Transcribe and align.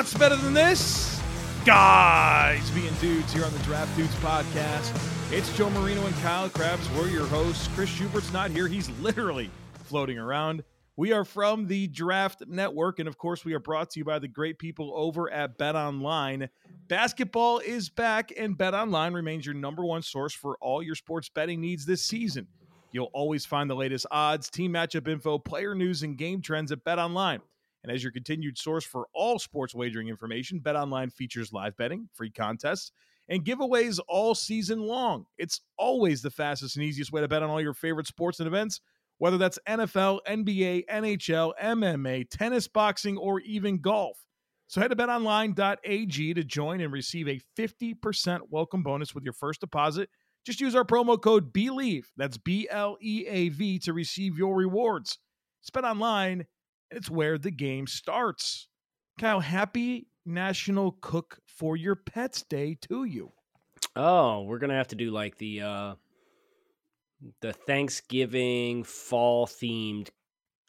Better 0.00 0.36
than 0.36 0.54
this? 0.54 1.20
Guys 1.66 2.70
being 2.70 2.92
dudes 3.02 3.34
here 3.34 3.44
on 3.44 3.52
the 3.52 3.58
Draft 3.58 3.94
Dudes 3.98 4.14
podcast. 4.14 4.98
It's 5.30 5.54
Joe 5.58 5.68
Marino 5.68 6.06
and 6.06 6.14
Kyle 6.16 6.48
Crabbs. 6.48 6.88
We're 6.92 7.08
your 7.08 7.26
hosts. 7.26 7.68
Chris 7.74 7.90
Schubert's 7.90 8.32
not 8.32 8.50
here. 8.50 8.66
He's 8.66 8.88
literally 9.00 9.50
floating 9.84 10.18
around. 10.18 10.64
We 10.96 11.12
are 11.12 11.26
from 11.26 11.66
the 11.66 11.86
Draft 11.88 12.44
Network, 12.48 12.98
and 12.98 13.06
of 13.08 13.18
course, 13.18 13.44
we 13.44 13.52
are 13.52 13.58
brought 13.58 13.90
to 13.90 13.98
you 14.00 14.06
by 14.06 14.18
the 14.18 14.26
great 14.26 14.58
people 14.58 14.90
over 14.96 15.30
at 15.30 15.58
Bet 15.58 15.76
Online. 15.76 16.48
Basketball 16.88 17.58
is 17.58 17.90
back, 17.90 18.32
and 18.38 18.56
Bet 18.56 18.72
Online 18.72 19.12
remains 19.12 19.44
your 19.44 19.54
number 19.54 19.84
one 19.84 20.00
source 20.00 20.32
for 20.32 20.56
all 20.62 20.82
your 20.82 20.94
sports 20.94 21.28
betting 21.28 21.60
needs 21.60 21.84
this 21.84 22.02
season. 22.02 22.46
You'll 22.90 23.10
always 23.12 23.44
find 23.44 23.68
the 23.68 23.76
latest 23.76 24.06
odds, 24.10 24.48
team 24.48 24.72
matchup 24.72 25.06
info, 25.08 25.38
player 25.38 25.74
news, 25.74 26.02
and 26.02 26.16
game 26.16 26.40
trends 26.40 26.72
at 26.72 26.84
Bet 26.84 26.98
Online. 26.98 27.40
And 27.82 27.92
as 27.92 28.02
your 28.02 28.12
continued 28.12 28.58
source 28.58 28.84
for 28.84 29.06
all 29.14 29.38
sports 29.38 29.74
wagering 29.74 30.08
information, 30.08 30.60
BetOnline 30.60 31.12
features 31.12 31.52
live 31.52 31.76
betting, 31.76 32.08
free 32.14 32.30
contests, 32.30 32.92
and 33.28 33.44
giveaways 33.44 33.98
all 34.08 34.34
season 34.34 34.80
long. 34.80 35.24
It's 35.38 35.60
always 35.78 36.20
the 36.20 36.30
fastest 36.30 36.76
and 36.76 36.84
easiest 36.84 37.12
way 37.12 37.20
to 37.20 37.28
bet 37.28 37.42
on 37.42 37.50
all 37.50 37.60
your 37.60 37.74
favorite 37.74 38.06
sports 38.06 38.40
and 38.40 38.46
events, 38.46 38.80
whether 39.18 39.38
that's 39.38 39.58
NFL, 39.68 40.18
NBA, 40.28 40.84
NHL, 40.90 41.52
MMA, 41.62 42.28
tennis, 42.28 42.68
boxing, 42.68 43.16
or 43.16 43.40
even 43.40 43.78
golf. 43.78 44.18
So 44.66 44.80
head 44.80 44.90
to 44.90 44.96
betonline.ag 44.96 46.34
to 46.34 46.44
join 46.44 46.80
and 46.80 46.92
receive 46.92 47.28
a 47.28 47.40
50% 47.58 48.40
welcome 48.50 48.82
bonus 48.82 49.14
with 49.14 49.24
your 49.24 49.32
first 49.32 49.60
deposit. 49.60 50.08
Just 50.46 50.60
use 50.60 50.74
our 50.74 50.84
promo 50.84 51.20
code 51.20 51.52
BLEAV, 51.52 52.04
that's 52.16 52.38
B 52.38 52.66
L 52.70 52.96
E 53.00 53.26
A 53.26 53.48
V, 53.50 53.78
to 53.80 53.92
receive 53.92 54.38
your 54.38 54.56
rewards. 54.56 55.18
Bet 55.74 55.84
online 55.84 56.46
it's 56.90 57.10
where 57.10 57.38
the 57.38 57.50
game 57.50 57.86
starts. 57.86 58.68
Kyle, 59.18 59.40
happy 59.40 60.06
National 60.24 60.92
Cook 61.00 61.38
for 61.46 61.76
Your 61.76 61.96
Pets 61.96 62.42
Day 62.42 62.76
to 62.88 63.04
you. 63.04 63.32
Oh, 63.96 64.42
we're 64.42 64.58
gonna 64.58 64.76
have 64.76 64.88
to 64.88 64.96
do 64.96 65.10
like 65.10 65.36
the 65.38 65.62
uh 65.62 65.94
the 67.40 67.52
Thanksgiving 67.52 68.84
fall 68.84 69.46
themed 69.46 70.08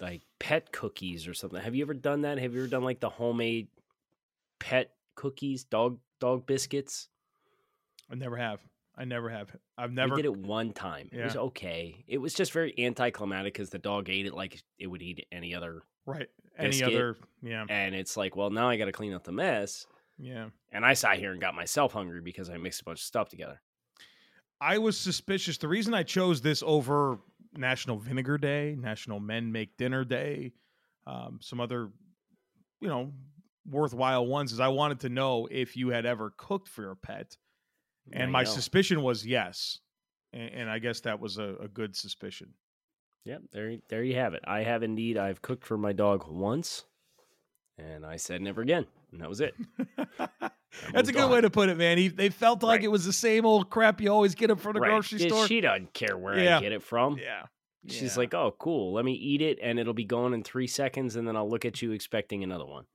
like 0.02 0.22
pet 0.40 0.72
cookies 0.72 1.28
or 1.28 1.34
something. 1.34 1.62
Have 1.62 1.76
you 1.76 1.84
ever 1.84 1.94
done 1.94 2.22
that? 2.22 2.40
Have 2.40 2.54
you 2.54 2.62
ever 2.62 2.70
done 2.70 2.84
like 2.84 3.00
the 3.00 3.10
homemade 3.10 3.68
pet 4.60 4.92
cookies, 5.16 5.64
dog 5.64 6.00
dog 6.20 6.46
biscuits? 6.46 7.08
I 8.10 8.16
never 8.16 8.36
have. 8.38 8.60
I 9.02 9.06
never 9.06 9.30
have. 9.30 9.50
I've 9.80 9.92
never 9.92 10.14
we 10.14 10.22
did 10.22 10.28
it 10.28 10.38
one 10.38 10.74
time. 10.74 11.10
Yeah. 11.12 11.22
It 11.22 11.24
was 11.24 11.36
okay. 11.36 12.06
It 12.08 12.20
was 12.20 12.36
just 12.36 12.52
very 12.52 12.72
anticlimactic 12.78 13.56
because 13.56 13.72
the 13.72 13.80
dog 13.80 14.12
ate 14.12 14.28
it 14.28 14.34
like 14.36 14.62
it 14.78 14.86
would 14.86 15.02
eat 15.02 15.26
any 15.32 15.56
other 15.56 15.82
right 16.06 16.28
any 16.60 16.84
other 16.84 17.18
yeah. 17.42 17.66
And 17.68 17.96
it's 17.96 18.16
like, 18.16 18.36
well, 18.36 18.52
now 18.52 18.70
I 18.70 18.78
got 18.78 18.86
to 18.86 18.92
clean 18.92 19.14
up 19.14 19.24
the 19.24 19.32
mess. 19.32 19.88
Yeah. 20.20 20.50
And 20.72 20.86
I 20.86 20.94
sat 20.94 21.18
here 21.18 21.32
and 21.32 21.42
got 21.42 21.56
myself 21.56 21.94
hungry 21.94 22.22
because 22.22 22.48
I 22.48 22.58
mixed 22.58 22.82
a 22.82 22.84
bunch 22.84 23.00
of 23.00 23.06
stuff 23.06 23.30
together. 23.30 23.60
I 24.60 24.78
was 24.78 25.00
suspicious. 25.00 25.58
The 25.58 25.68
reason 25.68 25.96
I 25.96 26.04
chose 26.04 26.42
this 26.42 26.62
over 26.64 27.18
National 27.58 27.98
Vinegar 27.98 28.38
Day, 28.38 28.76
National 28.80 29.20
Men 29.20 29.52
Make 29.52 29.78
Dinner 29.78 30.06
Day, 30.06 30.54
um, 31.08 31.40
some 31.42 31.60
other, 31.60 31.90
you 32.80 32.88
know, 32.88 33.14
worthwhile 33.68 34.28
ones 34.28 34.52
is 34.52 34.60
I 34.60 34.68
wanted 34.68 35.00
to 35.00 35.10
know 35.10 35.48
if 35.50 35.76
you 35.76 35.90
had 35.90 36.06
ever 36.06 36.32
cooked 36.38 36.68
for 36.68 36.84
your 36.84 36.96
pet 36.96 37.36
and 38.12 38.32
my 38.32 38.44
suspicion 38.44 39.02
was 39.04 39.26
yes, 39.26 39.80
and, 40.34 40.50
and, 40.54 40.70
I 40.70 40.80
guess 40.80 41.02
that 41.02 41.20
was 41.20 41.38
a, 41.38 41.56
a 41.62 41.68
good 41.68 41.96
suspicion. 41.96 42.54
Yep, 43.26 43.42
there, 43.52 43.78
there 43.90 44.04
you 44.04 44.16
have 44.16 44.34
it. 44.34 44.44
I 44.46 44.64
have 44.64 44.84
indeed. 44.84 45.18
I've 45.18 45.42
cooked 45.42 45.66
for 45.66 45.78
my 45.78 45.94
dog 45.94 46.26
once, 46.28 46.86
and 47.78 48.06
I 48.06 48.16
said 48.16 48.42
never 48.42 48.62
again, 48.62 48.88
and 49.12 49.22
that 49.22 49.30
was 49.30 49.42
it. 49.42 49.54
That's 50.94 51.10
a 51.10 51.12
good 51.12 51.24
on. 51.24 51.32
way 51.32 51.42
to 51.42 51.50
put 51.50 51.70
it, 51.70 51.78
man. 51.78 51.98
He, 51.98 52.08
they 52.08 52.30
felt 52.30 52.64
like 52.64 52.80
right. 52.80 52.86
it 52.86 52.92
was 52.92 53.06
the 53.06 53.14
same 53.14 53.46
old 53.46 53.70
crap 53.70 54.02
you 54.02 54.10
always 54.10 54.36
get 54.36 54.50
it 54.50 54.60
from 54.60 54.74
the 54.74 54.80
right. 54.80 54.90
grocery 54.90 55.20
store. 55.20 55.48
She 55.48 55.62
doesn't 55.62 55.94
care 55.94 56.18
where 56.18 56.40
yeah. 56.40 56.58
I 56.58 56.62
get 56.62 56.72
it 56.72 56.82
from. 56.82 57.18
Yeah. 57.18 57.46
She's 57.88 58.16
yeah. 58.16 58.20
like, 58.20 58.34
"Oh, 58.34 58.56
cool. 58.60 58.94
Let 58.94 59.06
me 59.06 59.14
eat 59.14 59.42
it, 59.42 59.60
and 59.62 59.80
it'll 59.80 59.94
be 59.94 60.06
gone 60.06 60.34
in 60.34 60.44
three 60.44 60.68
seconds, 60.68 61.16
and 61.16 61.28
then 61.28 61.36
I'll 61.36 61.50
look 61.50 61.66
at 61.66 61.82
you 61.82 61.92
expecting 61.92 62.44
another 62.44 62.66
one." 62.66 62.86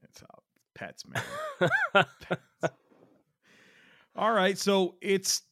That's 0.00 0.20
how 0.20 0.42
pets, 0.74 1.04
man. 1.06 1.70
pets. 2.20 2.74
All 4.16 4.32
right. 4.32 4.56
So 4.56 4.94
it's 5.02 5.42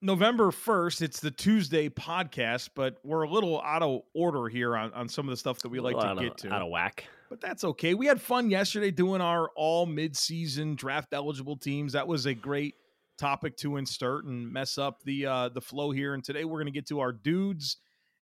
November 0.00 0.52
1st. 0.52 1.02
It's 1.02 1.18
the 1.18 1.32
Tuesday 1.32 1.88
podcast, 1.88 2.70
but 2.76 2.98
we're 3.02 3.22
a 3.22 3.28
little 3.28 3.60
out 3.62 3.82
of 3.82 4.02
order 4.14 4.48
here 4.48 4.76
on, 4.76 4.92
on 4.94 5.08
some 5.08 5.26
of 5.26 5.30
the 5.30 5.36
stuff 5.36 5.58
that 5.58 5.70
we 5.70 5.80
like 5.80 5.96
to 5.98 6.14
get 6.14 6.30
of, 6.30 6.36
to. 6.36 6.52
Out 6.52 6.62
of 6.62 6.68
whack. 6.68 7.04
But 7.28 7.40
that's 7.40 7.64
okay. 7.64 7.94
We 7.94 8.06
had 8.06 8.20
fun 8.20 8.48
yesterday 8.48 8.92
doing 8.92 9.20
our 9.20 9.50
all 9.56 9.88
midseason 9.88 10.76
draft 10.76 11.12
eligible 11.12 11.56
teams. 11.56 11.94
That 11.94 12.06
was 12.06 12.26
a 12.26 12.34
great 12.34 12.76
topic 13.18 13.56
to 13.56 13.76
insert 13.76 14.24
and 14.24 14.52
mess 14.52 14.78
up 14.78 15.02
the 15.02 15.26
uh, 15.26 15.48
the 15.48 15.60
flow 15.60 15.90
here. 15.90 16.14
And 16.14 16.22
today 16.22 16.44
we're 16.44 16.58
going 16.58 16.66
to 16.66 16.72
get 16.72 16.86
to 16.88 17.00
our 17.00 17.12
dudes. 17.12 17.78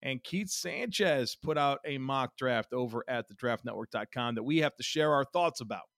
And 0.04 0.24
Keith 0.24 0.50
Sanchez 0.50 1.36
put 1.36 1.58
out 1.58 1.80
a 1.86 1.98
mock 1.98 2.38
draft 2.38 2.72
over 2.72 3.04
at 3.08 3.28
the 3.28 3.34
draftnetwork.com 3.34 4.36
that 4.36 4.44
we 4.44 4.60
have 4.60 4.76
to 4.76 4.84
share 4.84 5.12
our 5.12 5.26
thoughts 5.26 5.60
about. 5.60 5.90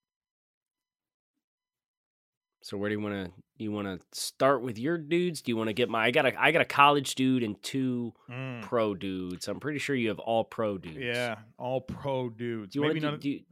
So 2.61 2.77
where 2.77 2.89
do 2.89 2.95
you 2.95 3.01
want 3.01 3.25
to 3.25 3.31
you 3.57 3.71
want 3.71 3.87
to 3.87 4.19
start 4.19 4.61
with 4.61 4.77
your 4.77 4.97
dudes? 4.97 5.41
Do 5.41 5.51
you 5.51 5.57
want 5.57 5.69
to 5.69 5.73
get 5.73 5.89
my 5.89 6.05
I 6.05 6.11
got 6.11 6.25
a 6.25 6.41
I 6.41 6.51
got 6.51 6.61
a 6.61 6.65
college 6.65 7.15
dude 7.15 7.43
and 7.43 7.61
two 7.63 8.13
mm. 8.29 8.61
pro 8.61 8.95
dudes. 8.95 9.47
I'm 9.47 9.59
pretty 9.59 9.79
sure 9.79 9.95
you 9.95 10.09
have 10.09 10.19
all 10.19 10.43
pro 10.43 10.77
dudes. 10.77 10.97
Yeah, 10.97 11.35
all 11.57 11.81
pro 11.81 12.29
dudes. 12.29 12.73
Do 12.73 12.79
you 12.79 12.87
Maybe 12.87 12.99
want 13.05 13.21
to 13.21 13.37
do, 13.37 13.43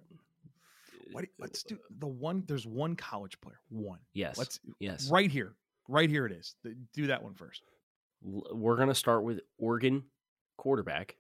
what, 1.12 1.26
let's 1.40 1.64
do 1.64 1.78
the 2.00 2.08
one. 2.08 2.44
There's 2.48 2.68
one 2.68 2.96
college 2.96 3.40
player. 3.40 3.60
One. 3.70 4.00
Yes. 4.14 4.38
Let's 4.38 4.60
yes. 4.80 5.10
Right 5.10 5.32
here. 5.32 5.54
Right 5.88 6.10
here 6.10 6.26
it 6.26 6.34
is. 6.34 6.56
Do 6.94 7.08
that 7.08 7.24
one 7.24 7.34
first. 7.34 7.62
We're 8.22 8.76
gonna 8.76 8.96
start 8.96 9.24
with 9.24 9.40
Oregon 9.58 10.04
quarterback 10.58 11.16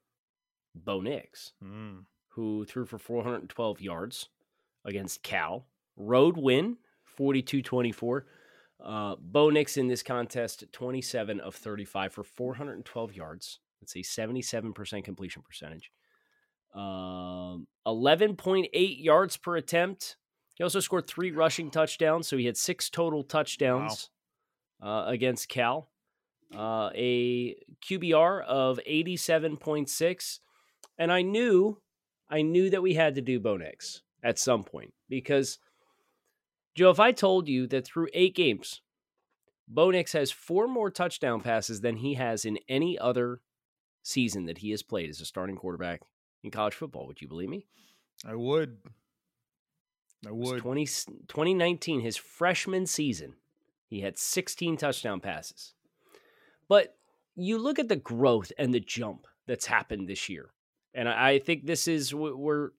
Bo 0.76 1.00
Nix, 1.00 1.54
mm. 1.64 2.04
who 2.30 2.66
threw 2.66 2.86
for 2.86 2.98
412 2.98 3.82
yards 3.82 4.28
against 4.84 5.24
Cal. 5.24 5.68
Road 5.96 6.38
win 6.38 6.78
42 7.18 7.62
24. 7.62 8.26
Uh, 8.84 9.16
Bo 9.20 9.50
Nix 9.50 9.76
in 9.76 9.88
this 9.88 10.04
contest, 10.04 10.64
27 10.72 11.40
of 11.40 11.56
35 11.56 12.14
for 12.14 12.24
412 12.24 13.16
yards. 13.16 13.60
That's 13.82 13.96
a 13.96 14.00
77% 14.00 15.04
completion 15.04 15.42
percentage. 15.42 15.92
Um, 16.76 17.68
11.8 17.88 18.68
yards 19.04 19.38
per 19.38 19.58
attempt. 19.58 20.18
He 20.56 20.64
also 20.64 20.80
scored 20.80 21.08
three 21.08 21.32
rushing 21.32 21.72
touchdowns, 21.72 22.28
so 22.28 22.38
he 22.38 22.46
had 22.46 22.58
six 22.58 22.90
total 22.90 23.24
touchdowns 23.24 24.10
wow. 24.82 25.06
uh, 25.06 25.10
against 25.10 25.50
Cal. 25.50 25.90
Uh, 26.56 26.90
a 26.96 27.56
QBR 27.86 28.44
of 28.46 28.80
87.6. 28.88 30.40
And 30.98 31.12
I 31.12 31.22
knew, 31.22 31.82
I 32.30 32.42
knew 32.42 32.70
that 32.70 32.82
we 32.82 32.94
had 32.94 33.16
to 33.16 33.22
do 33.22 33.40
Bo 33.40 33.58
Nix 33.58 34.02
at 34.24 34.40
some 34.40 34.64
point 34.64 34.94
because 35.10 35.60
Joe, 36.78 36.92
if 36.92 37.00
I 37.00 37.12
told 37.12 37.48
you 37.48 37.66
that 37.68 37.88
through 37.88 38.10
eight 38.14 38.36
games, 38.36 38.82
Bo 39.68 39.90
Nix 39.90 40.14
has 40.14 40.30
four 40.30 40.68
more 40.68 40.92
touchdown 40.92 41.42
passes 41.42 41.82
than 41.82 41.98
he 41.98 42.14
has 42.14 42.46
in 42.46 42.60
any 42.70 43.00
other 43.00 43.42
season 44.04 44.46
that 44.46 44.60
he 44.60 44.70
has 44.70 44.84
played 44.84 45.10
as 45.10 45.20
a 45.20 45.26
starting 45.26 45.56
quarterback 45.56 46.02
in 46.44 46.52
college 46.52 46.76
football, 46.76 47.08
would 47.08 47.20
you 47.20 47.28
believe 47.28 47.50
me? 47.50 47.66
I 48.24 48.36
would. 48.36 48.78
I 50.26 50.32
would. 50.32 50.60
20, 50.60 50.86
2019, 50.86 52.02
his 52.02 52.16
freshman 52.16 52.86
season, 52.86 53.34
he 53.88 54.02
had 54.02 54.20
16 54.20 54.78
touchdown 54.78 55.20
passes. 55.20 55.74
But 56.70 56.96
you 57.36 57.58
look 57.58 57.80
at 57.80 57.88
the 57.88 57.96
growth 57.96 58.52
and 58.56 58.72
the 58.72 58.80
jump 58.80 59.26
that's 59.48 59.66
happened 59.66 60.08
this 60.08 60.30
year. 60.30 60.52
And 60.94 61.10
I 61.10 61.40
think 61.40 61.66
this 61.66 61.88
is 61.88 62.14
where 62.14 62.72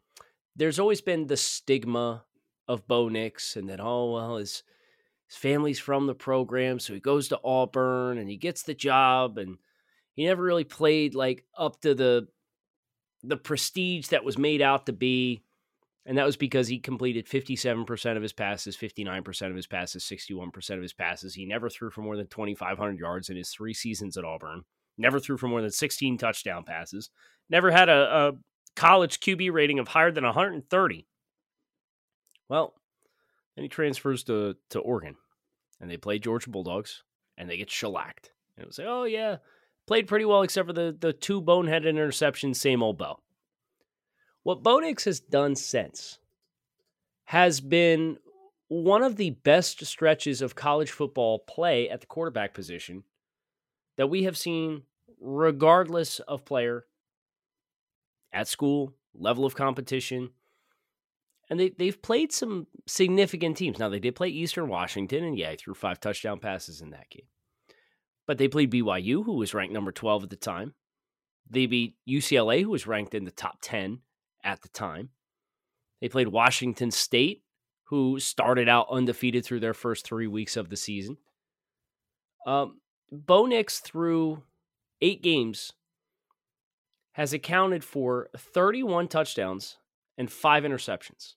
there's 0.55 0.79
always 0.79 1.01
been 1.01 1.27
the 1.27 1.37
stigma 1.37 2.25
of 2.69 2.87
Bo 2.87 3.09
Nix, 3.09 3.57
and 3.57 3.69
then 3.69 3.81
oh 3.81 4.13
well, 4.13 4.37
his 4.37 4.63
his 5.27 5.37
family's 5.37 5.79
from 5.79 6.07
the 6.07 6.15
program, 6.15 6.79
so 6.79 6.95
he 6.95 7.01
goes 7.01 7.29
to 7.29 7.41
Auburn 7.45 8.19
and 8.19 8.29
he 8.29 8.37
gets 8.37 8.63
the 8.63 8.75
job 8.75 9.39
and 9.39 9.59
he 10.15 10.25
never 10.25 10.43
really 10.43 10.65
played 10.65 11.15
like 11.15 11.45
up 11.57 11.81
to 11.83 11.95
the 11.95 12.29
the 13.23 13.37
prestige 13.37 14.09
that 14.09 14.25
was 14.25 14.39
made 14.39 14.63
out 14.63 14.87
to 14.87 14.93
be. 14.93 15.43
And 16.07 16.17
that 16.17 16.25
was 16.25 16.39
because 16.39 16.69
he 16.69 16.79
completed 16.79 17.27
57% 17.27 18.17
of 18.17 18.23
his 18.23 18.33
passes, 18.33 18.77
59% 18.77 19.51
of 19.51 19.57
his 19.57 19.67
passes, 19.67 20.03
61% 20.05 20.71
of 20.71 20.83
his 20.83 20.95
passes. 20.95 21.35
He 21.35 21.45
never 21.45 21.69
threw 21.69 21.91
for 21.91 22.01
more 22.01 22.17
than 22.17 22.29
2,500 22.29 22.99
yards 22.99 23.29
in 23.29 23.37
his 23.37 23.51
three 23.51 23.75
seasons 23.75 24.17
at 24.17 24.25
Auburn. 24.25 24.63
Never 24.97 25.21
threw 25.21 25.37
for 25.37 25.49
more 25.49 25.61
than 25.61 25.71
16 25.71 26.17
touchdown 26.17 26.65
passes. 26.65 27.11
Never 27.51 27.71
had 27.71 27.91
a, 27.91 27.93
a 27.93 28.33
college 28.75 29.21
QB 29.21 29.53
rating 29.53 29.79
of 29.79 29.89
higher 29.89 30.11
than 30.11 30.25
130. 30.25 31.07
Well, 32.49 32.75
then 33.55 33.65
he 33.65 33.69
transfers 33.69 34.25
to, 34.25 34.57
to 34.71 34.81
Oregon 34.81 35.17
and 35.81 35.91
they 35.91 35.97
play 35.97 36.19
Georgia 36.19 36.51
Bulldogs 36.51 37.03
and 37.37 37.49
they 37.49 37.57
get 37.57 37.71
shellacked. 37.71 38.33
And 38.57 38.65
it 38.65 38.67
was 38.67 38.79
like, 38.79 38.89
oh, 38.89 39.05
yeah, 39.05 39.37
played 39.87 40.07
pretty 40.07 40.25
well 40.25 40.43
except 40.43 40.67
for 40.67 40.73
the, 40.73 40.97
the 40.99 41.13
two 41.13 41.41
boneheaded 41.41 41.85
interceptions, 41.85 42.57
same 42.57 42.83
old 42.83 42.99
Bo. 42.99 43.21
What 44.43 44.63
Bo 44.63 44.79
Nix 44.79 45.05
has 45.05 45.21
done 45.21 45.57
since 45.57 46.19
has 47.25 47.61
been 47.61 48.19
one 48.69 49.03
of 49.03 49.17
the 49.17 49.31
best 49.31 49.85
stretches 49.85 50.41
of 50.41 50.55
college 50.55 50.91
football 50.91 51.39
play 51.41 51.89
at 51.89 52.01
the 52.01 52.07
quarterback 52.07 52.55
position 52.55 53.05
that 53.97 54.09
we 54.09 54.23
have 54.25 54.39
seen, 54.39 54.83
regardless 55.21 56.21
of 56.21 56.45
player, 56.45 56.85
at 58.33 58.49
school, 58.49 58.95
level 59.15 59.45
of 59.45 59.55
competition, 59.55 60.31
and 61.51 61.59
they, 61.59 61.71
they've 61.71 62.01
played 62.01 62.33
some 62.33 62.67
significant 62.87 63.57
teams. 63.57 63.79
Now, 63.79 63.89
they 63.89 64.01
did 64.01 64.15
play 64.15 64.29
Eastern 64.29 64.69
Washington, 64.69 65.25
and 65.25 65.39
yeah, 65.39 65.53
he 65.53 65.57
threw 65.57 65.75
five 65.75 66.01
touchdown 66.01 66.41
passes 66.41 66.81
in 66.81 66.91
that 66.91 67.09
game. 67.09 67.27
But 68.27 68.37
they 68.37 68.49
played 68.49 68.71
BYU, 68.71 69.25
who 69.25 69.37
was 69.37 69.55
ranked 69.55 69.73
number 69.73 69.93
12 69.93 70.25
at 70.25 70.31
the 70.31 70.37
time. 70.37 70.75
They 71.49 71.65
beat 71.65 71.97
UCLA, 72.07 72.63
who 72.63 72.71
was 72.71 72.87
ranked 72.87 73.15
in 73.15 73.25
the 73.25 73.31
top 73.31 73.59
10 73.63 74.01
at 74.45 74.61
the 74.61 74.69
time. 74.69 75.11
They 76.03 76.11
played 76.11 76.29
Washington 76.29 76.91
State, 76.91 77.43
who 77.85 78.21
started 78.21 78.69
out 78.69 78.89
undefeated 78.91 79.47
through 79.47 79.61
their 79.61 79.73
first 79.73 80.05
three 80.05 80.27
weeks 80.27 80.59
of 80.59 80.69
the 80.69 80.77
season. 80.77 81.17
Um, 82.47 82.81
Bo 83.11 83.47
Nix, 83.47 83.81
through 83.81 84.43
eight 85.01 85.23
games, 85.23 85.73
has 87.13 87.33
accounted 87.33 87.83
for 87.83 88.29
31 88.37 89.09
touchdowns 89.09 89.79
and 90.19 90.31
five 90.31 90.65
interceptions 90.65 91.35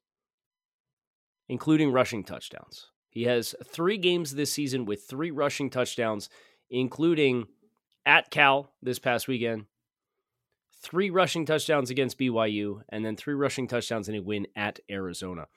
including 1.51 1.92
rushing 1.92 2.24
touchdowns. 2.24 2.88
He 3.09 3.24
has 3.24 3.53
three 3.65 3.98
games 3.98 4.33
this 4.33 4.53
season 4.53 4.86
with 4.86 5.03
three 5.03 5.31
rushing 5.31 5.69
touchdowns, 5.69 6.30
including 6.69 7.45
at 8.06 8.31
Cal 8.31 8.71
this 8.81 9.00
past 9.00 9.27
weekend, 9.27 9.65
three 10.81 11.09
rushing 11.09 11.45
touchdowns 11.45 11.89
against 11.89 12.18
BYU, 12.18 12.83
and 12.88 13.03
then 13.03 13.18
three 13.18 13.33
rushing 13.33 13.68
touchdowns 13.68 14.07
in 14.07 14.15
a 14.15 14.21
win 14.21 14.48
at 14.56 14.80
Arizona. 14.89 15.48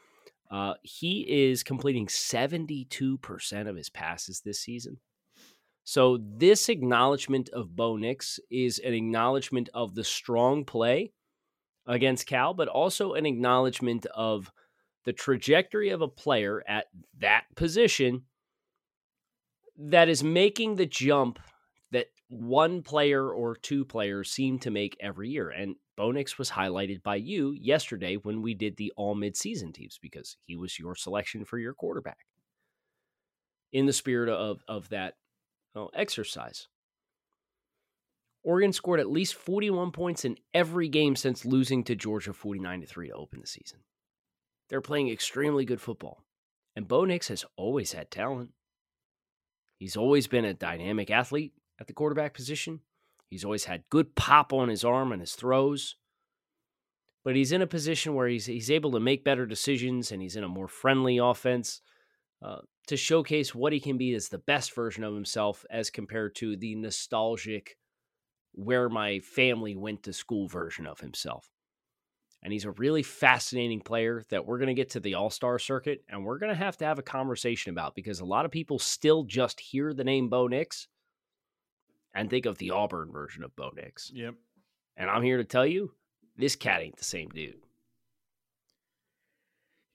Uh, 0.50 0.75
he 0.82 1.20
is 1.29 1.62
completing 1.62 2.08
72% 2.08 3.69
of 3.69 3.76
his 3.76 3.88
passes 3.88 4.41
this 4.41 4.58
season. 4.58 4.99
So, 5.85 6.19
this 6.20 6.69
acknowledgement 6.69 7.50
of 7.50 7.76
Bo 7.76 7.99
Nix 7.99 8.41
is 8.50 8.81
an 8.81 8.94
acknowledgement 8.94 9.69
of 9.73 9.94
the 9.94 10.02
strong 10.02 10.64
play 10.64 11.12
against 11.87 12.26
Cal, 12.26 12.52
but 12.52 12.67
also 12.67 13.12
an 13.12 13.26
acknowledgement 13.26 14.06
of 14.06 14.50
the 15.05 15.12
trajectory 15.12 15.91
of 15.91 16.01
a 16.01 16.09
player 16.09 16.62
at 16.67 16.87
that 17.19 17.45
position 17.55 18.23
that 19.77 20.09
is 20.09 20.23
making 20.23 20.77
the 20.77 20.87
jump 20.87 21.39
that 21.91 22.06
one 22.29 22.83
player 22.83 23.31
or 23.31 23.56
two 23.56 23.85
players 23.85 24.31
seem 24.31 24.59
to 24.61 24.71
make 24.71 24.97
every 25.01 25.29
year. 25.29 25.51
And 25.51 25.77
Bo 25.97 26.11
Nix 26.11 26.39
was 26.39 26.51
highlighted 26.51 27.03
by 27.03 27.17
you 27.17 27.53
yesterday 27.53 28.17
when 28.17 28.43
we 28.43 28.55
did 28.55 28.77
the 28.77 28.93
all 28.97 29.15
midseason 29.15 29.73
teams 29.73 29.99
because 30.01 30.37
he 30.45 30.56
was 30.56 30.79
your 30.79 30.95
selection 30.97 31.45
for 31.45 31.59
your 31.59 31.75
quarterback. 31.75 32.19
In 33.73 33.87
the 33.87 33.93
spirit 33.93 34.29
of, 34.29 34.62
of 34.69 34.89
that 34.91 35.15
well, 35.75 35.91
exercise. 35.95 36.69
Oregon 38.45 38.73
scored 38.73 39.01
at 39.01 39.11
least 39.11 39.35
41 39.35 39.91
points 39.91 40.25
in 40.25 40.37
every 40.53 40.89
game 40.89 41.17
since 41.17 41.45
losing 41.45 41.83
to 41.85 41.97
Georgia 41.97 42.33
49 42.33 42.83
to 42.83 42.87
3 42.87 43.09
to 43.09 43.15
open 43.15 43.41
the 43.41 43.47
season. 43.47 43.81
They're 44.69 44.81
playing 44.81 45.09
extremely 45.09 45.65
good 45.65 45.81
football. 45.81 46.25
And 46.77 46.89
Bo 46.89 47.05
Nix 47.05 47.29
has 47.29 47.45
always 47.57 47.93
had 47.93 48.11
talent. 48.11 48.51
He's 49.79 49.97
always 49.97 50.27
been 50.27 50.45
a 50.45 50.55
dynamic 50.55 51.11
athlete 51.11 51.53
at 51.81 51.87
the 51.87 51.93
quarterback 51.93 52.35
position. 52.35 52.81
He's 53.29 53.45
always 53.45 53.65
had 53.65 53.89
good 53.91 54.15
pop 54.15 54.53
on 54.53 54.69
his 54.69 54.85
arm 54.85 55.13
and 55.13 55.21
his 55.21 55.35
throws. 55.35 55.97
But 57.25 57.37
he's 57.37 57.53
in 57.53 57.63
a 57.63 57.67
position 57.67 58.15
where 58.15 58.29
he's 58.29 58.47
he's 58.47 58.71
able 58.71 58.93
to 58.93 59.01
make 59.01 59.25
better 59.25 59.47
decisions 59.47 60.13
and 60.13 60.21
he's 60.21 60.37
in 60.37 60.45
a 60.45 60.49
more 60.49 60.69
friendly 60.69 61.19
offense 61.19 61.81
uh, 62.43 62.59
to 62.87 62.97
showcase 62.97 63.55
what 63.55 63.73
he 63.73 63.81
can 63.81 63.97
be 63.97 64.15
as 64.15 64.29
the 64.29 64.39
best 64.39 64.75
version 64.75 65.05
of 65.05 65.15
himself 65.15 65.65
as 65.71 65.89
compared 65.91 66.35
to 66.37 66.57
the 66.57 66.75
nostalgic 66.75 67.79
where 68.53 68.89
my 68.89 69.21
family 69.21 69.75
went 69.75 70.03
to 70.03 70.13
school 70.13 70.47
version 70.47 70.87
of 70.87 71.01
himself 71.01 71.51
and 72.44 72.52
he's 72.52 72.67
a 72.67 72.70
really 72.73 73.02
fascinating 73.02 73.81
player 73.81 74.23
that 74.29 74.46
we're 74.46 74.58
going 74.58 74.69
to 74.69 74.75
get 74.75 74.91
to 74.91 75.00
the 75.00 75.14
All 75.14 75.31
Star 75.31 75.58
circuit, 75.58 76.05
and 76.08 76.25
we're 76.25 76.38
going 76.38 76.52
to 76.52 76.58
have 76.58 76.76
to 76.76 76.85
have 76.85 76.99
a 76.99 77.02
conversation 77.02 77.70
about 77.70 77.94
because 77.94 78.20
a 78.20 78.25
lot 78.25 78.44
of 78.44 78.50
people 78.50 78.79
still 78.79 79.25
just 79.25 79.58
hear 79.58 79.94
the 79.94 80.05
name 80.05 80.29
Bo 80.29 80.46
Nix 80.46 80.87
and 82.14 82.29
think 82.29 82.44
of 82.44 82.58
the 82.58 82.70
Auburn 82.70 83.11
version 83.11 83.43
of 83.43 83.56
Bo 83.56 83.70
Nix. 83.75 84.12
Yep. 84.14 84.35
And 84.96 85.11
I'm 85.11 85.23
here 85.23 85.38
to 85.38 85.44
tell 85.44 85.67
you, 85.67 85.93
this 86.37 86.55
cat 86.55 86.82
ain't 86.82 86.99
the 86.99 87.05
same 87.05 87.31
dude. 87.31 87.56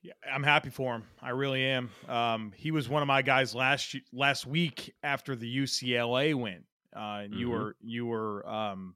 Yeah, 0.02 0.14
I'm 0.34 0.44
happy 0.44 0.70
for 0.70 0.96
him. 0.96 1.04
I 1.22 1.30
really 1.30 1.64
am. 1.64 1.92
Um, 2.08 2.54
he 2.56 2.72
was 2.72 2.90
one 2.90 3.02
of 3.02 3.08
my 3.08 3.22
guys 3.22 3.54
last 3.54 3.96
last 4.12 4.48
week 4.48 4.94
after 5.04 5.36
the 5.36 5.58
UCLA 5.58 6.34
win. 6.34 6.64
Uh, 6.96 7.22
and 7.24 7.32
mm-hmm. 7.32 7.40
you 7.40 7.50
were 7.50 7.76
you 7.82 8.06
were 8.08 8.50
um, 8.50 8.96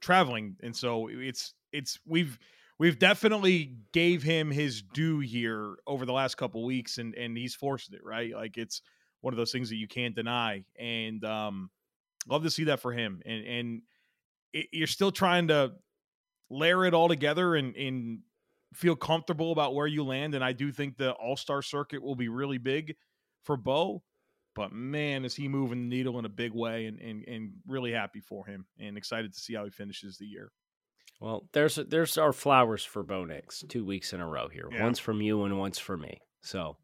traveling, 0.00 0.56
and 0.62 0.76
so 0.76 1.08
it's 1.10 1.54
it's 1.72 1.98
we've 2.04 2.38
we've 2.80 2.98
definitely 2.98 3.76
gave 3.92 4.22
him 4.22 4.50
his 4.50 4.80
due 4.80 5.20
here 5.20 5.76
over 5.86 6.06
the 6.06 6.14
last 6.14 6.36
couple 6.36 6.64
weeks 6.64 6.96
and 6.96 7.14
and 7.14 7.36
he's 7.36 7.54
forced 7.54 7.92
it 7.92 8.00
right? 8.02 8.34
Like 8.34 8.56
it's 8.56 8.82
one 9.20 9.34
of 9.34 9.38
those 9.38 9.52
things 9.52 9.68
that 9.68 9.76
you 9.76 9.86
can't 9.86 10.16
deny 10.16 10.64
and 10.76 11.22
um 11.24 11.70
love 12.26 12.42
to 12.42 12.50
see 12.50 12.64
that 12.64 12.80
for 12.80 12.92
him 12.92 13.20
and 13.24 13.46
and 13.46 13.82
it, 14.52 14.66
you're 14.72 14.86
still 14.88 15.12
trying 15.12 15.48
to 15.48 15.72
layer 16.48 16.84
it 16.86 16.94
all 16.94 17.06
together 17.06 17.54
and 17.54 17.76
and 17.76 18.20
feel 18.72 18.96
comfortable 18.96 19.52
about 19.52 19.74
where 19.74 19.86
you 19.86 20.02
land 20.02 20.34
and 20.34 20.42
I 20.42 20.52
do 20.52 20.72
think 20.72 20.96
the 20.96 21.12
all-star 21.12 21.60
circuit 21.60 22.02
will 22.02 22.16
be 22.16 22.28
really 22.28 22.58
big 22.58 22.96
for 23.44 23.56
Bo 23.56 24.02
but 24.54 24.72
man 24.72 25.24
is 25.24 25.34
he 25.34 25.48
moving 25.48 25.82
the 25.82 25.96
needle 25.96 26.18
in 26.18 26.24
a 26.24 26.30
big 26.30 26.52
way 26.52 26.86
and 26.86 26.98
and, 26.98 27.28
and 27.28 27.52
really 27.66 27.92
happy 27.92 28.20
for 28.20 28.46
him 28.46 28.64
and 28.78 28.96
excited 28.96 29.34
to 29.34 29.40
see 29.40 29.54
how 29.54 29.64
he 29.64 29.70
finishes 29.70 30.16
the 30.16 30.26
year 30.26 30.50
well, 31.20 31.46
there's 31.52 31.76
there's 31.76 32.16
our 32.18 32.32
flowers 32.32 32.82
for 32.82 33.02
Bo 33.02 33.24
Nix 33.24 33.62
two 33.68 33.84
weeks 33.84 34.12
in 34.12 34.20
a 34.20 34.26
row 34.26 34.48
here. 34.48 34.68
Yeah. 34.72 34.82
One's 34.82 34.98
from 34.98 35.20
you 35.20 35.44
and 35.44 35.58
one's 35.58 35.78
for 35.78 35.96
me. 35.96 36.20
So 36.40 36.76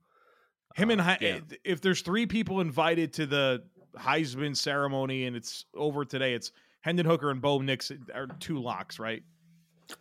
him 0.75 0.91
and 0.91 1.01
uh, 1.01 1.17
yeah. 1.21 1.41
if 1.65 1.81
there's 1.81 2.03
three 2.03 2.27
people 2.27 2.61
invited 2.61 3.15
to 3.15 3.27
the 3.27 3.65
Heisman 3.97 4.55
ceremony 4.55 5.25
and 5.25 5.35
it's 5.35 5.65
over 5.75 6.05
today, 6.05 6.35
it's 6.35 6.53
Hendon 6.83 7.07
Hooker 7.07 7.31
and 7.31 7.41
Bo 7.41 7.61
Nix 7.61 7.91
are 8.15 8.27
two 8.39 8.61
locks, 8.61 8.99
right? 8.99 9.23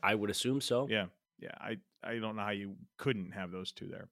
I 0.04 0.16
would 0.16 0.30
assume 0.30 0.60
so. 0.60 0.88
Yeah, 0.90 1.06
yeah. 1.40 1.56
I 1.60 1.78
I 2.04 2.20
don't 2.20 2.36
know 2.36 2.44
how 2.44 2.52
you 2.52 2.76
couldn't 2.98 3.32
have 3.32 3.52
those 3.52 3.72
two 3.72 3.88
there. 3.88 4.10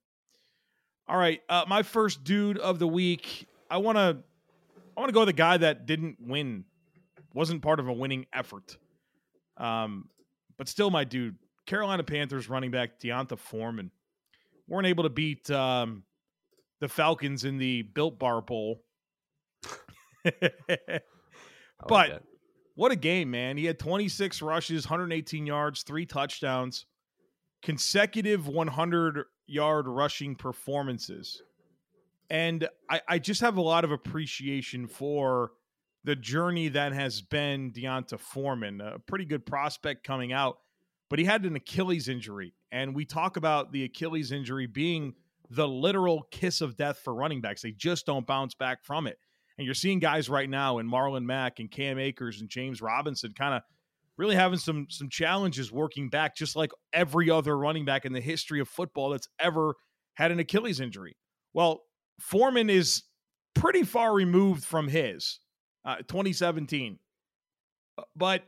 All 1.06 1.18
right, 1.18 1.42
uh, 1.50 1.66
my 1.68 1.82
first 1.82 2.24
dude 2.24 2.56
of 2.56 2.78
the 2.78 2.88
week. 2.88 3.46
I 3.70 3.76
want 3.76 3.98
to 3.98 4.18
I 4.96 5.00
want 5.00 5.08
to 5.10 5.12
go 5.12 5.20
with 5.20 5.28
a 5.28 5.34
guy 5.34 5.58
that 5.58 5.84
didn't 5.84 6.16
win, 6.20 6.64
wasn't 7.34 7.60
part 7.60 7.78
of 7.78 7.88
a 7.88 7.92
winning 7.92 8.24
effort. 8.32 8.78
Um, 9.56 10.08
but 10.56 10.68
still, 10.68 10.90
my 10.90 11.04
dude, 11.04 11.36
Carolina 11.66 12.02
Panthers 12.02 12.48
running 12.48 12.70
back 12.70 13.00
D'Onta 13.00 13.38
Foreman 13.38 13.90
weren't 14.68 14.86
able 14.86 15.04
to 15.04 15.10
beat 15.10 15.50
um, 15.50 16.04
the 16.80 16.88
Falcons 16.88 17.44
in 17.44 17.58
the 17.58 17.82
Built 17.82 18.18
Bar 18.18 18.42
Bowl. 18.42 18.82
but 21.88 22.22
what 22.74 22.92
a 22.92 22.96
game, 22.96 23.30
man. 23.30 23.56
He 23.56 23.64
had 23.64 23.78
26 23.78 24.42
rushes, 24.42 24.86
118 24.86 25.46
yards, 25.46 25.82
three 25.82 26.06
touchdowns, 26.06 26.86
consecutive 27.62 28.48
100 28.48 29.24
yard 29.46 29.86
rushing 29.86 30.34
performances. 30.34 31.42
And 32.30 32.68
I, 32.90 33.00
I 33.08 33.18
just 33.18 33.42
have 33.42 33.56
a 33.58 33.62
lot 33.62 33.84
of 33.84 33.92
appreciation 33.92 34.86
for 34.86 35.52
the 36.04 36.16
journey 36.16 36.68
that 36.68 36.92
has 36.92 37.22
been 37.22 37.72
D'Onta 37.72 38.18
Foreman, 38.18 38.80
a 38.80 38.98
pretty 38.98 39.24
good 39.24 39.46
prospect 39.46 40.06
coming 40.06 40.32
out, 40.32 40.58
but 41.08 41.18
he 41.18 41.24
had 41.24 41.44
an 41.44 41.56
Achilles 41.56 42.08
injury. 42.08 42.54
And 42.70 42.94
we 42.94 43.04
talk 43.04 43.36
about 43.36 43.72
the 43.72 43.84
Achilles 43.84 44.30
injury 44.30 44.66
being 44.66 45.14
the 45.50 45.68
literal 45.68 46.26
kiss 46.30 46.60
of 46.60 46.76
death 46.76 46.98
for 46.98 47.14
running 47.14 47.40
backs. 47.40 47.62
They 47.62 47.72
just 47.72 48.06
don't 48.06 48.26
bounce 48.26 48.54
back 48.54 48.84
from 48.84 49.06
it. 49.06 49.18
And 49.56 49.64
you're 49.64 49.74
seeing 49.74 49.98
guys 49.98 50.28
right 50.28 50.50
now 50.50 50.78
in 50.78 50.88
Marlon 50.88 51.24
Mack 51.24 51.60
and 51.60 51.70
Cam 51.70 51.98
Akers 51.98 52.40
and 52.40 52.50
James 52.50 52.82
Robinson 52.82 53.32
kind 53.32 53.54
of 53.54 53.62
really 54.16 54.34
having 54.34 54.58
some 54.58 54.86
some 54.90 55.08
challenges 55.08 55.72
working 55.72 56.08
back, 56.08 56.36
just 56.36 56.56
like 56.56 56.72
every 56.92 57.30
other 57.30 57.56
running 57.56 57.84
back 57.84 58.04
in 58.04 58.12
the 58.12 58.20
history 58.20 58.60
of 58.60 58.68
football 58.68 59.10
that's 59.10 59.28
ever 59.38 59.74
had 60.14 60.32
an 60.32 60.40
Achilles 60.40 60.80
injury. 60.80 61.16
Well, 61.52 61.82
Foreman 62.20 62.68
is 62.68 63.04
pretty 63.54 63.84
far 63.84 64.12
removed 64.12 64.64
from 64.64 64.88
his 64.88 65.38
uh, 65.84 65.96
2017, 65.96 66.98
uh, 67.98 68.02
but 68.16 68.44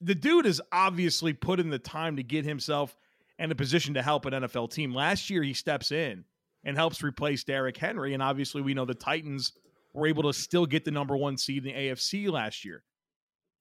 the 0.00 0.14
dude 0.14 0.46
has 0.46 0.60
obviously 0.72 1.32
put 1.32 1.60
in 1.60 1.70
the 1.70 1.78
time 1.78 2.16
to 2.16 2.22
get 2.22 2.44
himself 2.44 2.96
in 3.38 3.50
a 3.50 3.54
position 3.54 3.94
to 3.94 4.02
help 4.02 4.26
an 4.26 4.32
NFL 4.32 4.70
team. 4.72 4.94
Last 4.94 5.30
year, 5.30 5.42
he 5.42 5.52
steps 5.52 5.92
in 5.92 6.24
and 6.64 6.76
helps 6.76 7.02
replace 7.02 7.44
Derrick 7.44 7.76
Henry, 7.76 8.14
and 8.14 8.22
obviously, 8.22 8.62
we 8.62 8.74
know 8.74 8.84
the 8.84 8.94
Titans 8.94 9.52
were 9.92 10.06
able 10.06 10.22
to 10.24 10.32
still 10.32 10.66
get 10.66 10.84
the 10.84 10.90
number 10.90 11.16
one 11.16 11.36
seed 11.36 11.66
in 11.66 11.72
the 11.72 11.78
AFC 11.78 12.30
last 12.30 12.64
year. 12.64 12.82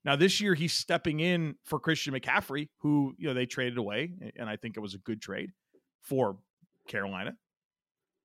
Now 0.03 0.15
this 0.15 0.41
year 0.41 0.55
he's 0.55 0.73
stepping 0.73 1.19
in 1.19 1.55
for 1.63 1.79
Christian 1.79 2.13
McCaffrey, 2.13 2.69
who 2.79 3.13
you 3.17 3.27
know 3.27 3.33
they 3.33 3.45
traded 3.45 3.77
away, 3.77 4.11
and 4.35 4.49
I 4.49 4.55
think 4.55 4.77
it 4.77 4.79
was 4.79 4.95
a 4.95 4.99
good 4.99 5.21
trade 5.21 5.51
for 6.01 6.37
Carolina. 6.87 7.35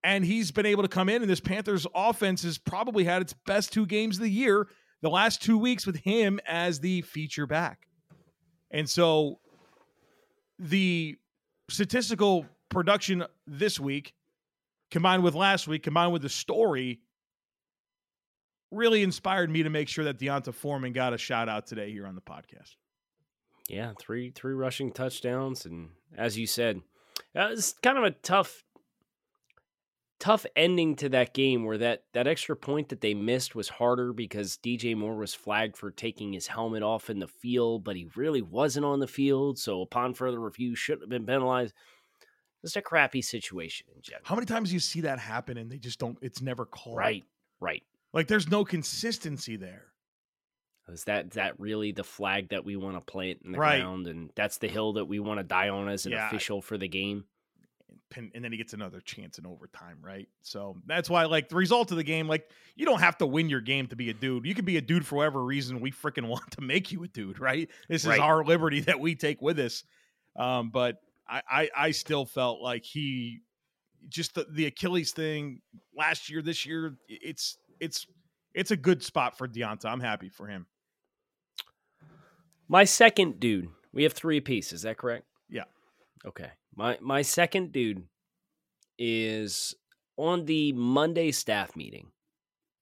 And 0.04 0.24
he's 0.24 0.52
been 0.52 0.66
able 0.66 0.82
to 0.82 0.88
come 0.88 1.08
in, 1.08 1.22
and 1.22 1.30
this 1.30 1.40
Panthers 1.40 1.86
offense 1.94 2.42
has 2.44 2.58
probably 2.58 3.04
had 3.04 3.22
its 3.22 3.32
best 3.32 3.72
two 3.72 3.86
games 3.86 4.16
of 4.16 4.22
the 4.22 4.30
year 4.30 4.68
the 5.02 5.10
last 5.10 5.42
two 5.42 5.58
weeks 5.58 5.86
with 5.86 5.96
him 5.96 6.40
as 6.46 6.80
the 6.80 7.02
feature 7.02 7.46
back. 7.46 7.86
And 8.70 8.88
so 8.88 9.40
the 10.58 11.16
statistical 11.68 12.46
production 12.68 13.24
this 13.46 13.78
week, 13.78 14.14
combined 14.90 15.22
with 15.22 15.34
last 15.34 15.68
week, 15.68 15.82
combined 15.82 16.12
with 16.12 16.22
the 16.22 16.28
story, 16.28 17.00
really 18.70 19.02
inspired 19.02 19.50
me 19.50 19.62
to 19.62 19.70
make 19.70 19.88
sure 19.88 20.04
that 20.04 20.18
D'Onta 20.18 20.52
Foreman 20.52 20.92
got 20.92 21.12
a 21.12 21.18
shout 21.18 21.48
out 21.48 21.66
today 21.66 21.90
here 21.90 22.06
on 22.06 22.14
the 22.14 22.20
podcast. 22.20 22.76
Yeah, 23.68 23.92
three 23.98 24.30
three 24.30 24.54
rushing 24.54 24.92
touchdowns, 24.92 25.66
and 25.66 25.88
as 26.16 26.38
you 26.38 26.46
said, 26.46 26.82
uh, 27.34 27.48
it's 27.50 27.72
kind 27.72 27.98
of 27.98 28.04
a 28.04 28.12
tough 28.12 28.62
tough 30.18 30.46
ending 30.56 30.96
to 30.96 31.08
that 31.10 31.34
game 31.34 31.64
where 31.64 31.78
that 31.78 32.04
that 32.12 32.26
extra 32.26 32.56
point 32.56 32.88
that 32.88 33.00
they 33.00 33.14
missed 33.14 33.54
was 33.54 33.68
harder 33.68 34.12
because 34.12 34.56
DJ 34.58 34.96
Moore 34.96 35.16
was 35.16 35.34
flagged 35.34 35.76
for 35.76 35.90
taking 35.90 36.32
his 36.32 36.46
helmet 36.46 36.82
off 36.82 37.10
in 37.10 37.18
the 37.18 37.28
field, 37.28 37.84
but 37.84 37.96
he 37.96 38.08
really 38.16 38.42
wasn't 38.42 38.86
on 38.86 39.00
the 39.00 39.06
field. 39.06 39.58
So 39.58 39.82
upon 39.82 40.14
further 40.14 40.40
review, 40.40 40.74
shouldn't 40.74 41.02
have 41.02 41.10
been 41.10 41.26
penalized. 41.26 41.74
Just 42.62 42.76
a 42.76 42.82
crappy 42.82 43.22
situation 43.22 43.86
in 43.94 44.00
general. 44.02 44.24
How 44.24 44.34
many 44.34 44.46
times 44.46 44.70
do 44.70 44.74
you 44.74 44.80
see 44.80 45.02
that 45.02 45.18
happen 45.18 45.56
and 45.58 45.70
they 45.70 45.78
just 45.78 45.98
don't? 45.98 46.18
It's 46.22 46.40
never 46.40 46.64
called. 46.64 46.96
Right, 46.96 47.24
right. 47.60 47.82
Like 48.12 48.26
there's 48.28 48.48
no 48.48 48.64
consistency 48.64 49.56
there. 49.56 49.92
Is 50.88 51.04
that 51.04 51.32
that 51.32 51.58
really 51.58 51.90
the 51.92 52.04
flag 52.04 52.50
that 52.50 52.64
we 52.64 52.76
want 52.76 52.96
to 52.96 53.00
plant 53.00 53.40
in 53.44 53.52
the 53.52 53.58
Right. 53.58 53.80
ground, 53.80 54.06
and 54.06 54.30
that's 54.36 54.58
the 54.58 54.68
hill 54.68 54.94
that 54.94 55.04
we 55.06 55.18
want 55.18 55.38
to 55.38 55.44
die 55.44 55.68
on 55.68 55.88
as 55.88 56.06
an 56.06 56.12
Yeah. 56.12 56.26
official 56.28 56.62
for 56.62 56.78
the 56.78 56.86
game? 56.88 57.24
And, 58.16 58.30
and 58.34 58.42
then 58.44 58.50
he 58.52 58.58
gets 58.58 58.72
another 58.72 59.00
chance 59.00 59.38
in 59.38 59.46
overtime, 59.46 59.98
right? 60.02 60.28
So 60.42 60.76
that's 60.86 61.10
why, 61.10 61.24
like, 61.24 61.48
the 61.48 61.56
result 61.56 61.90
of 61.90 61.96
the 61.96 62.02
game, 62.04 62.28
like, 62.28 62.48
you 62.74 62.86
don't 62.86 63.00
have 63.00 63.18
to 63.18 63.26
win 63.26 63.48
your 63.48 63.60
game 63.60 63.86
to 63.88 63.96
be 63.96 64.10
a 64.10 64.14
dude. 64.14 64.46
You 64.46 64.54
can 64.54 64.64
be 64.64 64.76
a 64.76 64.80
dude 64.80 65.06
for 65.06 65.16
whatever 65.16 65.44
reason 65.44 65.80
we 65.80 65.90
freaking 65.92 66.28
want 66.28 66.50
to 66.52 66.60
make 66.62 66.92
you 66.92 67.02
a 67.04 67.08
dude, 67.08 67.38
right? 67.38 67.68
This 67.88 68.02
is 68.02 68.08
Right. 68.08 68.20
our 68.20 68.44
liberty 68.44 68.80
that 68.80 68.98
we 69.00 69.14
take 69.14 69.42
with 69.42 69.58
us. 69.58 69.84
Um, 70.36 70.70
but 70.70 71.00
I, 71.28 71.42
I, 71.50 71.70
I 71.76 71.90
still 71.90 72.24
felt 72.24 72.60
like 72.60 72.84
he 72.84 73.40
just 74.08 74.34
the, 74.34 74.46
the 74.50 74.66
Achilles 74.66 75.12
thing 75.12 75.60
last 75.96 76.30
year, 76.30 76.42
this 76.42 76.64
year, 76.64 76.96
it's 77.08 77.58
it's 77.80 78.06
it's 78.54 78.70
a 78.70 78.76
good 78.76 79.02
spot 79.02 79.36
for 79.36 79.48
D'Onta. 79.48 79.86
I'm 79.86 80.00
happy 80.00 80.28
for 80.28 80.46
him. 80.46 80.66
My 82.68 82.84
second 82.84 83.40
dude, 83.40 83.68
we 83.92 84.02
have 84.04 84.12
three 84.12 84.36
apiece. 84.38 84.72
Is 84.72 84.82
that 84.82 84.96
correct? 84.98 85.24
Yeah. 85.48 85.64
Okay. 86.24 86.50
My 86.76 86.98
my 87.00 87.22
second 87.22 87.72
dude 87.72 88.04
is 88.98 89.74
on 90.16 90.44
the 90.44 90.72
Monday 90.72 91.32
staff 91.32 91.74
meeting. 91.74 92.08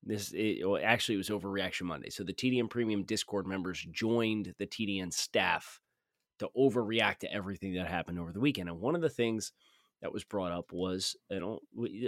This 0.03 0.33
it, 0.35 0.67
well, 0.67 0.81
actually 0.83 1.15
it 1.15 1.19
was 1.19 1.31
overreaction 1.31 1.83
Monday. 1.83 2.11
So 2.11 2.25
the 2.25 2.35
TDN 2.35 2.69
Premium 2.69 3.05
Discord 3.05 3.47
members 3.47 3.87
joined 3.91 4.55
the 4.59 4.67
TDN 4.67 5.13
staff 5.13 5.81
to 6.41 6.51
overreact 6.57 7.19
to 7.19 7.33
everything 7.33 7.75
that 7.75 7.89
happened 7.89 8.19
over 8.19 8.33
the 8.33 8.41
weekend. 8.41 8.69
And 8.69 8.81
one 8.81 8.97
of 8.97 9.01
the 9.01 9.09
things 9.09 9.53
that 10.03 10.13
was 10.13 10.25
brought 10.25 10.53
up 10.53 10.73
was 10.73 11.17
you 11.31 11.41
know 11.41 11.61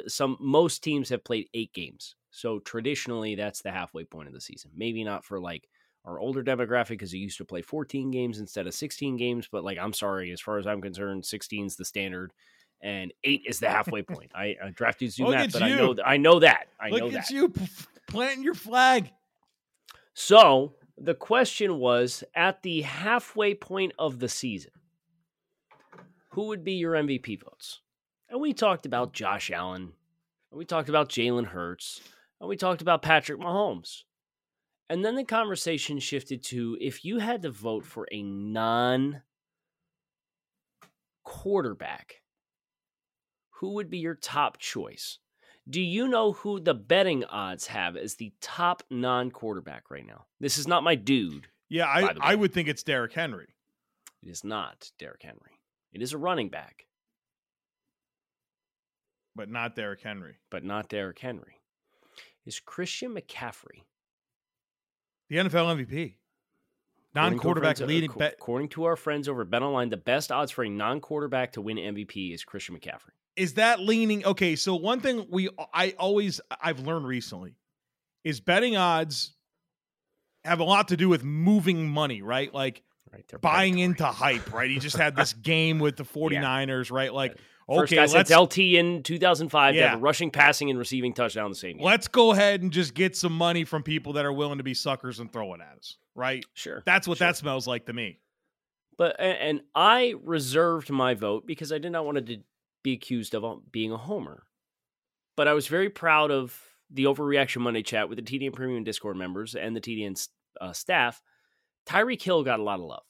some 0.09 0.37
most 0.41 0.83
teams 0.83 1.09
have 1.09 1.25
played 1.25 1.49
eight 1.55 1.73
games. 1.73 2.17
So 2.31 2.59
traditionally 2.59 3.37
that's 3.37 3.63
the 3.63 3.71
halfway 3.71 4.05
point 4.05 4.29
of 4.29 4.35
the 4.35 4.41
season. 4.41 4.73
Maybe 4.77 5.05
not 5.05 5.25
for 5.25 5.41
like 5.41 5.69
our 6.07 6.19
older 6.21 6.43
demographic 6.43 6.91
because 6.91 7.11
he 7.11 7.19
used 7.19 7.39
to 7.39 7.45
play 7.45 7.63
14 7.63 8.11
games 8.11 8.39
instead 8.39 8.67
of 8.67 8.75
16 8.75 9.17
games. 9.17 9.49
But 9.51 9.65
like, 9.65 9.77
I'm 9.79 9.93
sorry, 9.93 10.31
as 10.31 10.41
far 10.41 10.59
as 10.59 10.67
I'm 10.67 10.81
concerned, 10.81 11.27
16 11.27 11.67
is 11.67 11.77
the 11.77 11.85
standard, 11.85 12.33
and 12.81 13.13
eight 13.25 13.43
is 13.47 13.59
the 13.59 13.69
halfway 13.69 14.03
point. 14.05 14.31
I 14.35 14.57
uh, 14.63 14.71
draft 14.75 15.01
dudes 15.01 15.17
do 15.17 15.25
Look 15.25 15.35
math, 15.35 15.53
but 15.53 15.63
I 15.63 15.71
know 15.75 15.95
th- 15.95 16.07
I 16.07 16.17
know 16.17 16.39
that. 16.41 16.69
I 16.81 16.91
Look 16.91 17.01
know 17.01 17.07
at 17.09 17.13
that. 17.13 17.31
you 17.31 17.53
planting 18.07 18.45
your 18.45 18.55
flag. 18.55 19.11
So 20.15 20.75
the 20.97 21.15
question 21.15 21.79
was 21.79 22.25
at 22.35 22.63
the 22.63 22.83
halfway 22.83 23.55
point 23.55 23.93
of 23.99 24.19
the 24.19 24.29
season, 24.29 24.71
who 26.31 26.47
would 26.47 26.65
be 26.65 26.75
your 26.75 26.93
MVP 26.93 27.43
votes? 27.43 27.81
And 28.31 28.41
we 28.41 28.53
talked 28.53 28.87
about 28.87 29.13
Josh 29.13 29.51
Allen, 29.51 29.93
and 30.51 30.59
we 30.59 30.65
talked 30.65 30.89
about 30.89 31.09
Jalen 31.09 31.47
Hurts, 31.47 32.01
and 32.41 32.49
we 32.49 32.57
talked 32.57 32.83
about 32.83 33.03
Patrick 33.03 33.41
Mahomes. 33.41 34.03
And 34.89 35.05
then 35.05 35.17
the 35.17 35.25
conversation 35.25 35.99
shifted 35.99 36.43
to 36.45 36.77
if 36.81 37.05
you 37.05 37.19
had 37.19 37.43
to 37.43 37.51
vote 37.51 37.85
for 37.85 38.07
a 38.13 38.23
non 38.23 39.23
quarterback, 41.25 42.23
who 43.51 43.75
would 43.75 43.91
be 43.91 43.99
your 43.99 44.15
top 44.15 44.59
choice? 44.59 45.19
Do 45.69 45.81
you 45.81 46.07
know 46.07 46.33
who 46.33 46.61
the 46.61 46.75
betting 46.75 47.25
odds 47.25 47.67
have 47.67 47.97
as 47.97 48.15
the 48.15 48.33
top 48.41 48.85
non 48.89 49.33
quarterback 49.33 49.91
right 49.91 50.07
now? 50.07 50.27
This 50.39 50.59
is 50.59 50.69
not 50.69 50.85
my 50.85 50.95
dude. 50.95 51.49
Yeah, 51.69 51.87
I, 51.87 52.15
I 52.21 52.35
would 52.37 52.53
think 52.53 52.69
it's 52.69 52.85
Derrick 52.85 53.13
Henry. 53.13 53.49
It 54.23 54.29
is 54.29 54.45
not 54.45 54.91
Derrick 55.01 55.23
Henry. 55.23 55.59
It 55.93 56.01
is 56.01 56.13
a 56.13 56.19
running 56.19 56.49
back, 56.49 56.87
but 59.35 59.51
not 59.51 59.75
Derrick 59.75 60.03
Henry. 60.03 60.37
but 60.51 60.63
not 60.63 60.89
Derrick 60.89 61.19
Henry. 61.19 61.61
Is 62.45 62.61
Christian 62.61 63.15
McCaffrey 63.17 63.83
The 65.29 65.37
NFL 65.37 65.87
MVP. 65.87 66.15
Non 67.15 67.25
according 67.33 67.39
quarterback 67.41 67.81
uh, 67.81 67.85
leading 67.87 68.11
acco- 68.11 68.19
bet. 68.19 68.35
According 68.35 68.69
to 68.71 68.85
our 68.85 68.97
friends 68.97 69.29
over 69.29 69.43
at 69.43 69.49
BetOnline, 69.49 69.91
the 69.91 69.97
best 69.97 70.31
odds 70.31 70.51
for 70.53 70.65
a 70.65 70.69
non-quarterback 70.69 71.53
to 71.53 71.63
win 71.63 71.79
MVP 71.79 72.35
is 72.35 72.45
Christian 72.45 72.77
McCaffrey. 72.79 73.13
Is 73.37 73.55
that 73.55 73.81
leaning? 73.81 74.25
Okay, 74.25 74.55
so 74.57 74.75
one 74.77 75.01
thing 75.01 75.27
we 75.31 75.49
I 75.73 75.95
always 75.99 76.41
I've 76.61 76.81
learned 76.81 77.07
recently 77.07 77.57
is 78.25 78.41
betting 78.41 78.77
odds 78.77 79.33
have 80.45 80.61
a 80.61 80.65
lot 80.65 80.89
to 80.89 80.97
do 80.97 81.09
with 81.09 81.25
moving 81.25 81.89
money, 81.89 82.23
right? 82.23 82.53
Like 82.53 82.83
Right, 83.13 83.25
buying 83.41 83.75
predatory. 83.75 83.83
into 83.83 84.05
hype, 84.07 84.53
right? 84.53 84.69
He 84.71 84.79
just 84.79 84.97
had 84.97 85.17
this 85.17 85.33
game 85.33 85.79
with 85.79 85.97
the 85.97 86.05
49ers, 86.05 86.91
right? 86.91 87.13
Like, 87.15 87.37
First 87.69 87.93
okay, 87.93 87.97
guy 87.97 88.13
let's 88.13 88.29
since 88.29 88.31
LT 88.31 88.59
in 88.59 89.03
2005 89.03 89.75
to 89.75 89.83
have 89.89 89.99
a 89.99 90.01
rushing, 90.01 90.31
passing, 90.31 90.71
and 90.71 90.79
receiving 90.79 91.13
touchdown 91.13 91.51
the 91.51 91.57
same 91.57 91.79
game. 91.79 91.85
let's 91.85 92.07
go 92.07 92.31
ahead 92.31 92.63
and 92.63 92.73
just 92.73 92.95
get 92.95 93.17
some 93.17 93.33
money 93.33 93.65
from 93.65 93.83
people 93.83 94.13
that 94.13 94.25
are 94.25 94.33
willing 94.33 94.59
to 94.59 94.65
be 94.65 94.73
suckers 94.75 95.19
and 95.19 95.33
throw 95.33 95.53
it 95.55 95.61
at 95.61 95.77
us, 95.77 95.97
right? 96.15 96.45
Sure, 96.55 96.83
That's 96.87 97.09
what 97.09 97.19
sure. 97.19 97.27
that 97.27 97.37
smells 97.37 97.67
like 97.67 97.87
to 97.87 97.93
me. 97.93 98.21
But 98.97 99.21
and 99.21 99.63
I 99.75 100.15
reserved 100.23 100.91
my 100.91 101.15
vote 101.15 101.45
because 101.47 101.73
I 101.73 101.79
did 101.79 101.91
not 101.91 102.05
want 102.07 102.25
to 102.25 102.39
be 102.83 102.93
accused 102.93 103.35
of 103.35 103.45
uh, 103.45 103.57
being 103.73 103.91
a 103.91 103.97
homer. 103.97 104.45
But 105.37 105.49
I 105.49 105.53
was 105.53 105.67
very 105.67 105.91
proud 105.91 106.31
of 106.31 106.59
the 106.91 107.05
overreaction 107.05 107.61
Monday 107.63 107.83
chat 107.83 108.09
with 108.09 108.17
the 108.17 108.23
TDN 108.23 108.53
Premium 108.53 108.85
Discord 108.85 109.17
members 109.17 109.57
and 109.57 109.75
the 109.75 109.81
TDN 109.81 110.29
uh, 110.61 110.73
staff. 110.73 111.21
Tyreek 111.87 112.23
Hill 112.23 112.45
got 112.45 112.61
a 112.61 112.63
lot 112.63 112.79
of 112.79 112.87
love, 112.87 113.03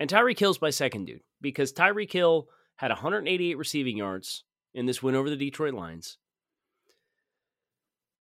and 0.00 0.10
Tyreek 0.10 0.38
Hill's 0.38 0.60
my 0.60 0.70
second 0.70 1.04
dude 1.06 1.20
because 1.40 1.72
Tyreek 1.72 2.12
Hill 2.12 2.48
had 2.80 2.90
188 2.90 3.58
receiving 3.58 3.98
yards 3.98 4.42
in 4.72 4.86
this 4.86 5.02
win 5.02 5.14
over 5.14 5.28
the 5.28 5.36
Detroit 5.36 5.74
Lions. 5.74 6.16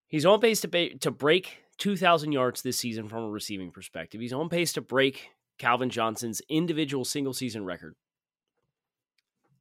He's 0.06 0.26
on 0.26 0.42
pace 0.42 0.60
to 0.62 0.68
ba- 0.68 0.98
to 0.98 1.12
break 1.12 1.60
2,000 1.78 2.34
yards 2.34 2.62
this 2.62 2.78
season 2.78 3.08
from 3.08 3.24
a 3.24 3.30
receiving 3.30 3.72
perspective. 3.72 4.20
He's 4.20 4.34
on 4.34 4.50
pace 4.50 4.74
to 4.74 4.82
break 4.82 5.30
Calvin 5.60 5.90
Johnson's 5.90 6.42
individual 6.50 7.06
single 7.06 7.32
season 7.32 7.64
record. 7.64 7.96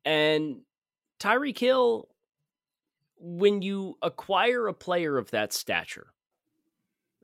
And 0.04 0.62
Tyreek 1.20 1.58
Hill, 1.58 2.08
when 3.20 3.62
you 3.62 3.98
acquire 4.02 4.66
a 4.66 4.74
player 4.74 5.16
of 5.16 5.30
that 5.30 5.52
stature 5.52 6.08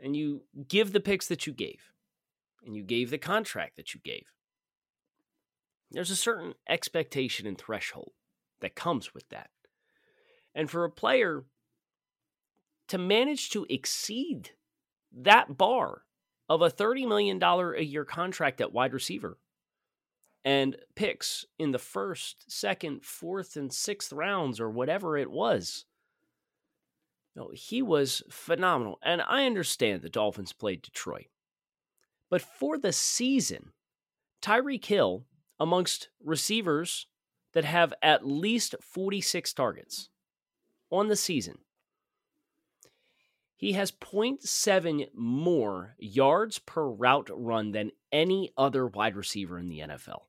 and 0.01 0.15
you 0.15 0.43
give 0.69 0.93
the 0.93 1.01
picks 1.01 1.27
that 1.27 1.45
you 1.45 1.53
gave 1.53 1.91
and 2.65 2.77
you 2.77 2.85
gave 2.85 3.11
the 3.11 3.19
contract 3.19 3.75
that 3.79 3.95
you 3.95 4.01
gave, 4.05 4.34
there's 5.95 6.11
a 6.11 6.17
certain 6.17 6.55
expectation 6.69 7.47
and 7.47 7.57
threshold 7.57 8.13
that 8.61 8.75
comes 8.75 9.15
with 9.15 9.29
that. 9.31 9.51
And 10.55 10.71
for 10.71 10.85
a 10.85 10.91
player 10.91 11.45
to 12.89 12.99
manage 12.99 13.51
to 13.51 13.67
exceed 13.69 14.51
that 15.13 15.57
bar 15.57 16.03
of 16.49 16.63
a 16.63 16.71
$30 16.71 17.09
million 17.09 17.43
a 17.43 17.83
year 17.83 18.05
contract 18.05 18.61
at 18.61 18.73
wide 18.73 18.93
receiver 18.93 19.39
and 20.45 20.77
picks 20.95 21.47
in 21.59 21.73
the 21.73 21.79
first, 21.79 22.51
second, 22.51 23.05
fourth, 23.05 23.57
and 23.57 23.73
sixth 23.73 24.13
rounds 24.13 24.61
or 24.61 24.69
whatever 24.71 25.17
it 25.17 25.31
was. 25.31 25.87
No, 27.35 27.51
he 27.55 27.83
was 27.83 28.23
phenomenal. 28.31 28.99
And 29.03 29.23
I 29.23 29.47
understand 29.47 30.03
the 30.03 30.11
Dolphins 30.11 30.53
played 30.53 30.83
Detroit. 30.83 31.27
But 32.31 32.43
for 32.43 32.79
the 32.79 32.93
season, 32.93 33.73
Tyreek 34.43 34.85
Hill, 34.85 35.25
amongst 35.59 36.09
receivers 36.23 37.07
that 37.53 37.65
have 37.65 37.95
at 38.03 38.27
least 38.27 38.75
46 38.81 39.53
targets 39.53 40.09
on 40.91 41.09
the 41.09 41.17
season, 41.17 41.59
he 43.57 43.73
has 43.73 43.93
0.7 43.93 45.09
more 45.15 45.95
yards 45.99 46.59
per 46.59 46.87
route 46.87 47.31
run 47.33 47.73
than 47.73 47.93
any 48.13 48.53
other 48.57 48.87
wide 48.87 49.17
receiver 49.17 49.59
in 49.59 49.69
the 49.69 49.81
NFL. 49.81 50.23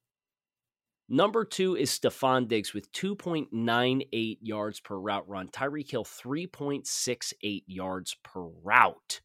Number 1.07 1.45
two 1.45 1.75
is 1.75 1.91
Stefon 1.91 2.47
Diggs 2.47 2.73
with 2.73 2.91
2.98 2.91 4.37
yards 4.41 4.79
per 4.79 4.97
route 4.97 5.27
run. 5.27 5.49
Tyreek 5.49 5.91
Hill, 5.91 6.03
3.68 6.03 7.63
yards 7.67 8.15
per 8.23 8.41
route 8.41 9.21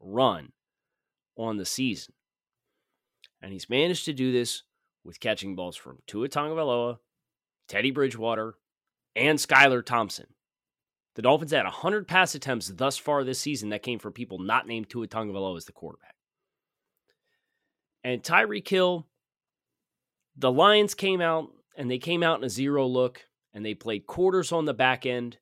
run 0.00 0.52
on 1.36 1.56
the 1.56 1.64
season. 1.64 2.14
And 3.40 3.52
he's 3.52 3.70
managed 3.70 4.06
to 4.06 4.12
do 4.12 4.32
this 4.32 4.64
with 5.10 5.18
catching 5.18 5.56
balls 5.56 5.76
from 5.76 5.98
Tua 6.06 6.28
Tagovailoa, 6.28 6.98
Teddy 7.66 7.90
Bridgewater, 7.90 8.54
and 9.16 9.40
Skylar 9.40 9.84
Thompson. 9.84 10.28
The 11.16 11.22
Dolphins 11.22 11.50
had 11.50 11.64
100 11.64 12.06
pass 12.06 12.36
attempts 12.36 12.68
thus 12.68 12.96
far 12.96 13.24
this 13.24 13.40
season 13.40 13.70
that 13.70 13.82
came 13.82 13.98
from 13.98 14.12
people 14.12 14.38
not 14.38 14.68
named 14.68 14.88
Tua 14.88 15.08
Tagovailoa 15.08 15.56
as 15.56 15.64
the 15.64 15.72
quarterback. 15.72 16.14
And 18.04 18.22
Tyreek 18.22 18.68
Hill 18.68 19.08
the 20.36 20.52
Lions 20.52 20.94
came 20.94 21.20
out 21.20 21.50
and 21.76 21.90
they 21.90 21.98
came 21.98 22.22
out 22.22 22.38
in 22.38 22.44
a 22.44 22.48
zero 22.48 22.86
look 22.86 23.26
and 23.52 23.66
they 23.66 23.74
played 23.74 24.06
quarters 24.06 24.52
on 24.52 24.64
the 24.64 24.72
back 24.72 25.04
end. 25.04 25.38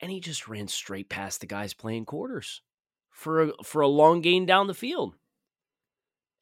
And 0.00 0.10
he 0.10 0.18
just 0.18 0.48
ran 0.48 0.66
straight 0.66 1.08
past 1.08 1.40
the 1.40 1.46
guys 1.46 1.72
playing 1.72 2.06
quarters 2.06 2.62
for 3.10 3.42
a, 3.42 3.52
for 3.62 3.80
a 3.80 3.86
long 3.86 4.22
gain 4.22 4.44
down 4.44 4.66
the 4.66 4.74
field. 4.74 5.14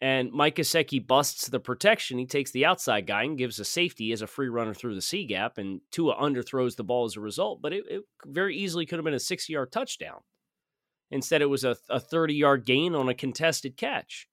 And 0.01 0.31
Mike 0.31 0.57
Gesicki 0.57 1.05
busts 1.05 1.49
the 1.49 1.59
protection. 1.59 2.19
He 2.19 2.27
takes 2.27 2.53
the 2.53 2.65
outside 2.65 3.07
guy 3.07 3.25
and 3.25 3.37
gives 3.37 3.59
a 3.59 3.65
safety 3.65 4.13
as 4.13 4.23
a 4.23 4.29
free 4.29 4.49
runner 4.49 4.73
through 4.73 4.95
the 4.95 5.03
C 5.03 5.27
gap. 5.27 5.59
And 5.59 5.81
Tua 5.91 6.15
underthrows 6.15 6.77
the 6.77 6.85
ball 6.85 7.05
as 7.05 7.17
a 7.17 7.21
result. 7.21 7.61
But 7.61 7.73
it, 7.73 7.85
it 7.91 8.03
very 8.25 8.57
easily 8.57 8.87
could 8.87 8.99
have 8.99 9.05
been 9.05 9.15
a 9.15 9.21
60 9.21 9.53
yard 9.53 9.73
touchdown. 9.73 10.21
Instead, 11.11 11.43
it 11.43 11.47
was 11.47 11.65
a, 11.65 11.77
a 11.91 11.99
30 11.99 12.35
yard 12.35 12.65
gain 12.65 12.95
on 12.95 13.09
a 13.09 13.15
contested 13.15 13.77
catch. 13.77 14.29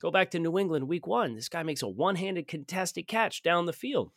Go 0.00 0.10
back 0.10 0.30
to 0.30 0.38
New 0.38 0.58
England 0.58 0.88
week 0.88 1.06
one. 1.06 1.34
This 1.34 1.48
guy 1.48 1.62
makes 1.62 1.82
a 1.82 1.88
one 1.88 2.16
handed 2.16 2.48
contested 2.48 3.06
catch 3.06 3.42
down 3.42 3.66
the 3.66 3.72
field. 3.72 4.10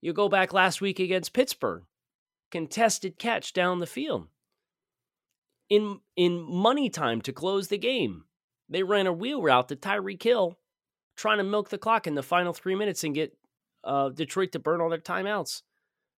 You 0.00 0.12
go 0.12 0.28
back 0.28 0.52
last 0.52 0.80
week 0.80 1.00
against 1.00 1.32
Pittsburgh, 1.32 1.84
contested 2.50 3.18
catch 3.18 3.52
down 3.52 3.80
the 3.80 3.86
field. 3.86 4.28
In, 5.68 6.00
in 6.16 6.40
money 6.40 6.88
time 6.88 7.20
to 7.22 7.32
close 7.32 7.68
the 7.68 7.78
game, 7.78 8.24
they 8.68 8.82
ran 8.82 9.06
a 9.06 9.12
wheel 9.12 9.42
route 9.42 9.68
to 9.68 9.76
Tyreek 9.76 10.22
Hill, 10.22 10.58
trying 11.16 11.38
to 11.38 11.44
milk 11.44 11.70
the 11.70 11.78
clock 11.78 12.06
in 12.06 12.14
the 12.14 12.22
final 12.22 12.52
three 12.52 12.74
minutes 12.74 13.04
and 13.04 13.14
get 13.14 13.36
uh, 13.84 14.10
Detroit 14.10 14.52
to 14.52 14.58
burn 14.58 14.80
all 14.80 14.90
their 14.90 14.98
timeouts. 14.98 15.62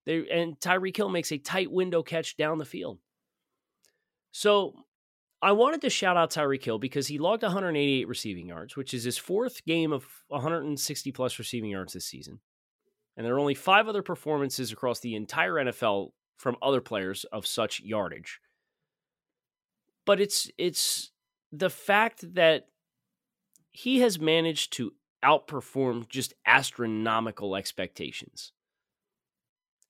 They, 0.07 0.29
and 0.29 0.59
Tyreek 0.59 0.97
Hill 0.97 1.09
makes 1.09 1.31
a 1.33 1.39
tight 1.39 1.71
window 1.71 2.03
catch 2.03 2.37
down 2.37 2.59
the 2.59 2.65
field. 2.65 2.99
So 4.33 4.75
I 5.43 5.53
wanted 5.53 5.81
to 5.83 5.91
shout 5.91 6.17
out 6.17 6.31
Tyreek 6.31 6.65
Hill 6.65 6.79
because 6.79 7.07
he 7.07 7.19
logged 7.19 7.43
188 7.43 8.09
receiving 8.09 8.49
yards, 8.49 8.77
which 8.77 8.93
is 8.93 9.05
his 9.05 9.19
fourth 9.19 9.65
game 9.65 9.93
of 9.93 10.05
160 10.29 11.13
plus 11.13 11.39
receiving 11.39 11.71
yards 11.71 11.93
this 11.93 12.07
season. 12.07 12.41
And 13.17 13.27
there 13.27 13.35
are 13.35 13.41
only 13.41 13.55
five 13.55 13.89
other 13.89 14.03
performances 14.03 14.73
across 14.73 15.01
the 15.01 15.15
entire 15.15 15.55
NFL 15.55 16.11
from 16.37 16.57
other 16.63 16.81
players 16.81 17.25
of 17.25 17.47
such 17.47 17.81
yardage. 17.81 18.41
But 20.07 20.21
it's 20.21 20.51
it's 20.57 21.10
the 21.53 21.71
fact 21.71 22.35
that 22.35 22.69
he 23.73 24.01
has 24.01 24.21
managed 24.21 24.73
to 24.75 24.93
outperform 25.25 26.09
just 26.09 26.35
astronomical 26.47 27.55
expectations. 27.55 28.53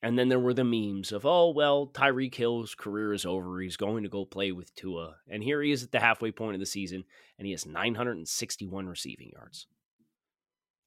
And 0.02 0.18
then 0.18 0.28
there 0.30 0.40
were 0.40 0.54
the 0.54 0.64
memes 0.64 1.12
of, 1.12 1.26
oh, 1.26 1.50
well, 1.50 1.86
Tyreek 1.86 2.34
Hill's 2.34 2.74
career 2.74 3.12
is 3.12 3.26
over. 3.26 3.60
He's 3.60 3.76
going 3.76 4.02
to 4.02 4.08
go 4.08 4.24
play 4.24 4.50
with 4.50 4.74
Tua. 4.74 5.16
And 5.28 5.42
here 5.42 5.60
he 5.60 5.72
is 5.72 5.82
at 5.82 5.92
the 5.92 6.00
halfway 6.00 6.32
point 6.32 6.54
of 6.54 6.60
the 6.60 6.66
season, 6.66 7.04
and 7.38 7.44
he 7.44 7.52
has 7.52 7.66
961 7.66 8.86
receiving 8.86 9.30
yards. 9.34 9.66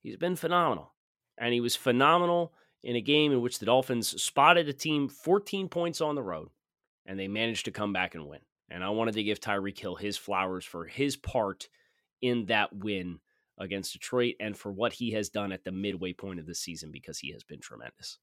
He's 0.02 0.18
been 0.18 0.36
phenomenal. 0.36 0.94
And 1.38 1.54
he 1.54 1.62
was 1.62 1.76
phenomenal 1.76 2.54
in 2.84 2.96
a 2.96 3.02
game 3.02 3.32
in 3.32 3.42
which 3.42 3.60
the 3.60 3.68
Dolphins 3.68 4.22
spotted 4.22 4.68
a 4.68 4.74
team 4.74 5.08
14 5.08 5.70
points 5.70 6.02
on 6.02 6.16
the 6.16 6.24
road, 6.24 6.50
and 7.06 7.20
they 7.20 7.28
managed 7.28 7.66
to 7.66 7.72
come 7.72 7.94
back 7.94 8.16
and 8.16 8.28
win. 8.28 8.42
And 8.74 8.84
I 8.84 8.90
wanted 8.90 9.14
to 9.14 9.24
give 9.24 9.40
Tyreek 9.40 9.78
Hill 9.78 9.96
his 9.96 10.18
flowers 10.18 10.66
for 10.66 10.86
his 10.86 11.16
part 11.16 11.70
in 12.24 12.46
that 12.48 12.76
win 12.76 13.20
against 13.60 13.94
Detroit 13.94 14.34
and 14.40 14.58
for 14.58 14.72
what 14.72 14.94
he 14.94 15.12
has 15.12 15.30
done 15.30 15.52
at 15.52 15.64
the 15.64 15.72
midway 15.72 16.12
point 16.12 16.40
of 16.40 16.48
the 16.48 16.56
season 16.56 16.90
because 16.92 17.20
he 17.20 17.32
has 17.34 17.44
been 17.44 17.60
tremendous. 17.60 18.18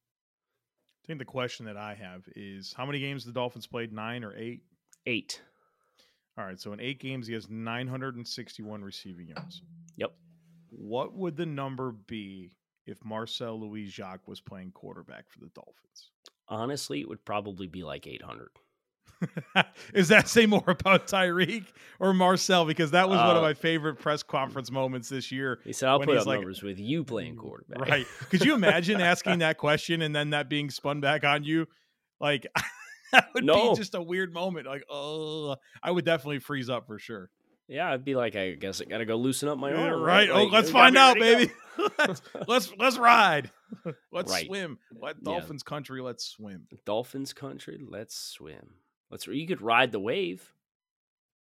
I 1.05 1.07
think 1.07 1.21
the 1.21 1.25
question 1.25 1.67
that 1.67 1.77
I 1.77 1.95
have 1.95 2.25
is 2.35 2.75
how 2.77 2.85
many 2.85 2.99
games 2.99 3.25
the 3.25 3.33
Dolphins 3.33 3.69
played? 3.69 3.93
Nine 3.93 4.25
or 4.25 4.37
eight? 4.37 4.63
Eight. 5.07 5.41
All 6.37 6.45
right. 6.45 6.61
So 6.61 6.73
in 6.73 6.81
eight 6.81 6.99
games, 6.99 7.29
he 7.29 7.35
has 7.35 7.49
961 7.49 8.83
receiving 8.83 9.29
yards. 9.29 9.63
Yep. 9.99 10.13
What 10.71 11.15
would 11.15 11.37
the 11.37 11.47
number 11.47 11.93
be 11.93 12.51
if 12.87 13.05
Marcel 13.05 13.61
Louis 13.61 13.87
Jacques 13.87 14.27
was 14.27 14.41
playing 14.41 14.73
quarterback 14.73 15.31
for 15.31 15.39
the 15.39 15.51
Dolphins? 15.55 16.11
Honestly, 16.49 17.01
it 17.01 17.09
would 17.09 17.25
probably 17.25 17.69
be 17.69 17.85
like 17.85 18.09
800. 18.09 18.49
Is 19.95 20.09
that 20.09 20.29
say 20.29 20.47
more 20.47 20.65
about 20.67 21.07
Tyreek 21.07 21.67
or 21.99 22.15
Marcel? 22.15 22.65
Because 22.65 22.93
that 22.93 23.09
was 23.09 23.19
uh, 23.19 23.25
one 23.25 23.37
of 23.37 23.43
uh, 23.43 23.47
my 23.47 23.55
favorite 23.55 23.97
press 23.97 24.23
conference 24.23 24.71
moments 24.71 25.09
this 25.09 25.31
year. 25.31 25.61
He 25.65 25.73
said, 25.73 25.89
"I'll 25.89 26.01
put 26.01 26.17
up 26.17 26.27
like, 26.27 26.39
numbers 26.39 26.63
with 26.63 26.79
you 26.79 27.05
playing 27.05 27.37
quarterback." 27.37 27.89
Right? 27.89 28.07
Could 28.31 28.45
you 28.45 28.55
imagine 28.55 29.01
asking 29.01 29.41
that 29.41 29.59
question 29.59 30.03
and 30.03 30.15
then 30.15 30.31
that 30.31 30.49
being 30.49 30.71
spun 30.71 31.01
back 31.01 31.25
on 31.25 31.45
you? 31.45 31.67
Like 32.21 32.47
that 33.13 33.29
would 33.35 33.45
no. 33.45 33.71
be 33.71 33.77
just 33.77 33.95
a 33.95 34.03
weird 34.03 34.33
moment. 34.33 34.67
Like, 34.67 34.85
oh, 34.91 35.57
I 35.83 35.91
would 35.91 36.05
definitely 36.05 36.39
freeze 36.39 36.71
up 36.71 36.87
for 36.87 36.99
sure. 36.99 37.31
Yeah, 37.69 37.93
I'd 37.93 38.05
be 38.05 38.17
like, 38.17 38.35
I 38.35 38.53
guess 38.53 38.81
I 38.81 38.85
gotta 38.85 39.05
go 39.05 39.17
loosen 39.17 39.49
up 39.49 39.59
my 39.59 39.73
arm. 39.73 40.01
Right. 40.01 40.29
right? 40.29 40.31
oh, 40.31 40.45
let's 40.45 40.71
find 40.71 40.97
out, 40.97 41.17
baby. 41.17 41.53
let's, 41.99 42.23
let's 42.49 42.73
let's 42.79 42.99
ride. 42.99 43.51
Let's 44.11 44.33
right. 44.33 44.47
swim. 44.47 44.79
Let 45.01 45.23
Dolphins 45.23 45.63
yeah. 45.65 45.69
country. 45.69 46.03
Let's 46.03 46.25
swim. 46.25 46.67
Dolphins 46.85 47.33
country. 47.33 47.81
Let's 47.89 48.17
swim. 48.17 48.71
Let's. 49.11 49.27
You 49.27 49.47
could 49.47 49.63
ride 49.63 49.93
the 49.93 50.01
wave. 50.01 50.53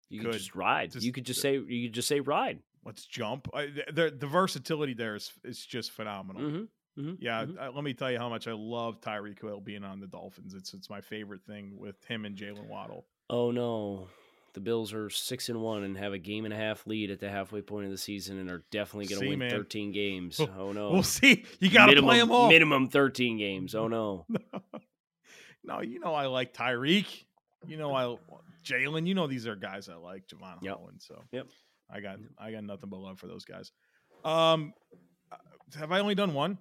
You 0.08 0.20
could, 0.20 0.32
could 0.32 0.38
just 0.38 0.54
ride. 0.54 0.92
Just, 0.92 1.04
you 1.04 1.12
could 1.12 1.26
just 1.26 1.40
say. 1.40 1.54
You 1.54 1.88
could 1.88 1.94
just 1.94 2.08
say 2.08 2.20
ride. 2.20 2.60
Let's 2.84 3.04
jump. 3.04 3.48
I, 3.52 3.66
the 3.92 4.14
the 4.16 4.28
versatility 4.28 4.94
there 4.94 5.16
is 5.16 5.32
is 5.44 5.64
just 5.66 5.90
phenomenal. 5.90 6.42
Mm-hmm, 6.42 7.00
mm-hmm, 7.00 7.14
yeah, 7.18 7.44
mm-hmm. 7.44 7.58
I, 7.58 7.68
let 7.68 7.82
me 7.82 7.94
tell 7.94 8.12
you 8.12 8.18
how 8.18 8.28
much 8.28 8.46
I 8.46 8.52
love 8.52 9.00
Tyreek 9.00 9.40
Hill 9.40 9.60
being 9.60 9.82
on 9.82 9.98
the 9.98 10.06
Dolphins. 10.06 10.54
It's 10.54 10.72
it's 10.72 10.88
my 10.88 11.00
favorite 11.00 11.44
thing 11.44 11.76
with 11.76 12.02
him 12.04 12.24
and 12.24 12.36
Jaylen 12.36 12.68
Waddle. 12.68 13.04
Oh 13.28 13.50
no, 13.50 14.06
the 14.54 14.60
Bills 14.60 14.94
are 14.94 15.10
six 15.10 15.48
and 15.48 15.60
one 15.60 15.82
and 15.82 15.98
have 15.98 16.12
a 16.12 16.18
game 16.18 16.44
and 16.44 16.54
a 16.54 16.56
half 16.56 16.86
lead 16.86 17.10
at 17.10 17.18
the 17.18 17.28
halfway 17.28 17.60
point 17.60 17.86
of 17.86 17.90
the 17.90 17.98
season 17.98 18.38
and 18.38 18.48
are 18.48 18.64
definitely 18.70 19.06
going 19.06 19.20
to 19.20 19.28
win 19.30 19.38
man. 19.40 19.50
thirteen 19.50 19.90
games. 19.90 20.40
Oh 20.40 20.70
no, 20.70 20.92
we'll 20.92 21.02
see. 21.02 21.44
You 21.58 21.70
got 21.70 21.86
to 21.86 22.00
play 22.00 22.20
them 22.20 22.30
all. 22.30 22.48
Minimum 22.48 22.88
thirteen 22.88 23.36
games. 23.36 23.74
Oh 23.74 23.88
no. 23.88 24.26
no, 25.64 25.80
you 25.82 25.98
know 25.98 26.14
I 26.14 26.26
like 26.26 26.54
Tyreek 26.54 27.24
you 27.66 27.76
know, 27.76 27.94
I 27.94 28.16
Jalen. 28.64 29.06
You 29.06 29.14
know, 29.14 29.26
these 29.26 29.46
are 29.46 29.56
guys 29.56 29.88
I 29.88 29.94
like, 29.94 30.26
Jevon 30.26 30.62
yep. 30.62 30.76
Holland. 30.76 31.00
So 31.00 31.22
yep, 31.32 31.46
I 31.90 32.00
got 32.00 32.18
I 32.38 32.52
got 32.52 32.64
nothing 32.64 32.90
but 32.90 32.98
love 32.98 33.18
for 33.18 33.26
those 33.26 33.44
guys. 33.44 33.72
Um, 34.24 34.72
uh, 35.30 35.36
have 35.78 35.92
I 35.92 36.00
only 36.00 36.14
done 36.14 36.34
one? 36.34 36.58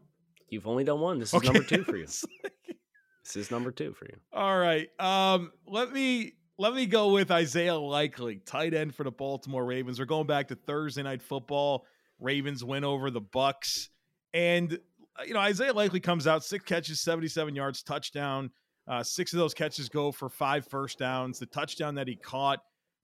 You've 0.49 0.67
only 0.67 0.83
done 0.83 0.99
one. 0.99 1.19
This 1.19 1.29
is 1.29 1.35
okay. 1.35 1.47
number 1.47 1.63
two 1.63 1.83
for 1.83 1.97
you. 1.97 2.05
this 2.05 3.35
is 3.35 3.51
number 3.51 3.71
two 3.71 3.93
for 3.93 4.05
you. 4.05 4.17
All 4.31 4.57
right. 4.57 4.87
Um, 4.99 5.51
let 5.67 5.91
me 5.91 6.33
let 6.57 6.73
me 6.73 6.85
go 6.85 7.11
with 7.11 7.31
Isaiah 7.31 7.75
Likely, 7.75 8.37
tight 8.45 8.73
end 8.73 8.95
for 8.95 9.03
the 9.03 9.11
Baltimore 9.11 9.65
Ravens. 9.65 9.99
We're 9.99 10.05
going 10.05 10.27
back 10.27 10.47
to 10.49 10.55
Thursday 10.55 11.03
night 11.03 11.21
football. 11.21 11.85
Ravens 12.19 12.63
win 12.63 12.83
over 12.83 13.11
the 13.11 13.21
Bucks, 13.21 13.89
and 14.33 14.79
uh, 15.19 15.23
you 15.23 15.33
know 15.33 15.39
Isaiah 15.39 15.73
Likely 15.73 15.99
comes 15.99 16.27
out 16.27 16.43
six 16.43 16.63
catches, 16.63 17.01
seventy-seven 17.01 17.55
yards, 17.55 17.83
touchdown. 17.83 18.51
Uh, 18.87 19.03
six 19.03 19.33
of 19.33 19.39
those 19.39 19.53
catches 19.53 19.89
go 19.89 20.11
for 20.11 20.29
five 20.29 20.67
first 20.67 20.99
downs. 20.99 21.39
The 21.39 21.47
touchdown 21.47 21.95
that 21.95 22.07
he 22.07 22.15
caught 22.15 22.59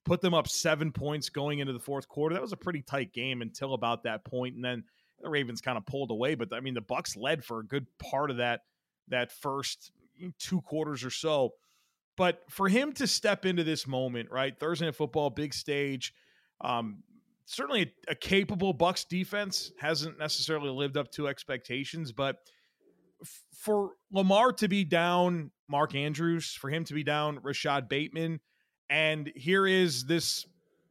put 0.05 0.21
them 0.21 0.33
up 0.33 0.47
seven 0.47 0.91
points 0.91 1.29
going 1.29 1.59
into 1.59 1.73
the 1.73 1.79
fourth 1.79 2.07
quarter. 2.07 2.33
That 2.33 2.41
was 2.41 2.53
a 2.53 2.57
pretty 2.57 2.81
tight 2.81 3.13
game 3.13 3.41
until 3.41 3.73
about 3.73 4.03
that 4.03 4.23
point, 4.23 4.55
and 4.55 4.63
then 4.63 4.83
the 5.21 5.29
Ravens 5.29 5.61
kind 5.61 5.77
of 5.77 5.85
pulled 5.85 6.11
away. 6.11 6.35
But 6.35 6.53
I 6.53 6.59
mean, 6.59 6.73
the 6.73 6.81
Bucks 6.81 7.15
led 7.15 7.43
for 7.43 7.59
a 7.59 7.65
good 7.65 7.85
part 7.99 8.31
of 8.31 8.37
that 8.37 8.61
that 9.07 9.31
first 9.31 9.91
two 10.39 10.61
quarters 10.61 11.03
or 11.03 11.09
so. 11.09 11.51
But 12.17 12.41
for 12.49 12.67
him 12.67 12.93
to 12.93 13.07
step 13.07 13.45
into 13.45 13.63
this 13.63 13.87
moment, 13.87 14.29
right? 14.31 14.57
Thursday 14.59 14.85
Night 14.85 14.95
Football, 14.95 15.29
big 15.29 15.53
stage. 15.53 16.13
Um, 16.59 17.03
certainly 17.45 17.93
a, 18.07 18.11
a 18.11 18.15
capable 18.15 18.73
Bucks 18.73 19.05
defense 19.05 19.71
hasn't 19.79 20.19
necessarily 20.19 20.69
lived 20.69 20.97
up 20.97 21.11
to 21.13 21.27
expectations, 21.27 22.11
but 22.11 22.37
for 23.53 23.91
Lamar 24.11 24.51
to 24.53 24.67
be 24.67 24.83
down 24.83 25.51
Mark 25.71 25.95
Andrews, 25.95 26.53
for 26.53 26.69
him 26.69 26.83
to 26.83 26.93
be 26.93 27.03
down 27.03 27.39
Rashod 27.41 27.89
Bateman, 27.89 28.39
and 28.89 29.31
here 29.35 29.65
is 29.65 30.05
this, 30.05 30.45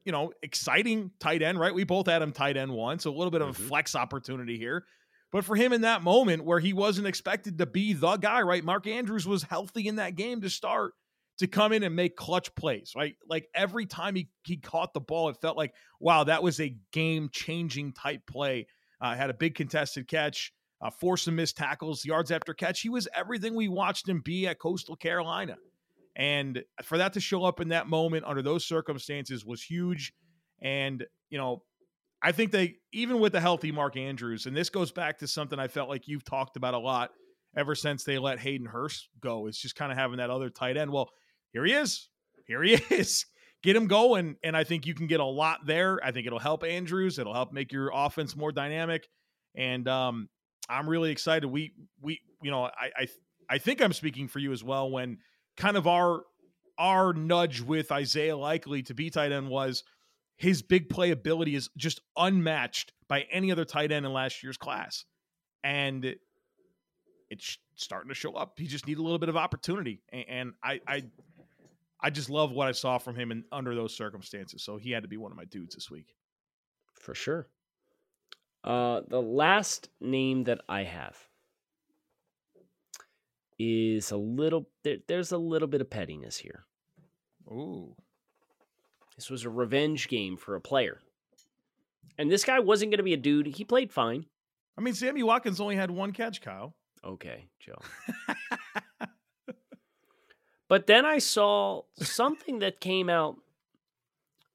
you 0.04 0.10
know, 0.10 0.32
exciting 0.42 1.10
tight 1.20 1.42
end, 1.42 1.60
right? 1.60 1.74
We 1.74 1.84
both 1.84 2.06
had 2.06 2.22
him 2.22 2.32
tight 2.32 2.56
end 2.56 2.72
one, 2.72 2.98
so 2.98 3.10
a 3.10 3.16
little 3.16 3.30
bit 3.30 3.42
of 3.42 3.48
a 3.48 3.52
Mhm. 3.52 3.68
flex 3.68 3.94
opportunity 3.94 4.56
here. 4.56 4.86
But 5.30 5.44
for 5.44 5.54
him 5.54 5.72
in 5.72 5.82
that 5.82 6.02
moment 6.02 6.44
where 6.44 6.58
he 6.58 6.72
wasn't 6.72 7.06
expected 7.06 7.58
to 7.58 7.66
be 7.66 7.92
the 7.92 8.16
guy, 8.16 8.40
right? 8.40 8.64
Mark 8.64 8.86
Andrews 8.86 9.26
was 9.26 9.44
healthy 9.44 9.86
in 9.86 9.96
that 9.96 10.16
game 10.16 10.40
to 10.40 10.50
start 10.50 10.94
to 11.38 11.46
come 11.46 11.72
in 11.72 11.82
and 11.82 11.94
make 11.94 12.16
clutch 12.16 12.52
plays, 12.54 12.92
right? 12.96 13.16
Like 13.28 13.48
every 13.54 13.86
time 13.86 14.14
he, 14.14 14.28
he 14.44 14.56
caught 14.56 14.92
the 14.92 15.00
ball, 15.00 15.28
it 15.28 15.36
felt 15.40 15.56
like, 15.56 15.74
wow, 16.00 16.24
that 16.24 16.42
was 16.42 16.58
a 16.60 16.74
game 16.92 17.28
changing 17.32 17.92
type 17.92 18.26
play. 18.26 18.66
Uh, 19.00 19.14
had 19.14 19.30
a 19.30 19.34
big 19.34 19.54
contested 19.54 20.08
catch, 20.08 20.52
uh, 20.82 20.90
forced 20.90 21.24
some 21.24 21.36
missed 21.36 21.56
tackles, 21.56 22.04
yards 22.04 22.30
after 22.30 22.54
catch. 22.54 22.80
He 22.80 22.88
was 22.88 23.08
everything 23.14 23.54
we 23.54 23.68
watched 23.68 24.08
him 24.08 24.20
be 24.20 24.46
at 24.46 24.58
Coastal 24.58 24.96
Carolina. 24.96 25.56
And 26.16 26.62
for 26.82 26.98
that 26.98 27.12
to 27.14 27.20
show 27.20 27.44
up 27.44 27.60
in 27.60 27.68
that 27.68 27.86
moment 27.86 28.24
under 28.26 28.42
those 28.42 28.64
circumstances 28.66 29.44
was 29.44 29.62
huge. 29.62 30.12
And, 30.62 31.04
you 31.28 31.38
know, 31.38 31.62
I 32.22 32.32
think 32.32 32.50
they, 32.50 32.76
even 32.92 33.20
with 33.20 33.32
the 33.32 33.40
healthy 33.40 33.72
Mark 33.72 33.96
Andrews, 33.96 34.46
and 34.46 34.56
this 34.56 34.68
goes 34.68 34.92
back 34.92 35.18
to 35.18 35.28
something 35.28 35.58
I 35.58 35.68
felt 35.68 35.88
like 35.88 36.08
you've 36.08 36.24
talked 36.24 36.56
about 36.56 36.74
a 36.74 36.78
lot 36.78 37.10
ever 37.56 37.74
since 37.74 38.04
they 38.04 38.18
let 38.18 38.38
Hayden 38.38 38.66
Hurst 38.66 39.08
go, 39.20 39.46
it's 39.46 39.58
just 39.58 39.76
kind 39.76 39.90
of 39.90 39.98
having 39.98 40.18
that 40.18 40.30
other 40.30 40.50
tight 40.50 40.76
end. 40.76 40.90
Well, 40.90 41.10
here 41.52 41.64
he 41.64 41.72
is. 41.72 42.08
Here 42.46 42.62
he 42.62 42.74
is. 42.90 43.26
Get 43.62 43.76
him 43.76 43.86
going. 43.86 44.36
And 44.42 44.56
I 44.56 44.64
think 44.64 44.86
you 44.86 44.94
can 44.94 45.06
get 45.06 45.20
a 45.20 45.24
lot 45.24 45.60
there. 45.66 46.00
I 46.04 46.12
think 46.12 46.26
it'll 46.26 46.38
help 46.38 46.64
Andrews. 46.64 47.18
It'll 47.18 47.34
help 47.34 47.52
make 47.52 47.72
your 47.72 47.90
offense 47.94 48.36
more 48.36 48.52
dynamic. 48.52 49.08
And 49.54 49.86
um, 49.88 50.28
I'm 50.68 50.88
really 50.88 51.10
excited. 51.10 51.46
We, 51.48 51.72
we, 52.00 52.20
you 52.42 52.50
know, 52.50 52.64
I, 52.64 52.90
I, 52.96 53.08
I 53.48 53.58
think 53.58 53.80
I'm 53.80 53.92
speaking 53.92 54.28
for 54.28 54.38
you 54.38 54.52
as 54.52 54.62
well 54.62 54.90
when 54.90 55.18
kind 55.56 55.76
of 55.76 55.86
our, 55.86 56.22
our 56.78 57.12
nudge 57.12 57.60
with 57.60 57.90
Isaiah 57.92 58.36
Likely 58.36 58.82
to 58.84 58.94
be 58.94 59.10
tight 59.10 59.32
end 59.32 59.48
was 59.48 59.84
his 60.36 60.62
big 60.62 60.88
playability 60.88 61.54
is 61.54 61.68
just 61.76 62.00
unmatched 62.16 62.92
by 63.08 63.26
any 63.30 63.52
other 63.52 63.64
tight 63.64 63.92
end 63.92 64.06
in 64.06 64.12
last 64.12 64.42
year's 64.42 64.56
class. 64.56 65.04
And 65.62 66.14
it's 67.28 67.58
starting 67.76 68.08
to 68.08 68.14
show 68.14 68.34
up. 68.34 68.58
He 68.58 68.66
just 68.66 68.86
need 68.86 68.98
a 68.98 69.02
little 69.02 69.18
bit 69.18 69.28
of 69.28 69.36
opportunity. 69.36 70.00
And, 70.12 70.24
and 70.28 70.52
I, 70.64 70.80
I, 70.86 71.02
I 72.00 72.10
just 72.10 72.30
love 72.30 72.52
what 72.52 72.68
I 72.68 72.72
saw 72.72 72.98
from 72.98 73.16
him 73.16 73.30
in, 73.30 73.44
under 73.52 73.74
those 73.74 73.94
circumstances. 73.94 74.62
So 74.62 74.78
he 74.78 74.90
had 74.90 75.02
to 75.02 75.08
be 75.08 75.16
one 75.18 75.32
of 75.32 75.36
my 75.36 75.44
dudes 75.44 75.74
this 75.74 75.90
week. 75.90 76.14
for 77.00 77.14
sure. 77.14 77.48
Uh, 78.62 79.00
the 79.08 79.22
last 79.22 79.88
name 80.00 80.44
that 80.44 80.60
I 80.68 80.84
have 80.84 81.16
is 83.58 84.10
a 84.10 84.16
little. 84.16 84.68
There, 84.84 84.98
there's 85.06 85.32
a 85.32 85.38
little 85.38 85.68
bit 85.68 85.80
of 85.80 85.90
pettiness 85.90 86.36
here. 86.36 86.64
Ooh. 87.48 87.94
This 89.16 89.30
was 89.30 89.44
a 89.44 89.50
revenge 89.50 90.08
game 90.08 90.36
for 90.36 90.56
a 90.56 90.60
player, 90.60 90.98
and 92.16 92.30
this 92.30 92.44
guy 92.44 92.58
wasn't 92.58 92.90
going 92.90 92.98
to 92.98 93.04
be 93.04 93.12
a 93.12 93.18
dude. 93.18 93.46
He 93.46 93.64
played 93.64 93.92
fine. 93.92 94.24
I 94.78 94.80
mean, 94.80 94.94
Sammy 94.94 95.22
Watkins 95.22 95.60
only 95.60 95.76
had 95.76 95.90
one 95.90 96.12
catch, 96.12 96.40
Kyle. 96.40 96.74
Okay, 97.04 97.46
Joe. 97.58 97.80
but 100.68 100.86
then 100.86 101.04
I 101.04 101.18
saw 101.18 101.82
something 101.98 102.60
that 102.60 102.80
came 102.80 103.10
out 103.10 103.36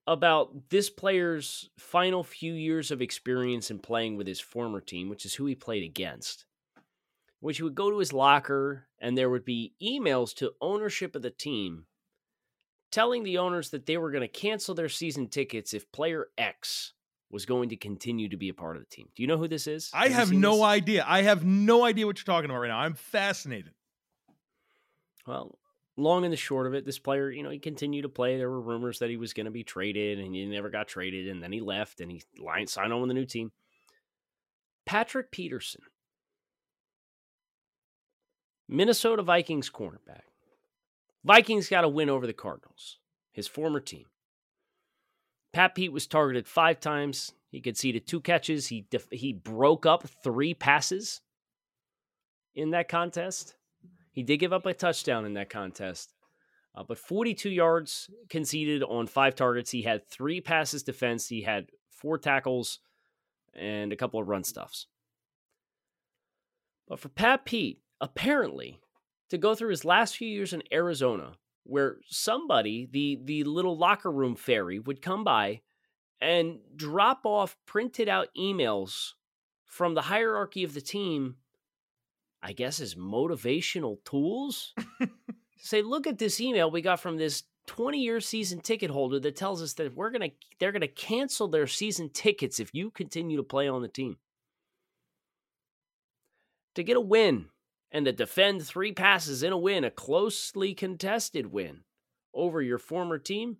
about 0.08 0.70
this 0.70 0.90
player's 0.90 1.70
final 1.78 2.24
few 2.24 2.54
years 2.54 2.92
of 2.92 3.02
experience 3.02 3.72
in 3.72 3.80
playing 3.80 4.18
with 4.18 4.28
his 4.28 4.40
former 4.40 4.80
team, 4.80 5.10
which 5.10 5.26
is 5.26 5.36
who 5.36 5.46
he 5.46 5.56
played 5.56 5.84
against. 5.84 6.46
Which 7.40 7.58
he 7.58 7.64
would 7.64 7.76
go 7.76 7.92
to 7.92 8.00
his 8.00 8.14
locker, 8.14 8.88
and 9.00 9.18
there 9.18 9.30
would 9.30 9.46
be 9.46 9.74
emails 9.82 10.34
to 10.36 10.54
ownership 10.62 11.16
of 11.16 11.22
the 11.22 11.30
team 11.30 11.86
telling 12.92 13.24
the 13.24 13.38
owners 13.38 13.72
that 13.72 13.86
they 13.86 13.98
were 13.98 14.10
going 14.10 14.22
to 14.22 14.28
cancel 14.28 14.74
their 14.74 14.90
season 14.90 15.28
tickets 15.28 15.74
if 15.74 15.92
player 15.92 16.28
X 16.38 16.94
was 17.30 17.46
going 17.46 17.70
to 17.70 17.76
continue 17.76 18.30
to 18.30 18.38
be 18.38 18.48
a 18.50 18.54
part 18.54 18.78
of 18.78 18.82
the 18.82 18.88
team. 18.88 19.10
Do 19.16 19.22
you 19.22 19.28
know 19.28 19.38
who 19.38 19.48
this 19.48 19.68
is? 19.68 19.92
I 19.94 20.06
you 20.06 20.14
have 20.14 20.32
no 20.32 20.54
this? 20.54 20.62
idea. 20.62 21.06
I 21.06 21.24
have 21.24 21.44
no 21.44 21.84
idea 21.84 22.06
what 22.06 22.18
you're 22.18 22.34
talking 22.34 22.50
about 22.50 22.62
right 22.62 22.70
now. 22.70 22.80
I'm 22.80 22.94
fascinated. 22.94 23.74
Well, 25.28 25.58
long 25.98 26.24
and 26.24 26.34
the 26.34 26.38
short 26.38 26.68
of 26.68 26.74
it, 26.74 26.86
this 26.86 27.00
player, 27.00 27.30
you 27.30 27.44
know, 27.44 27.50
he 27.50 27.60
continued 27.60 28.04
to 28.04 28.10
play. 28.10 28.38
There 28.38 28.50
were 28.50 28.62
rumors 28.62 29.00
that 29.00 29.10
he 29.10 29.18
was 29.18 29.34
going 29.34 29.46
to 29.46 29.52
be 29.52 29.64
traded, 29.64 30.20
and 30.20 30.36
he 30.36 30.46
never 30.46 30.70
got 30.70 30.88
traded, 30.88 31.30
and 31.30 31.42
then 31.42 31.52
he 31.52 31.62
left, 31.62 32.02
and 32.02 32.12
he 32.12 32.22
signed 32.66 32.94
on 32.94 33.02
with 33.02 33.12
a 33.12 33.14
new 33.14 33.26
team. 33.26 33.52
Patrick 34.86 35.32
Peterson, 35.32 35.82
Minnesota 38.68 39.24
Vikings 39.24 39.70
cornerback. 39.70 40.22
Vikings 41.24 41.70
got 41.70 41.84
a 41.84 41.90
win 41.90 42.10
over 42.10 42.28
the 42.28 42.34
Cardinals, 42.34 43.00
his 43.32 43.48
former 43.48 43.80
team. 43.80 44.06
Pat 45.54 45.74
Pete 45.74 45.92
was 45.92 46.06
targeted 46.06 46.48
five 46.48 46.80
times. 46.80 47.32
He 47.50 47.62
conceded 47.62 48.06
two 48.06 48.20
catches. 48.20 48.68
He 48.68 48.86
def- 48.92 49.10
he 49.10 49.32
broke 49.32 49.86
up 49.86 50.04
three 50.24 50.54
passes 50.54 51.22
in 52.54 52.72
that 52.72 52.90
contest. 52.90 53.56
He 54.16 54.24
did 54.24 54.38
give 54.38 54.54
up 54.54 54.66
a 54.66 54.74
touchdown 54.74 55.26
in 55.26 55.34
that 55.34 55.50
contest, 55.50 56.14
uh, 56.74 56.84
but 56.88 56.98
42 56.98 57.50
yards 57.50 58.10
conceded 58.30 58.82
on 58.82 59.08
five 59.08 59.36
targets. 59.36 59.72
He 59.72 59.82
had 59.82 60.08
three 60.08 60.40
passes 60.40 60.84
defense. 60.84 61.28
He 61.28 61.42
had 61.42 61.68
four 61.90 62.18
tackles 62.18 62.80
and 63.54 63.92
a 63.92 63.98
couple 63.98 64.22
of 64.22 64.30
run 64.30 64.46
stuffs. 64.46 64.88
But 66.88 67.02
for 67.02 67.10
Pat 67.10 67.44
Pete, 67.44 67.82
apparently, 68.00 68.80
to 69.30 69.38
go 69.38 69.54
through 69.54 69.72
his 69.72 69.84
last 69.84 70.16
few 70.16 70.30
years 70.30 70.54
in 70.54 70.64
Arizona, 70.72 71.34
where 71.64 71.98
somebody, 72.08 72.88
the 72.90 73.20
the 73.22 73.44
little 73.44 73.78
locker 73.78 74.12
room 74.12 74.38
fairy, 74.38 74.80
would 74.80 75.02
come 75.02 75.26
by 75.26 75.60
and 76.22 76.60
drop 76.74 77.26
off 77.26 77.58
printed 77.66 78.08
out 78.08 78.30
emails 78.38 79.14
from 79.66 79.94
the 79.94 80.04
hierarchy 80.04 80.64
of 80.64 80.74
the 80.74 80.80
team 80.80 81.36
I 82.46 82.54
guess, 82.54 82.80
as 82.80 82.94
motivational 82.94 83.98
tools. 84.06 84.76
Say, 85.58 85.82
look 85.82 86.06
at 86.06 86.20
this 86.20 86.40
email 86.40 86.70
we 86.70 86.84
got 86.84 87.00
from 87.00 87.18
this 87.18 87.42
20 87.66 88.00
year 88.00 88.22
season 88.22 88.60
ticket 88.60 88.92
holder 88.92 89.20
that 89.20 89.36
tells 89.36 89.64
us 89.64 89.74
that 89.74 89.96
we're 89.96 90.12
gonna 90.12 90.30
they're 90.60 90.72
gonna 90.72 90.88
cancel 90.88 91.48
their 91.48 91.66
season 91.66 92.12
tickets 92.12 92.60
if 92.60 92.70
you 92.72 92.92
continue 92.92 93.36
to 93.38 93.44
play 93.44 93.68
on 93.68 93.82
the 93.82 93.88
team. 93.88 94.18
To 96.76 96.84
get 96.84 96.98
a 96.98 97.02
win 97.02 97.48
and 97.92 98.06
to 98.06 98.12
defend 98.12 98.64
three 98.64 98.92
passes 98.92 99.42
in 99.42 99.52
a 99.52 99.58
win, 99.58 99.84
a 99.84 99.90
closely 99.90 100.76
contested 100.76 101.52
win 101.52 101.80
over 102.32 102.62
your 102.62 102.78
former 102.78 103.18
team, 103.18 103.58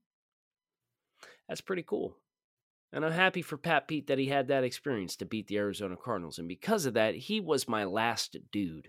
that's 1.50 1.62
pretty 1.62 1.84
cool. 1.84 2.18
And 2.96 3.06
I'm 3.06 3.12
happy 3.12 3.42
for 3.42 3.58
Pat 3.58 3.88
Pete 3.88 4.08
that 4.08 4.18
he 4.18 4.28
had 4.28 4.48
that 4.48 4.64
experience 4.64 5.18
to 5.18 5.26
beat 5.26 5.48
the 5.48 5.58
Arizona 5.58 5.98
Cardinals. 5.98 6.40
And 6.40 6.48
because 6.48 6.86
of 6.86 6.94
that, 6.94 7.14
he 7.14 7.42
was 7.42 7.68
my 7.68 7.84
last 7.84 8.38
dude 8.52 8.88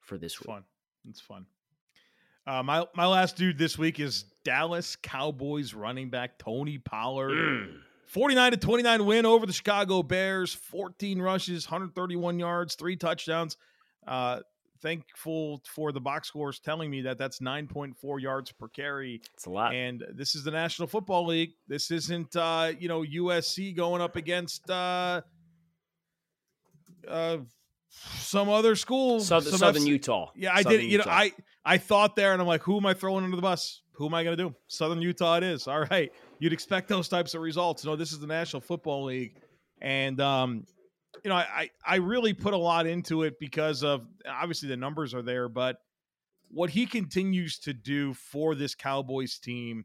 for 0.00 0.18
this 0.18 0.34
It's 0.34 0.40
week. 0.42 0.46
fun. 0.54 0.64
It's 1.08 1.20
fun. 1.20 1.46
Uh, 2.46 2.62
my 2.62 2.86
my 2.94 3.06
last 3.06 3.36
dude 3.36 3.58
this 3.58 3.76
week 3.76 3.98
is 3.98 4.24
Dallas 4.44 4.94
Cowboys 4.96 5.74
running 5.74 6.10
back 6.10 6.38
Tony 6.38 6.78
Pollard. 6.78 7.32
Mm. 7.32 7.78
49 8.06 8.52
to 8.52 8.56
29 8.58 9.04
win 9.06 9.26
over 9.26 9.46
the 9.46 9.52
Chicago 9.52 10.02
Bears, 10.02 10.54
14 10.54 11.20
rushes, 11.20 11.66
131 11.66 12.38
yards, 12.38 12.76
three 12.76 12.96
touchdowns. 12.96 13.56
Uh, 14.06 14.40
thankful 14.80 15.62
for 15.66 15.92
the 15.92 16.00
box 16.00 16.28
scores 16.28 16.58
telling 16.58 16.90
me 16.90 17.02
that 17.02 17.18
that's 17.18 17.40
9.4 17.40 18.20
yards 18.20 18.52
per 18.52 18.68
carry. 18.68 19.20
It's 19.34 19.46
a 19.46 19.50
lot. 19.50 19.74
And 19.74 20.04
this 20.12 20.34
is 20.34 20.44
the 20.44 20.50
National 20.50 20.88
Football 20.88 21.26
League. 21.26 21.52
This 21.68 21.90
isn't, 21.90 22.34
uh, 22.36 22.72
you 22.78 22.88
know, 22.88 23.02
USC 23.02 23.74
going 23.76 24.00
up 24.02 24.16
against 24.16 24.68
uh, 24.70 25.22
uh, 27.08 27.38
some 27.90 28.48
other 28.48 28.76
school. 28.76 29.20
Southern, 29.20 29.50
some 29.50 29.58
Southern 29.58 29.82
FC 29.82 29.86
Utah. 29.86 30.30
yeah, 30.34 30.52
I 30.52 30.62
Southern 30.62 30.80
did. 30.80 30.90
You 30.90 30.98
know, 30.98 31.04
I 31.06 31.32
I 31.64 31.78
thought 31.78 32.16
there, 32.16 32.32
and 32.32 32.40
I'm 32.40 32.48
like, 32.48 32.62
who 32.62 32.76
am 32.76 32.86
I 32.86 32.94
throwing 32.94 33.24
under 33.24 33.36
the 33.36 33.42
bus? 33.42 33.82
Who 33.92 34.06
am 34.06 34.14
I 34.14 34.24
going 34.24 34.36
to 34.36 34.42
do? 34.44 34.54
Southern 34.66 35.00
Utah, 35.00 35.36
it 35.36 35.42
is. 35.42 35.66
All 35.66 35.80
right, 35.90 36.12
you'd 36.38 36.52
expect 36.52 36.88
those 36.88 37.08
types 37.08 37.34
of 37.34 37.40
results. 37.40 37.84
No, 37.84 37.96
this 37.96 38.12
is 38.12 38.20
the 38.20 38.26
National 38.26 38.60
Football 38.60 39.04
League, 39.06 39.40
and 39.80 40.20
um, 40.20 40.64
you 41.24 41.28
know, 41.28 41.36
I 41.36 41.70
I 41.84 41.96
really 41.96 42.32
put 42.32 42.54
a 42.54 42.58
lot 42.58 42.86
into 42.86 43.22
it 43.22 43.38
because 43.38 43.82
of 43.82 44.06
obviously 44.28 44.68
the 44.68 44.76
numbers 44.76 45.14
are 45.14 45.22
there, 45.22 45.48
but 45.48 45.78
what 46.48 46.70
he 46.70 46.86
continues 46.86 47.58
to 47.60 47.72
do 47.72 48.14
for 48.14 48.54
this 48.54 48.74
Cowboys 48.74 49.38
team. 49.38 49.84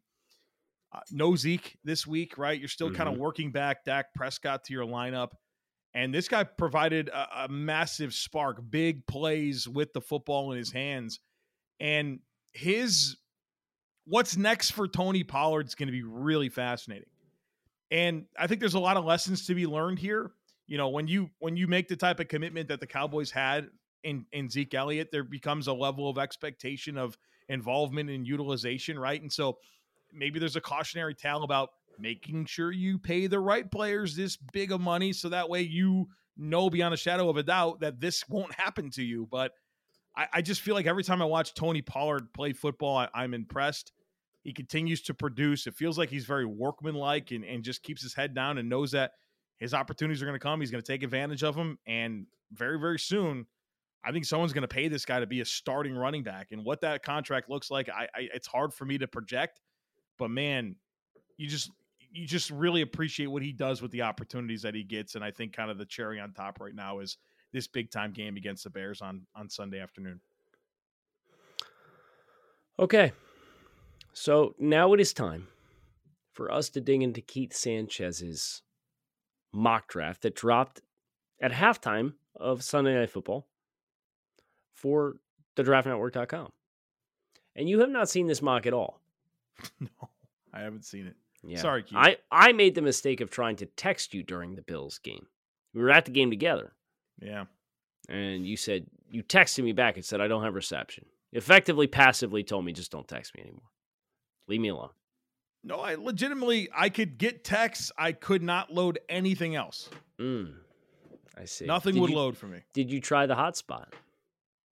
Uh, 0.93 0.99
no 1.09 1.35
Zeke 1.35 1.77
this 1.83 2.05
week, 2.05 2.37
right? 2.37 2.59
You're 2.59 2.67
still 2.67 2.91
kind 2.91 3.07
of 3.07 3.17
working 3.17 3.51
back 3.51 3.85
Dak 3.85 4.13
Prescott 4.13 4.65
to 4.65 4.73
your 4.73 4.85
lineup. 4.85 5.29
And 5.93 6.13
this 6.13 6.27
guy 6.27 6.43
provided 6.43 7.09
a, 7.09 7.45
a 7.45 7.47
massive 7.49 8.13
spark, 8.13 8.61
big 8.69 9.05
plays 9.07 9.67
with 9.67 9.93
the 9.93 10.01
football 10.01 10.51
in 10.51 10.57
his 10.57 10.71
hands. 10.71 11.19
And 11.79 12.19
his 12.53 13.17
what's 14.05 14.35
next 14.35 14.71
for 14.71 14.87
Tony 14.87 15.23
Pollard 15.23 15.67
is 15.67 15.75
going 15.75 15.87
to 15.87 15.93
be 15.93 16.03
really 16.03 16.49
fascinating. 16.49 17.07
And 17.89 18.25
I 18.37 18.47
think 18.47 18.59
there's 18.59 18.73
a 18.73 18.79
lot 18.79 18.97
of 18.97 19.05
lessons 19.05 19.47
to 19.47 19.55
be 19.55 19.65
learned 19.65 19.99
here. 19.99 20.31
You 20.71 20.77
know, 20.77 20.87
when 20.87 21.09
you 21.09 21.29
when 21.39 21.57
you 21.57 21.67
make 21.67 21.89
the 21.89 21.97
type 21.97 22.21
of 22.21 22.29
commitment 22.29 22.69
that 22.69 22.79
the 22.79 22.87
Cowboys 22.87 23.29
had 23.29 23.67
in 24.05 24.25
in 24.31 24.49
Zeke 24.49 24.73
Elliott, 24.73 25.09
there 25.11 25.25
becomes 25.25 25.67
a 25.67 25.73
level 25.73 26.09
of 26.09 26.17
expectation 26.17 26.97
of 26.97 27.17
involvement 27.49 28.09
and 28.09 28.25
utilization, 28.25 28.97
right? 28.97 29.21
And 29.21 29.29
so 29.29 29.57
maybe 30.13 30.39
there's 30.39 30.55
a 30.55 30.61
cautionary 30.61 31.13
tale 31.13 31.43
about 31.43 31.71
making 31.99 32.45
sure 32.45 32.71
you 32.71 32.97
pay 32.97 33.27
the 33.27 33.37
right 33.37 33.69
players 33.69 34.15
this 34.15 34.37
big 34.53 34.71
of 34.71 34.79
money 34.79 35.11
so 35.11 35.27
that 35.27 35.49
way 35.49 35.59
you 35.59 36.07
know 36.37 36.69
beyond 36.69 36.93
a 36.93 36.97
shadow 36.97 37.27
of 37.27 37.35
a 37.35 37.43
doubt 37.43 37.81
that 37.81 37.99
this 37.99 38.23
won't 38.29 38.55
happen 38.55 38.89
to 38.91 39.03
you. 39.03 39.27
But 39.29 39.51
I, 40.15 40.27
I 40.35 40.41
just 40.41 40.61
feel 40.61 40.73
like 40.73 40.87
every 40.87 41.03
time 41.03 41.21
I 41.21 41.25
watch 41.25 41.53
Tony 41.53 41.81
Pollard 41.81 42.31
play 42.31 42.53
football, 42.53 42.95
I, 42.95 43.09
I'm 43.13 43.33
impressed. 43.33 43.91
He 44.45 44.53
continues 44.53 45.01
to 45.01 45.13
produce. 45.13 45.67
It 45.67 45.73
feels 45.73 45.97
like 45.97 46.09
he's 46.09 46.23
very 46.23 46.45
workmanlike 46.45 47.31
and, 47.31 47.43
and 47.43 47.61
just 47.61 47.83
keeps 47.83 48.01
his 48.01 48.13
head 48.13 48.33
down 48.33 48.57
and 48.57 48.69
knows 48.69 48.91
that 48.91 49.11
his 49.61 49.75
opportunities 49.75 50.23
are 50.23 50.25
going 50.25 50.37
to 50.37 50.43
come. 50.43 50.59
He's 50.59 50.71
going 50.71 50.81
to 50.81 50.91
take 50.91 51.03
advantage 51.03 51.43
of 51.43 51.55
them. 51.55 51.77
And 51.85 52.25
very, 52.51 52.79
very 52.79 52.97
soon, 52.97 53.45
I 54.03 54.11
think 54.11 54.25
someone's 54.25 54.53
going 54.53 54.63
to 54.63 54.67
pay 54.67 54.87
this 54.87 55.05
guy 55.05 55.19
to 55.19 55.27
be 55.27 55.41
a 55.41 55.45
starting 55.45 55.95
running 55.95 56.23
back. 56.23 56.47
And 56.51 56.65
what 56.65 56.81
that 56.81 57.03
contract 57.03 57.47
looks 57.47 57.69
like, 57.69 57.87
I, 57.87 58.07
I 58.15 58.27
it's 58.33 58.47
hard 58.47 58.73
for 58.73 58.85
me 58.85 58.97
to 58.97 59.07
project. 59.07 59.61
But 60.17 60.31
man, 60.31 60.75
you 61.37 61.47
just 61.47 61.69
you 62.11 62.25
just 62.25 62.49
really 62.49 62.81
appreciate 62.81 63.27
what 63.27 63.43
he 63.43 63.53
does 63.53 63.83
with 63.83 63.91
the 63.91 64.01
opportunities 64.01 64.63
that 64.63 64.73
he 64.73 64.83
gets. 64.83 65.13
And 65.13 65.23
I 65.23 65.29
think 65.29 65.53
kind 65.53 65.69
of 65.69 65.77
the 65.77 65.85
cherry 65.85 66.19
on 66.19 66.33
top 66.33 66.59
right 66.59 66.73
now 66.73 66.97
is 66.97 67.17
this 67.53 67.67
big 67.67 67.91
time 67.91 68.13
game 68.13 68.37
against 68.37 68.63
the 68.63 68.71
Bears 68.71 68.99
on 68.99 69.27
on 69.35 69.47
Sunday 69.47 69.79
afternoon. 69.79 70.19
Okay. 72.79 73.11
So 74.13 74.55
now 74.57 74.91
it 74.93 74.99
is 74.99 75.13
time 75.13 75.47
for 76.33 76.51
us 76.51 76.69
to 76.69 76.81
dig 76.81 77.03
into 77.03 77.21
Keith 77.21 77.53
Sanchez's 77.53 78.63
mock 79.53 79.87
draft 79.87 80.21
that 80.21 80.35
dropped 80.35 80.81
at 81.41 81.51
halftime 81.51 82.13
of 82.35 82.63
Sunday 82.63 82.93
Night 82.93 83.09
Football 83.09 83.47
for 84.73 85.17
the 85.55 85.63
draftnetwork.com. 85.63 86.49
And 87.55 87.69
you 87.69 87.79
have 87.79 87.89
not 87.89 88.09
seen 88.09 88.27
this 88.27 88.41
mock 88.41 88.65
at 88.65 88.73
all. 88.73 89.01
no, 89.79 90.09
I 90.53 90.61
haven't 90.61 90.85
seen 90.85 91.07
it. 91.07 91.15
Yeah. 91.43 91.59
Sorry, 91.59 91.83
Keith. 91.83 91.97
I, 91.97 92.17
I 92.31 92.51
made 92.51 92.75
the 92.75 92.81
mistake 92.81 93.19
of 93.19 93.29
trying 93.29 93.55
to 93.57 93.65
text 93.65 94.13
you 94.13 94.23
during 94.23 94.55
the 94.55 94.61
Bills 94.61 94.99
game. 94.99 95.25
We 95.73 95.81
were 95.81 95.91
at 95.91 96.05
the 96.05 96.11
game 96.11 96.29
together. 96.29 96.73
Yeah. 97.21 97.45
And 98.09 98.45
you 98.45 98.57
said, 98.57 98.85
you 99.09 99.23
texted 99.23 99.63
me 99.63 99.73
back 99.73 99.95
and 99.95 100.05
said, 100.05 100.21
I 100.21 100.27
don't 100.27 100.43
have 100.43 100.55
reception. 100.55 101.05
Effectively, 101.33 101.87
passively 101.87 102.43
told 102.43 102.65
me, 102.65 102.73
just 102.73 102.91
don't 102.91 103.07
text 103.07 103.35
me 103.35 103.41
anymore. 103.41 103.69
Leave 104.47 104.61
me 104.61 104.69
alone. 104.69 104.89
No, 105.63 105.79
I 105.79 105.95
legitimately 105.95 106.69
I 106.75 106.89
could 106.89 107.17
get 107.17 107.43
texts. 107.43 107.91
I 107.97 108.11
could 108.13 108.41
not 108.41 108.73
load 108.73 108.99
anything 109.09 109.55
else. 109.55 109.89
Mm, 110.19 110.53
I 111.37 111.45
see. 111.45 111.65
Nothing 111.65 111.93
Did 111.95 112.01
would 112.01 112.09
you- 112.11 112.15
load 112.15 112.37
for 112.37 112.47
me. 112.47 112.59
Did 112.73 112.91
you 112.91 112.99
try 112.99 113.25
the 113.27 113.35
hotspot? 113.35 113.87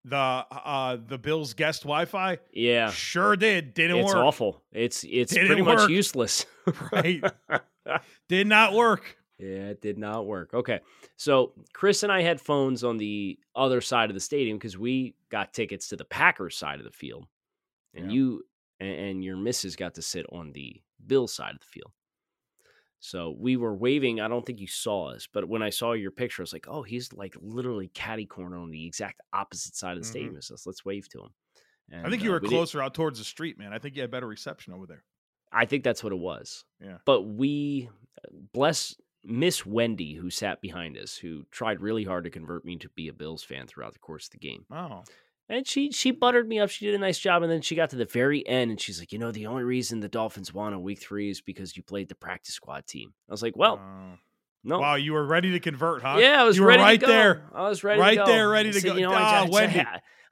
The 0.04 0.16
uh 0.16 0.96
the 1.06 1.18
Bills 1.18 1.52
guest 1.54 1.82
Wi-Fi 1.82 2.38
Yeah. 2.52 2.90
sure 2.90 3.36
did. 3.36 3.74
Didn't 3.74 3.96
it's 3.98 4.06
work. 4.06 4.14
It's 4.16 4.22
awful. 4.22 4.62
It's 4.72 5.04
it's 5.04 5.32
Didn't 5.34 5.48
pretty 5.48 5.62
much 5.62 5.88
useless. 5.90 6.46
Right. 6.92 7.22
Did 8.28 8.46
not 8.46 8.72
work. 8.74 9.16
Yeah, 9.38 9.68
it 9.70 9.80
did 9.80 9.98
not 9.98 10.26
work. 10.26 10.52
Okay. 10.54 10.80
So 11.16 11.52
Chris 11.72 12.02
and 12.02 12.10
I 12.12 12.22
had 12.22 12.40
phones 12.40 12.82
on 12.84 12.96
the 12.98 13.38
other 13.54 13.80
side 13.80 14.10
of 14.10 14.14
the 14.14 14.20
stadium 14.20 14.56
because 14.58 14.76
we 14.78 15.14
got 15.30 15.52
tickets 15.54 15.88
to 15.88 15.96
the 15.96 16.04
Packers 16.04 16.56
side 16.56 16.78
of 16.78 16.84
the 16.84 16.90
field. 16.92 17.26
And 17.94 18.10
Yeah. 18.10 18.16
you 18.16 18.44
and, 18.80 18.90
and 18.90 19.24
your 19.24 19.36
missus 19.36 19.76
got 19.76 19.94
to 19.94 20.02
sit 20.02 20.26
on 20.32 20.52
the 20.52 20.80
Bills 21.06 21.32
side 21.32 21.54
of 21.54 21.60
the 21.60 21.66
field. 21.66 21.92
So 23.00 23.34
we 23.38 23.56
were 23.56 23.74
waving. 23.74 24.20
I 24.20 24.26
don't 24.28 24.44
think 24.44 24.60
you 24.60 24.66
saw 24.66 25.10
us, 25.10 25.28
but 25.32 25.48
when 25.48 25.62
I 25.62 25.70
saw 25.70 25.92
your 25.92 26.10
picture, 26.10 26.42
I 26.42 26.44
was 26.44 26.52
like, 26.52 26.66
oh, 26.68 26.82
he's 26.82 27.12
like 27.12 27.36
literally 27.40 27.88
catty 27.94 28.26
corner 28.26 28.58
on 28.58 28.70
the 28.70 28.84
exact 28.86 29.20
opposite 29.32 29.76
side 29.76 29.96
of 29.96 30.02
the 30.02 30.08
Mhm. 30.08 30.10
stadium. 30.10 30.42
So 30.42 30.56
let's 30.66 30.84
wave 30.84 31.08
to 31.10 31.20
him. 31.22 31.34
I 31.90 32.02
think 32.02 32.14
And, 32.14 32.22
you 32.22 32.30
uh, 32.30 32.32
were 32.34 32.40
we 32.40 32.48
closer 32.48 32.82
out 32.82 32.94
towards 32.94 33.18
the 33.18 33.24
street, 33.24 33.56
man. 33.56 33.72
I 33.72 33.78
think 33.78 33.94
you 33.94 34.02
had 34.02 34.10
better 34.10 34.26
reception 34.26 34.72
over 34.74 34.86
there. 34.86 35.04
I 35.52 35.64
think 35.64 35.84
that's 35.84 36.02
what 36.04 36.12
it 36.12 36.18
was. 36.18 36.64
Yeah. 36.80 36.98
But 37.06 37.22
we 37.22 37.88
bless 38.52 38.96
Miss 39.24 39.64
Wendy 39.64 40.14
who 40.14 40.28
sat 40.28 40.60
behind 40.60 40.98
us, 40.98 41.16
who 41.16 41.44
tried 41.50 41.80
really 41.80 42.04
hard 42.04 42.24
to 42.24 42.30
convert 42.30 42.64
me 42.64 42.76
to 42.78 42.88
be 42.90 43.08
a 43.08 43.12
Bills 43.12 43.42
fan 43.44 43.66
throughout 43.66 43.92
the 43.94 43.98
course 44.00 44.26
of 44.26 44.32
the 44.32 44.38
game. 44.38 44.66
Oh. 44.70 45.04
And 45.50 45.66
she 45.66 45.90
she 45.92 46.10
buttered 46.10 46.46
me 46.46 46.58
up. 46.58 46.68
She 46.70 46.84
did 46.86 46.94
a 46.94 46.98
nice 46.98 47.18
job. 47.18 47.42
And 47.42 47.50
then 47.50 47.62
she 47.62 47.74
got 47.74 47.90
to 47.90 47.96
the 47.96 48.04
very 48.04 48.46
end 48.46 48.70
and 48.70 48.78
she's 48.80 48.98
like, 48.98 49.12
you 49.12 49.18
know, 49.18 49.30
the 49.32 49.46
only 49.46 49.62
reason 49.64 50.00
the 50.00 50.08
Dolphins 50.08 50.52
won 50.52 50.74
on 50.74 50.82
week 50.82 51.00
three 51.00 51.30
is 51.30 51.40
because 51.40 51.76
you 51.76 51.82
played 51.82 52.08
the 52.08 52.14
practice 52.14 52.54
squad 52.54 52.86
team. 52.86 53.14
I 53.28 53.32
was 53.32 53.42
like, 53.42 53.56
well, 53.56 53.80
Oh. 53.82 54.18
no. 54.62 54.78
Wow, 54.80 54.96
you 54.96 55.14
were 55.14 55.24
ready 55.24 55.52
to 55.52 55.60
convert, 55.60 56.02
huh? 56.02 56.18
Yeah, 56.20 56.42
I 56.42 56.44
was 56.44 56.56
you 56.56 56.62
were 56.62 56.68
ready 56.68 56.82
right 56.82 57.00
to 57.00 57.06
go. 57.06 57.12
there. 57.12 57.42
I 57.54 57.68
was 57.68 57.82
ready 57.82 58.00
Right 58.00 58.10
to 58.18 58.24
go. 58.24 58.26
there, 58.26 58.48
ready 58.50 58.72
to 58.72 58.80
said, 58.80 58.88
go. 58.88 58.94
You 58.96 59.06
know, 59.06 59.12
Ah, 59.14 59.40
I, 59.42 59.46
just, 59.46 59.52
Wendy. 59.54 59.84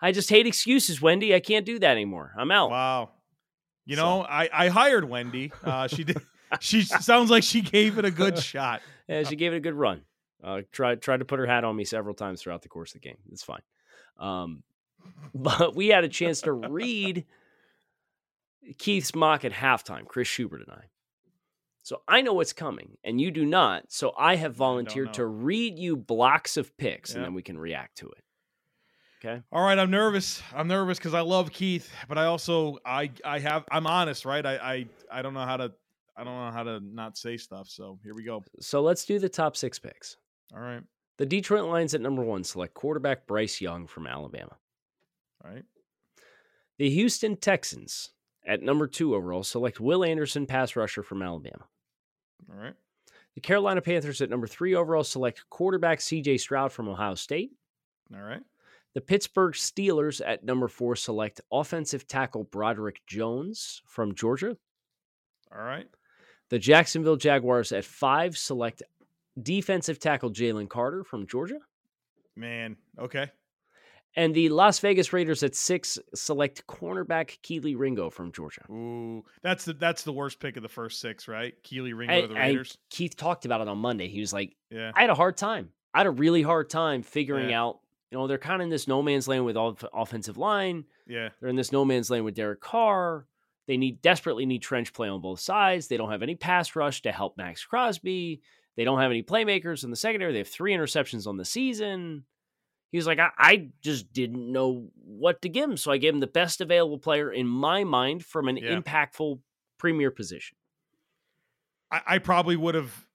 I 0.03 0.13
just 0.13 0.29
hate 0.29 0.47
excuses, 0.47 1.01
Wendy. 1.01 1.35
I 1.35 1.41
can't 1.41 1.65
do 1.65 1.79
that 1.79 1.91
anymore. 1.93 2.33
I'm 2.39 2.51
out. 2.51 2.71
Wow. 2.71 3.11
You 3.87 3.97
So- 3.97 4.03
know, 4.03 4.23
I, 4.29 4.51
I 4.53 4.69
hired 4.69 5.09
Wendy. 5.09 5.51
Uh, 5.65 5.89
she 5.89 6.05
did. 6.05 6.19
she 6.61 6.83
sounds 6.83 7.31
like 7.31 7.43
she 7.43 7.63
gave 7.63 7.99
it 7.99 8.05
a 8.05 8.11
good 8.11 8.39
shot. 8.43 8.83
Yeah, 9.09 9.23
she 9.23 9.37
gave 9.37 9.55
it 9.55 9.57
a 9.57 9.61
good 9.61 9.75
run. 9.75 10.03
Uh, 10.45 10.61
tried 10.73 11.01
tried 11.01 11.21
to 11.21 11.25
put 11.25 11.39
her 11.39 11.47
hat 11.47 11.65
on 11.65 11.75
me 11.75 11.85
several 11.85 12.15
times 12.15 12.43
throughout 12.43 12.61
the 12.61 12.69
course 12.69 12.95
of 12.95 13.01
the 13.01 13.09
game. 13.09 13.17
It's 13.33 13.43
fine. 13.43 13.63
Um, 14.19 14.63
but 15.35 15.75
we 15.75 15.89
had 15.89 16.05
a 16.05 16.09
chance 16.09 16.43
to 16.43 16.53
read 16.53 17.25
Keith's 18.79 19.15
mock 19.15 19.45
at 19.45 19.53
halftime, 19.53 20.07
Chris 20.07 20.29
Schubert 20.29 20.63
and 20.63 20.71
I. 20.71 20.85
So 21.83 22.03
I 22.09 22.21
know 22.21 22.33
what's 22.33 22.53
coming, 22.53 22.99
and 23.05 23.21
you 23.21 23.31
do 23.31 23.47
not. 23.47 23.93
So 23.93 24.13
I 24.19 24.35
have 24.35 24.57
volunteered 24.57 25.15
to 25.15 25.27
read 25.27 25.79
you 25.79 25.97
blocks 25.97 26.57
of 26.57 26.77
picks, 26.77 27.15
and 27.15 27.23
then 27.25 27.33
we 27.33 27.43
can 27.43 27.57
react 27.57 27.99
to 27.99 28.09
it. 28.09 28.25
Okay. 29.25 29.41
All 29.53 29.63
right, 29.63 29.79
I'm 29.79 29.91
nervous. 29.91 30.43
I'm 30.55 30.69
nervous 30.69 30.99
because 30.99 31.15
I 31.15 31.21
love 31.21 31.53
Keith, 31.53 31.91
but 32.09 32.19
I 32.19 32.27
also 32.27 32.79
I 32.85 33.11
I 33.25 33.39
have 33.39 33.65
I'm 33.71 33.87
honest, 33.87 34.25
right? 34.25 34.45
I 34.45 34.57
I 34.57 34.87
I 35.11 35.23
don't 35.23 35.33
know 35.33 35.45
how 35.45 35.57
to 35.57 35.73
I 36.17 36.25
don't 36.25 36.35
know 36.35 36.51
how 36.51 36.65
to 36.65 36.81
not 36.81 37.17
say 37.17 37.37
stuff. 37.37 37.69
So 37.69 37.99
here 38.03 38.15
we 38.15 38.25
go. 38.25 38.43
So 38.61 38.83
let's 38.83 39.05
do 39.05 39.19
the 39.19 39.29
top 39.29 39.57
six 39.57 39.79
picks. 39.79 40.17
All 40.55 40.61
right, 40.61 40.83
The 41.19 41.27
Detroit 41.27 41.65
Lions 41.65 41.95
at 41.95 42.01
number 42.01 42.23
one 42.23 42.45
select 42.45 42.75
quarterback 42.75 43.27
Bryce 43.27 43.61
Young 43.61 43.87
from 43.87 44.07
Alabama. 44.07 44.57
All 45.47 45.55
right. 45.55 45.65
The 46.79 46.91
Houston 46.91 47.37
Texans 47.37 48.11
at 48.47 48.63
number 48.63 48.87
two 48.87 49.15
overall 49.15 49.43
select 49.43 49.81
Will 49.81 50.05
Anderson, 50.05 50.47
pass 50.47 50.77
rusher 50.77 51.03
from 51.03 51.23
Alabama. 51.23 51.65
All 52.51 52.59
right. 52.59 52.75
The 53.35 53.41
Carolina 53.41 53.83
Panthers 53.83 54.21
at 54.21 54.31
number 54.31 54.47
three 54.47 54.75
overall 54.75 55.05
select 55.05 55.45
quarterback 55.51 55.99
CJ 55.99 56.41
Stroud 56.41 56.73
from 56.73 56.89
Ohio 56.89 57.15
State. 57.15 57.53
All 58.15 58.23
right. 58.23 58.43
The 58.95 59.01
Pittsburgh 59.01 59.53
Steelers 59.53 60.23
at 60.25 60.45
number 60.45 60.69
four 60.69 60.97
select 60.97 61.41
offensive 61.53 62.07
tackle 62.09 62.45
Broderick 62.45 63.03
Jones 63.07 63.83
from 63.87 64.15
Georgia. 64.15 64.57
All 65.55 65.63
right. 65.63 65.87
The 66.49 66.59
Jacksonville 66.59 67.17
Jaguars 67.17 67.73
at 67.73 67.85
five 67.85 68.39
select 68.39 68.83
defensive 69.43 69.99
tackle 69.99 70.31
Jalen 70.31 70.69
Carter 70.71 71.05
from 71.05 71.27
Georgia. 71.27 71.59
Man. 72.37 72.77
Okay. 72.99 73.31
And 74.19 74.35
the 74.35 74.49
Las 74.49 74.79
Vegas 74.79 75.13
Raiders 75.13 75.43
at 75.43 75.55
six 75.55 75.99
select 76.15 76.67
cornerback 76.67 77.39
Kelee 77.43 77.77
Ringo 77.77 78.09
from 78.09 78.33
Georgia. 78.33 78.63
Ooh, 78.71 79.23
that's 79.43 79.67
the 79.67 79.75
that's 79.75 80.05
the 80.05 80.13
worst 80.13 80.41
pick 80.41 80.57
of 80.57 80.63
the 80.63 80.69
first 80.71 81.01
six, 81.01 81.29
right? 81.29 81.53
Kelee 81.63 81.93
Ringo 81.95 82.15
I- 82.15 82.17
of 82.19 82.31
the 82.31 82.37
I- 82.37 82.47
Raiders. 82.49 82.79
Keith 82.89 83.15
talked 83.17 83.45
about 83.45 83.61
it 83.61 83.69
on 83.69 83.77
Monday. 83.79 84.09
He 84.09 84.21
was 84.21 84.33
like, 84.33 84.57
yeah. 84.71 84.91
I 84.95 85.03
had 85.03 85.11
a 85.11 85.15
hard 85.15 85.37
time. 85.37 85.69
I 85.93 85.99
had 85.99 86.07
a 86.07 86.11
really 86.11 86.43
hard 86.43 86.71
time 86.71 87.03
figuring 87.03 87.51
Yeah. 87.51 87.63
out, 87.63 87.81
you 88.11 88.17
know, 88.19 88.27
they're 88.27 88.39
kind 88.39 88.63
of 88.63 88.65
in 88.65 88.71
this 88.71 88.89
no 88.89 89.03
man's 89.03 89.29
land 89.29 89.45
with 89.45 89.57
off- 89.57 89.85
offensive 89.93 90.39
line. 90.39 90.85
Yeah. 91.07 91.29
They're 91.41 91.51
in 91.51 91.57
this 91.57 91.73
no 91.73 91.85
man's 91.85 92.11
land 92.11 92.25
with 92.25 92.35
Derek 92.35 92.61
Carr. 92.61 93.27
They 93.67 93.77
need 93.77 94.01
desperately 94.01 94.47
need 94.47 94.63
trench 94.63 94.93
play 94.95 95.09
on 95.09 95.21
both 95.21 95.41
sides. 95.41 95.89
They 95.89 95.97
don't 95.99 96.11
have 96.11 96.23
any 96.23 96.37
pass 96.37 96.75
rush 96.77 97.03
to 97.03 97.13
help 97.13 97.37
Maxx 97.37 97.65
Crosby. 97.65 98.41
They 98.77 98.85
don't 98.85 99.01
have 99.01 99.11
any 99.11 99.23
playmakers 99.23 99.85
in 99.85 99.91
the 99.91 99.97
secondary. 99.97 100.33
They 100.33 100.39
have 100.39 100.49
three 100.49 100.73
interceptions 100.73 101.27
on 101.27 101.37
the 101.37 101.45
season. 101.45 102.25
He 102.97 102.99
was 102.99 103.07
like, 103.07 103.19
I, 103.19 103.29
I 103.37 103.69
just 103.83 104.11
didn't 104.15 104.51
know 104.51 104.89
what 105.05 105.43
to 105.43 105.51
give 105.51 105.69
him. 105.69 105.77
So 105.77 105.93
I 105.93 105.99
gave 105.99 106.15
him 106.15 106.21
the 106.21 106.27
best 106.27 106.63
available 106.63 106.99
player 106.99 107.31
in 107.31 107.47
my 107.47 107.85
mind 107.85 108.25
from 108.25 108.49
an 108.49 108.57
Yeah. 108.57 108.81
impactful 108.81 109.39
premier 109.79 110.11
position. 110.11 110.57
I, 111.93 112.01
I 112.07 112.19
probably 112.19 112.57
would 112.57 112.75
have 112.75 113.07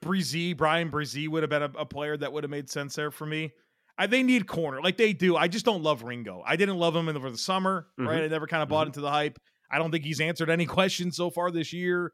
Bresee, 0.00 0.54
Bryan 0.54 0.90
Bresee 0.90 1.28
would 1.28 1.42
have 1.42 1.48
been 1.50 1.62
a, 1.62 1.70
a 1.78 1.86
player 1.86 2.14
that 2.16 2.30
would 2.32 2.44
have 2.44 2.50
made 2.50 2.68
sense 2.68 2.94
there 2.94 3.10
for 3.10 3.24
me. 3.24 3.52
I, 3.96 4.06
they 4.06 4.22
need 4.22 4.46
corner 4.46 4.82
like 4.82 4.98
they 4.98 5.12
do. 5.14 5.34
I 5.34 5.48
just 5.48 5.64
don't 5.64 5.82
love 5.82 6.02
Ringo. 6.02 6.42
I 6.46 6.56
didn't 6.56 6.76
love 6.76 6.94
him 6.94 7.08
in 7.08 7.14
the, 7.14 7.20
for 7.20 7.30
the 7.30 7.38
summer, 7.38 7.86
right? 7.96 8.20
Mhm. 8.20 8.24
I 8.24 8.28
never 8.28 8.46
kind 8.46 8.62
of 8.62 8.68
bought 8.68 8.86
into 8.86 9.00
the 9.00 9.10
hype. 9.10 9.38
I 9.70 9.78
don't 9.78 9.90
think 9.90 10.04
he's 10.04 10.20
answered 10.20 10.50
any 10.50 10.66
questions 10.76 11.16
so 11.16 11.30
far 11.30 11.50
this 11.50 11.72
year. 11.72 12.12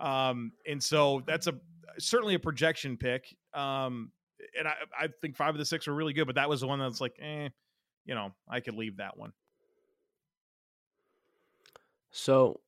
Um, 0.00 0.52
and 0.66 0.82
so 0.82 1.22
that's 1.26 1.46
a 1.46 1.54
certainly 1.98 2.34
a 2.34 2.38
projection 2.38 2.96
pick. 2.96 3.36
Um, 3.54 4.10
and 4.58 4.68
I, 4.68 4.74
I 4.98 5.08
think 5.20 5.36
five 5.36 5.54
of 5.54 5.58
the 5.58 5.64
six 5.64 5.86
were 5.86 5.94
really 5.94 6.12
good, 6.12 6.26
but 6.26 6.36
that 6.36 6.48
was 6.48 6.60
the 6.60 6.66
one 6.66 6.78
that's 6.78 7.00
like, 7.00 7.16
eh, 7.20 7.48
you 8.04 8.14
know, 8.14 8.32
I 8.48 8.60
could 8.60 8.74
leave 8.74 8.98
that 8.98 9.16
one. 9.16 9.32
So 12.10 12.60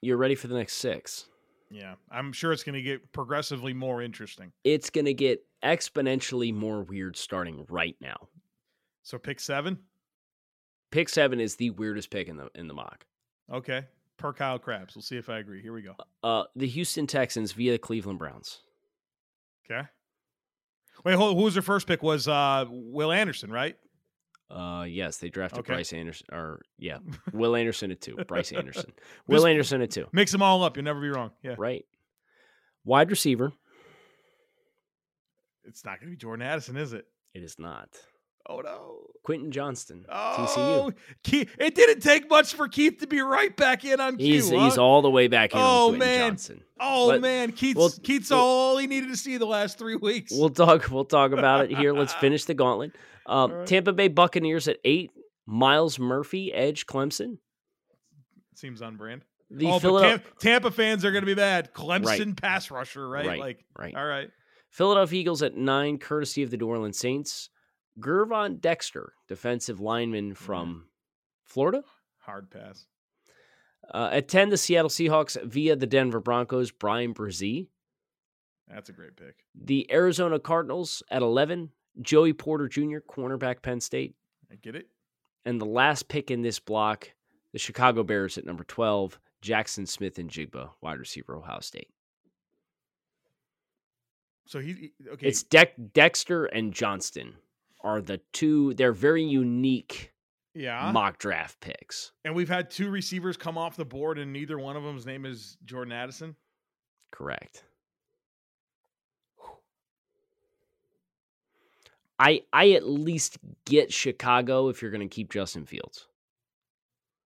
you're 0.00 0.18
ready 0.18 0.34
for 0.34 0.48
the 0.48 0.54
next 0.54 0.74
six. 0.74 1.26
Yeah, 1.70 1.94
I'm 2.10 2.32
sure 2.32 2.52
it's 2.52 2.64
going 2.64 2.74
to 2.74 2.82
get 2.82 3.12
progressively 3.12 3.72
more 3.72 4.02
interesting. 4.02 4.52
It's 4.62 4.90
going 4.90 5.06
to 5.06 5.14
get 5.14 5.42
exponentially 5.64 6.52
more 6.52 6.82
weird 6.82 7.16
starting 7.16 7.64
right 7.70 7.96
now. 8.00 8.28
So 9.02 9.16
pick 9.16 9.40
seven. 9.40 9.78
Pick 10.90 11.08
seven 11.08 11.40
is 11.40 11.56
the 11.56 11.70
weirdest 11.70 12.10
pick 12.10 12.28
in 12.28 12.36
the 12.36 12.50
in 12.54 12.68
the 12.68 12.74
mock. 12.74 13.06
Okay, 13.50 13.86
per 14.18 14.34
Kyle 14.34 14.58
Crabbs. 14.58 14.94
We'll 14.94 15.02
see 15.02 15.16
if 15.16 15.30
I 15.30 15.38
agree. 15.38 15.62
Here 15.62 15.72
we 15.72 15.80
go. 15.80 15.94
Uh, 16.22 16.44
the 16.54 16.68
Houston 16.68 17.06
Texans 17.06 17.52
via 17.52 17.72
the 17.72 17.78
Cleveland 17.78 18.18
Browns. 18.18 18.60
Okay. 19.70 19.86
Wait, 21.04 21.14
who, 21.14 21.34
who 21.34 21.42
was 21.42 21.54
their 21.54 21.62
first 21.62 21.86
pick? 21.86 22.02
Was 22.02 22.28
uh, 22.28 22.64
Will 22.68 23.12
Anderson, 23.12 23.50
right? 23.50 23.76
Uh, 24.50 24.84
yes, 24.86 25.16
they 25.16 25.30
drafted 25.30 25.60
Okay. 25.60 25.72
Bryce 25.74 25.92
Anderson, 25.94 26.26
or 26.30 26.60
yeah, 26.78 26.98
Will 27.32 27.56
Anderson 27.56 27.90
at 27.90 28.00
two. 28.00 28.16
Bryce 28.28 28.52
Anderson, 28.52 28.92
Will 29.26 29.46
Anderson 29.46 29.80
at 29.80 29.90
two. 29.90 30.06
Mix 30.12 30.30
them 30.30 30.42
all 30.42 30.62
up. 30.62 30.76
You'll 30.76 30.84
never 30.84 31.00
be 31.00 31.08
wrong. 31.08 31.30
Yeah. 31.42 31.54
Right. 31.56 31.84
Wide 32.84 33.10
receiver. 33.10 33.52
It's 35.64 35.84
not 35.84 36.00
going 36.00 36.08
to 36.10 36.16
be 36.16 36.16
Jordan 36.16 36.44
Addison, 36.44 36.76
is 36.76 36.92
it? 36.92 37.06
It 37.34 37.42
is 37.42 37.56
not. 37.58 37.88
Oh 38.48 38.60
no. 38.60 38.98
Quentin 39.22 39.52
Johnston, 39.52 40.04
Oh, 40.08 40.90
TCU. 40.90 40.94
Keith, 41.22 41.54
it 41.58 41.76
didn't 41.76 42.00
take 42.00 42.28
much 42.28 42.54
for 42.54 42.66
Keith 42.66 42.98
to 42.98 43.06
be 43.06 43.20
right 43.20 43.56
back 43.56 43.84
in 43.84 44.00
on 44.00 44.18
He's 44.18 44.48
Q. 44.48 44.58
he's 44.58 44.74
huh? 44.74 44.82
all 44.84 45.00
the 45.00 45.10
way 45.10 45.28
back 45.28 45.52
in. 45.52 45.60
on 45.60 45.64
Oh, 45.64 45.96
man. 45.96 46.30
Johnson. 46.32 46.64
Oh 46.80 47.10
but 47.12 47.20
man, 47.20 47.52
Keith's 47.52 47.78
we'll- 47.78 47.90
Keith's 48.02 48.30
we'll- 48.30 48.40
all 48.40 48.78
he 48.78 48.88
needed 48.88 49.10
to 49.10 49.16
see 49.16 49.36
the 49.36 49.46
last 49.46 49.78
three 49.78 49.94
weeks. 49.94 50.32
We'll 50.34 50.50
talk. 50.50 50.90
We'll 50.90 51.04
talk 51.04 51.30
about 51.30 51.66
it 51.70 51.76
here. 51.78 51.92
Let's 51.94 52.12
finish 52.20 52.44
the 52.44 52.54
gauntlet. 52.54 52.96
Um, 53.26 53.52
right. 53.52 53.66
Tampa 53.66 53.92
Bay 53.92 54.08
Buccaneers 54.08 54.66
at 54.66 54.78
eight. 54.84 55.12
Myles 55.46 55.98
Murphy, 56.00 56.52
edge 56.52 56.86
Clemson. 56.86 57.38
Seems 58.56 58.82
on 58.82 58.96
brand. 58.96 59.22
The 59.50 59.66
oh, 59.66 59.70
but 59.72 59.80
Philadelphia, 59.80 60.18
Tam- 60.18 60.36
Tampa 60.40 60.70
fans 60.70 61.04
are 61.04 61.10
going 61.12 61.22
to 61.22 61.26
be 61.26 61.34
mad. 61.34 61.72
Clemson 61.74 62.06
Right. 62.06 62.36
pass 62.40 62.70
rusher, 62.70 63.08
right? 63.08 63.26
Right, 63.26 63.38
Like, 63.40 63.64
right. 63.78 63.94
all 63.94 64.04
right. 64.06 64.30
Philadelphia 64.70 65.20
Eagles 65.20 65.42
at 65.42 65.56
nine, 65.56 65.98
courtesy 65.98 66.42
of 66.42 66.50
the 66.50 66.56
New 66.56 66.66
Orleans 66.66 66.98
Saints. 66.98 67.50
Gervon 68.00 68.60
Dexter, 68.60 69.12
defensive 69.28 69.80
lineman 69.80 70.34
from 70.34 70.86
Florida. 71.44 71.84
Hard 72.18 72.50
pass. 72.50 72.86
Uh, 73.92 74.10
at 74.12 74.28
10, 74.28 74.50
the 74.50 74.56
Seattle 74.56 74.88
Seahawks 74.88 75.42
via 75.42 75.76
the 75.76 75.86
Denver 75.86 76.20
Broncos, 76.20 76.70
Bryan 76.70 77.12
Bresee. 77.12 77.66
That's 78.68 78.88
a 78.88 78.92
great 78.92 79.16
pick. 79.16 79.44
The 79.54 79.90
Arizona 79.92 80.38
Cardinals 80.38 81.02
at 81.10 81.20
11, 81.20 81.70
Joey 82.00 82.32
Porter 82.32 82.68
Jr., 82.68 82.98
cornerback 82.98 83.60
Penn 83.60 83.80
State. 83.80 84.14
I 84.50 84.54
get 84.54 84.76
it. 84.76 84.88
And 85.44 85.60
the 85.60 85.66
last 85.66 86.08
pick 86.08 86.30
in 86.30 86.42
this 86.42 86.60
block, 86.60 87.10
the 87.52 87.58
Chicago 87.58 88.02
Bears 88.04 88.38
at 88.38 88.46
number 88.46 88.64
12, 88.64 89.18
Jaxon 89.42 89.86
Smith-Njigba, 89.88 90.70
wide 90.80 90.98
receiver, 90.98 91.36
Ohio 91.36 91.60
State. 91.60 91.88
So 94.46 94.60
he, 94.60 94.92
okay. 95.12 95.26
It's 95.26 95.42
Dex 95.42 95.72
Dexter 95.92 96.46
and 96.46 96.72
Johnston 96.72 97.34
are 97.82 98.00
the 98.00 98.20
two, 98.32 98.74
they're 98.74 98.92
very 98.92 99.24
unique 99.24 100.12
yeah. 100.54 100.90
mock 100.92 101.18
draft 101.18 101.60
picks. 101.60 102.12
and 102.24 102.34
we've 102.34 102.48
had 102.48 102.70
two 102.70 102.90
receivers 102.90 103.36
come 103.36 103.56
off 103.58 103.76
the 103.76 103.84
board, 103.84 104.18
and 104.18 104.32
neither 104.32 104.58
one 104.58 104.76
of 104.76 104.82
them's 104.82 105.06
name 105.06 105.24
is 105.24 105.56
Jordan 105.64 105.92
Addison. 105.92 106.36
Correct. 107.10 107.64
I 112.18 112.42
I 112.52 112.70
at 112.72 112.86
least 112.86 113.38
get 113.64 113.92
Chicago 113.92 114.68
if 114.68 114.80
you're 114.80 114.90
going 114.90 115.08
to 115.08 115.12
keep 115.12 115.32
Justin 115.32 115.66
Fields. 115.66 116.06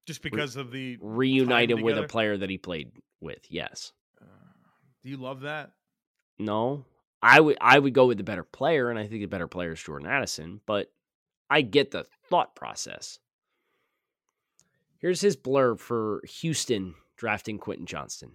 Just 0.06 0.22
because 0.22 0.56
of 0.56 0.70
the. 0.70 0.96
Reunite 1.00 1.68
Time 1.68 1.78
him 1.78 1.84
with 1.84 1.98
a 1.98 2.04
player 2.04 2.36
that 2.36 2.48
he 2.48 2.58
played 2.58 2.92
with. 3.20 3.40
Yes. 3.50 3.92
Uh, 4.20 4.24
do 5.02 5.10
you 5.10 5.16
love 5.16 5.40
that? 5.40 5.72
No. 6.38 6.84
I 7.22 7.40
would 7.40 7.56
I 7.60 7.78
would 7.78 7.94
go 7.94 8.06
with 8.06 8.18
the 8.18 8.24
better 8.24 8.44
player 8.44 8.90
and 8.90 8.98
I 8.98 9.06
think 9.06 9.22
the 9.22 9.26
better 9.26 9.48
player 9.48 9.72
is 9.72 9.82
Jordan 9.82 10.08
Addison, 10.08 10.60
but 10.66 10.92
I 11.48 11.62
get 11.62 11.90
the 11.90 12.04
thought 12.28 12.54
process. 12.54 13.18
Here's 14.98 15.20
his 15.20 15.36
blurb 15.36 15.78
for 15.80 16.22
Houston 16.40 16.94
drafting 17.16 17.58
Quentin 17.58 17.86
Johnston. 17.86 18.32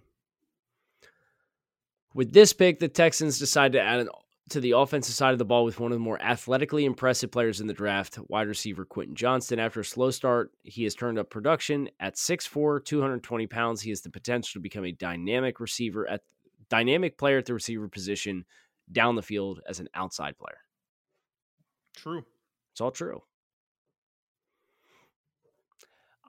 With 2.14 2.32
this 2.32 2.52
pick, 2.52 2.78
the 2.78 2.88
Texans 2.88 3.38
decided 3.38 3.72
to 3.78 3.82
add 3.82 4.00
an, 4.00 4.08
to 4.50 4.60
the 4.60 4.72
offensive 4.72 5.14
side 5.14 5.32
of 5.32 5.38
the 5.38 5.44
ball 5.44 5.64
with 5.64 5.80
one 5.80 5.92
of 5.92 5.96
the 5.96 6.04
more 6.04 6.20
athletically 6.20 6.84
impressive 6.84 7.30
players 7.30 7.60
in 7.60 7.66
the 7.66 7.72
draft, 7.72 8.18
wide 8.28 8.48
receiver 8.48 8.84
Quentin 8.84 9.14
Johnston. 9.14 9.58
After 9.58 9.80
a 9.80 9.84
slow 9.84 10.10
start, 10.10 10.52
he 10.62 10.84
has 10.84 10.94
turned 10.94 11.18
up 11.18 11.30
production 11.30 11.88
at 12.00 12.16
6'4, 12.16 12.84
220 12.84 13.46
pounds. 13.46 13.80
He 13.80 13.90
has 13.90 14.02
the 14.02 14.10
potential 14.10 14.58
to 14.58 14.62
become 14.62 14.84
a 14.84 14.92
dynamic 14.92 15.58
receiver 15.58 16.08
at 16.08 16.22
dynamic 16.68 17.16
player 17.18 17.38
at 17.38 17.46
the 17.46 17.54
receiver 17.54 17.88
position 17.88 18.44
down 18.92 19.16
the 19.16 19.22
field 19.22 19.60
as 19.68 19.80
an 19.80 19.88
outside 19.94 20.36
player. 20.38 20.58
True. 21.96 22.24
It's 22.72 22.80
all 22.80 22.90
true. 22.90 23.22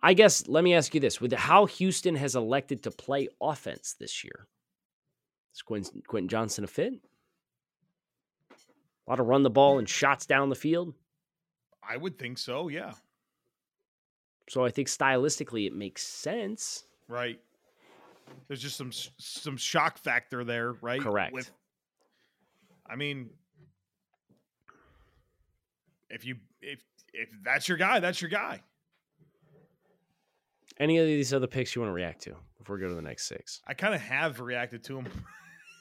I 0.02 0.14
guess 0.14 0.48
let 0.48 0.64
me 0.64 0.74
ask 0.74 0.94
you 0.94 1.00
this: 1.00 1.22
with 1.22 1.32
how 1.32 1.66
Houston 1.66 2.16
has 2.16 2.36
elected 2.36 2.84
to 2.84 2.92
play 2.92 3.30
offense 3.42 3.96
this 3.98 4.24
year, 4.24 4.48
is 5.56 5.62
Quentin, 5.62 6.02
Quentin 6.06 6.28
Johnson 6.28 6.66
a 6.66 6.68
fit? 6.68 6.94
A 8.52 9.10
lot 9.10 9.20
of 9.20 9.28
run 9.28 9.44
the 9.44 9.50
ball 9.50 9.80
and 9.80 9.88
shots 9.88 10.26
down 10.26 10.50
the 10.50 10.56
field. 10.56 10.94
I 11.88 11.98
would 11.98 12.18
think 12.18 12.38
so. 12.38 12.68
Yeah. 12.68 12.94
So 14.50 14.66
I 14.66 14.72
think 14.72 14.90
stylistically 14.90 15.68
it 15.68 15.74
makes 15.74 16.04
sense. 16.04 16.84
Right. 17.08 17.40
There's 18.48 18.62
just 18.62 18.78
some 18.78 18.92
some 18.92 19.58
shock 19.58 19.98
factor 19.98 20.44
there, 20.44 20.74
right? 20.82 21.02
Correct. 21.02 21.34
With, 21.34 21.50
I 22.90 22.96
mean, 22.96 23.30
if 26.10 26.26
you 26.26 26.36
if 26.62 26.80
if 27.14 27.30
that's 27.44 27.68
your 27.68 27.78
guy, 27.78 28.00
that's 28.00 28.22
your 28.22 28.30
guy. 28.30 28.62
Any 30.80 30.98
of 30.98 31.06
these 31.06 31.34
other 31.34 31.48
picks 31.48 31.76
you 31.76 31.82
want 31.82 31.90
to 31.90 31.94
react 31.94 32.22
to 32.24 32.36
before 32.58 32.76
we 32.76 32.82
go 32.82 32.90
to 32.90 32.96
the 32.96 33.02
next 33.02 33.28
six? 33.28 33.62
I 33.68 33.74
kind 33.74 33.94
of 33.94 34.02
have 34.02 34.40
reacted 34.40 34.84
to 34.86 34.96
them. 34.96 35.08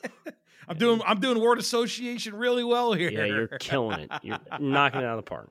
I'm 0.69 0.77
doing 0.77 1.01
I'm 1.05 1.21
doing 1.21 1.41
word 1.41 1.59
association 1.59 2.35
really 2.35 2.65
well 2.65 2.93
here. 2.93 3.11
Yeah, 3.11 3.25
you're 3.25 3.49
killing 3.49 4.01
it. 4.01 4.11
You're 4.23 4.39
knocking 4.61 5.01
it 5.01 5.05
out 5.05 5.19
of 5.19 5.25
the 5.25 5.29
park. 5.29 5.51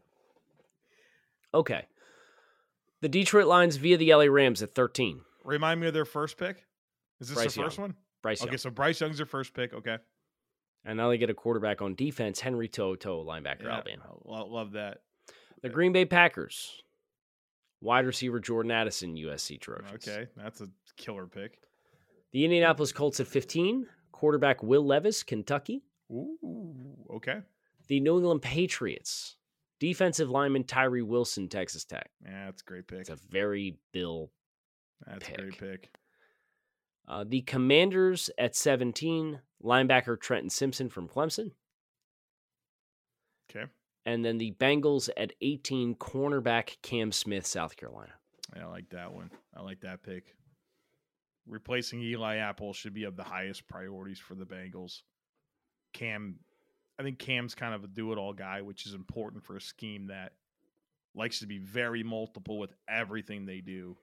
Okay. 1.53 1.85
The 3.01 3.09
Detroit 3.09 3.47
Lions 3.47 3.77
via 3.77 3.97
the 3.97 4.13
LA 4.13 4.25
Rams 4.25 4.61
at 4.61 4.75
13. 4.75 5.21
Remind 5.43 5.81
me 5.81 5.87
of 5.87 5.93
their 5.93 6.05
first 6.05 6.37
pick. 6.37 6.63
Is 7.19 7.29
this 7.29 7.35
Bryce 7.35 7.55
the 7.55 7.63
first 7.63 7.77
Young. 7.77 7.87
one? 7.87 7.95
Bryce 8.21 8.41
Okay, 8.41 8.51
Young. 8.51 8.57
so 8.59 8.69
Bryce 8.69 9.01
Young's 9.01 9.17
their 9.17 9.25
first 9.25 9.53
pick. 9.53 9.73
Okay, 9.73 9.97
And 10.83 10.97
now 10.97 11.09
they 11.09 11.17
get 11.17 11.29
a 11.29 11.33
quarterback 11.35 11.81
on 11.81 11.93
defense, 11.95 12.39
Henry 12.39 12.67
To'oTo'o, 12.67 13.25
linebacker, 13.25 13.63
Yeah, 13.63 13.73
Alabama. 13.73 14.03
love 14.25 14.71
that. 14.71 14.99
The 15.61 15.69
uh, 15.69 15.71
Green 15.71 15.91
Bay 15.93 16.05
Packers, 16.05 16.81
wide 17.81 18.05
receiver 18.05 18.39
Jordan 18.39 18.71
Addison, 18.71 19.15
USC 19.15 19.59
Trojans. 19.59 19.91
Okay, 20.07 20.27
that's 20.35 20.61
a 20.61 20.67
killer 20.97 21.27
pick. 21.27 21.59
The 22.31 22.45
Indianapolis 22.45 22.91
Colts 22.91 23.19
at 23.19 23.27
15, 23.27 23.85
quarterback 24.11 24.63
Will 24.63 24.85
Levis, 24.85 25.21
Kentucky. 25.21 25.83
Ooh, 26.11 26.95
okay. 27.13 27.41
The 27.87 27.99
New 27.99 28.17
England 28.17 28.41
Patriots, 28.41 29.35
defensive 29.79 30.29
lineman 30.29 30.63
Tyree 30.63 31.01
Wilson, 31.03 31.47
Texas 31.47 31.83
Tech. 31.83 32.09
Yeah, 32.23 32.45
that's 32.45 32.61
a 32.61 32.65
great 32.65 32.87
pick. 32.87 33.01
It's 33.01 33.09
a 33.09 33.17
very 33.29 33.77
Bill. 33.91 34.31
That's 35.05 35.27
a 35.27 35.33
great 35.33 35.57
pick. 35.59 35.89
Uh, 37.11 37.25
the 37.27 37.41
Commanders 37.41 38.29
at 38.37 38.55
17, 38.55 39.41
linebacker 39.61 40.17
Trenton 40.17 40.49
Simpson 40.49 40.87
from 40.87 41.09
Clemson. 41.09 41.51
Okay, 43.49 43.65
And 44.05 44.23
then 44.23 44.37
the 44.37 44.53
Bengals 44.53 45.09
at 45.17 45.33
18, 45.41 45.95
cornerback 45.95 46.77
Cam 46.81 47.11
Smith, 47.11 47.45
South 47.45 47.75
Carolina. 47.75 48.13
Yeah, 48.55 48.65
I 48.65 48.69
like 48.69 48.89
that 48.91 49.11
one. 49.11 49.29
I 49.53 49.61
like 49.61 49.81
that 49.81 50.03
pick. 50.03 50.35
Replacing 51.45 52.01
Eli 52.01 52.37
Apple 52.37 52.71
should 52.71 52.93
be 52.93 53.03
of 53.03 53.17
the 53.17 53.23
highest 53.23 53.67
priorities 53.67 54.19
for 54.19 54.35
the 54.35 54.45
Bengals. 54.45 55.01
Cam, 55.91 56.35
I 56.97 57.03
think 57.03 57.19
Cam's 57.19 57.55
kind 57.55 57.75
of 57.75 57.83
a 57.83 57.87
do-it-all 57.87 58.31
guy, 58.31 58.61
which 58.61 58.85
is 58.85 58.93
important 58.93 59.43
for 59.43 59.57
a 59.57 59.61
scheme 59.61 60.07
that 60.07 60.31
likes 61.13 61.39
to 61.39 61.45
be 61.45 61.57
very 61.57 62.03
multiple 62.03 62.57
with 62.57 62.73
everything 62.87 63.45
they 63.45 63.59
do. 63.59 63.97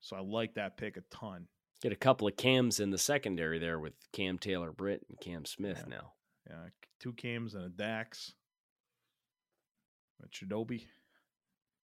So 0.00 0.16
I 0.16 0.20
like 0.22 0.54
that 0.54 0.76
pick 0.76 0.96
a 0.96 1.02
ton. 1.08 1.46
Get 1.82 1.92
a 1.92 1.96
couple 1.96 2.26
of 2.26 2.36
Cams 2.36 2.80
in 2.80 2.90
the 2.90 2.98
secondary 2.98 3.58
there 3.58 3.78
with 3.78 3.92
Cam 4.12 4.38
Taylor 4.38 4.72
Britt 4.72 5.04
and 5.08 5.20
Cam 5.20 5.44
Smith 5.44 5.84
Yeah. 5.86 5.96
now. 5.96 6.12
Yeah, 6.48 6.68
two 7.00 7.12
Cams 7.12 7.54
and 7.54 7.64
a 7.64 7.68
Dax. 7.68 8.32
A 10.22 10.28
Chidobe. 10.28 10.84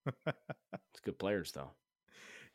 It's 0.26 1.00
good 1.04 1.18
players 1.18 1.52
though. 1.52 1.72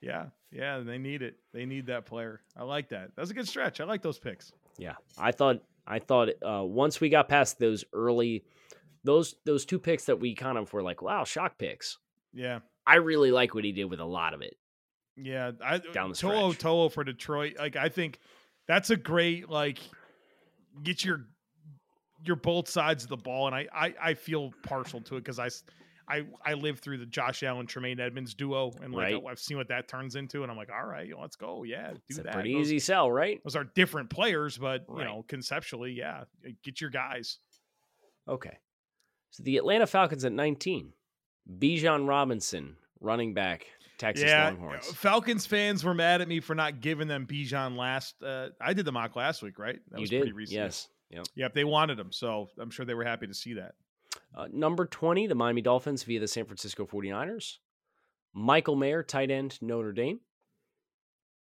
Yeah, 0.01 0.26
yeah, 0.53 0.78
they 0.80 0.99
need 0.99 1.22
it. 1.22 1.36
They 1.53 1.64
need 1.66 1.86
that 1.86 2.07
player. 2.07 2.41
I 2.57 2.62
like 2.62 2.91
that. 2.91 3.11
That's 3.16 3.30
a 3.30 3.34
good 3.34 3.49
stretch. 3.49 3.80
I 3.80 3.84
like 3.84 4.01
those 4.03 4.18
picks. 4.18 4.53
Yeah, 4.78 4.95
I 5.18 5.32
thought 5.32 5.62
I 5.86 5.99
thought 5.99 6.28
uh, 6.47 6.62
once 6.64 7.01
we 7.01 7.09
got 7.09 7.28
past 7.28 7.59
those 7.59 7.84
early, 7.93 8.45
those 9.03 9.34
those 9.45 9.64
two 9.64 9.78
picks 9.80 10.05
that 10.05 10.20
we 10.20 10.34
kind 10.34 10.57
of 10.59 10.72
were 10.72 10.82
like, 10.82 11.03
wow, 11.03 11.24
shock 11.24 11.59
picks. 11.59 11.99
Yeah, 12.32 12.61
I 12.86 12.97
really 12.97 13.32
like 13.32 13.55
what 13.55 13.64
he 13.64 13.72
did 13.72 13.86
with 13.86 13.99
a 14.01 14.05
lot 14.05 14.34
of 14.34 14.41
it. 14.43 14.57
Yeah, 15.21 15.53
I 15.64 15.79
Down 15.79 16.11
the 16.11 16.16
Tolo 16.16 16.53
stretch. 16.53 16.64
Tolo 16.64 16.93
for 16.93 17.05
Detroit. 17.05 17.55
Like 17.59 17.77
I 17.77 17.89
think 17.89 18.19
that's 18.66 18.91
a 18.91 18.97
great 18.97 19.49
like 19.49 19.79
get 20.83 21.05
your 21.05 21.27
your 22.25 22.37
both 22.37 22.69
sides 22.69 23.05
of 23.05 23.11
the 23.11 23.16
ball, 23.16 23.47
and 23.47 23.55
I 23.55 23.66
I, 23.73 23.95
I 24.03 24.14
feel 24.14 24.53
partial 24.62 25.01
to 25.03 25.16
it 25.16 25.21
because 25.25 25.39
I. 25.39 25.49
I, 26.11 26.23
I 26.43 26.55
lived 26.55 26.79
through 26.81 26.97
the 26.97 27.05
Josh 27.05 27.43
Allen 27.43 27.66
Tremaine 27.66 28.01
Edmunds 28.01 28.33
duo, 28.33 28.73
and 28.83 28.95
like 28.95 29.12
Right. 29.12 29.23
I've 29.29 29.39
seen 29.39 29.59
what 29.59 29.69
that 29.69 29.89
turns 29.89 30.16
into, 30.16 30.43
and 30.43 30.51
I'm 30.51 30.57
like, 30.57 30.71
all 30.73 30.87
right, 30.89 31.07
let's 31.21 31.37
go, 31.37 31.64
yeah, 31.64 31.91
do 31.93 31.99
It's 32.09 32.19
a 32.19 32.23
that. 32.23 32.33
pretty 32.33 32.55
those, 32.55 32.62
easy 32.69 32.79
sell, 32.79 33.12
right? 33.12 33.39
Those 33.45 33.57
are 33.57 33.64
different 33.64 34.09
players, 34.09 34.57
but 34.57 34.87
you 34.89 35.05
know, 35.05 35.23
conceptually, 35.29 35.93
yeah, 35.93 36.25
get 36.64 36.81
your 36.81 36.89
guys. 36.89 37.41
Okay. 38.27 38.57
So 39.33 39.43
the 39.43 39.59
Atlanta 39.59 39.87
Falcons 39.87 40.25
at 40.25 40.33
19. 40.33 40.95
Bijan 41.59 42.09
Robinson, 42.09 42.77
running 43.01 43.35
back, 43.35 43.66
Texas 43.99 44.27
yeah, 44.27 44.47
Longhorns. 44.47 44.87
Falcons 44.87 45.45
fans 45.45 45.85
were 45.85 45.95
mad 45.95 46.21
at 46.21 46.29
me 46.29 46.41
for 46.41 46.55
not 46.55 46.81
giving 46.81 47.09
them 47.09 47.27
Bijan 47.27 47.77
last. 47.77 48.23
Uh, 48.23 48.49
I 48.61 48.73
did 48.73 48.85
the 48.85 48.93
mock 48.93 49.17
last 49.17 49.43
week, 49.43 49.59
right? 49.59 49.79
That 49.91 49.99
you 49.99 50.03
was 50.03 50.11
did, 50.11 50.21
pretty 50.21 50.33
recent. 50.33 50.57
yes. 50.57 50.89
Yep. 51.11 51.27
Yep, 51.37 51.55
they 51.55 51.65
wanted 51.65 51.99
him, 51.99 52.13
so 52.13 52.49
I'm 52.61 52.71
sure 52.71 52.85
they 52.85 52.95
were 52.95 53.05
happy 53.05 53.27
to 53.27 53.35
see 53.35 53.55
that. 53.55 53.75
Uh, 54.35 54.47
number 54.53 54.87
20, 54.87 55.27
the 55.27 55.35
Miami 55.35 55.63
Dolphins 55.63 56.03
via 56.03 56.21
the 56.21 56.29
San 56.29 56.45
Francisco 56.45 56.87
49ers. 56.87 57.57
Michael 58.35 58.77
Mayer, 58.77 59.03
tight 59.03 59.31
end, 59.31 59.59
Notre 59.63 59.93
Dame. 59.93 60.21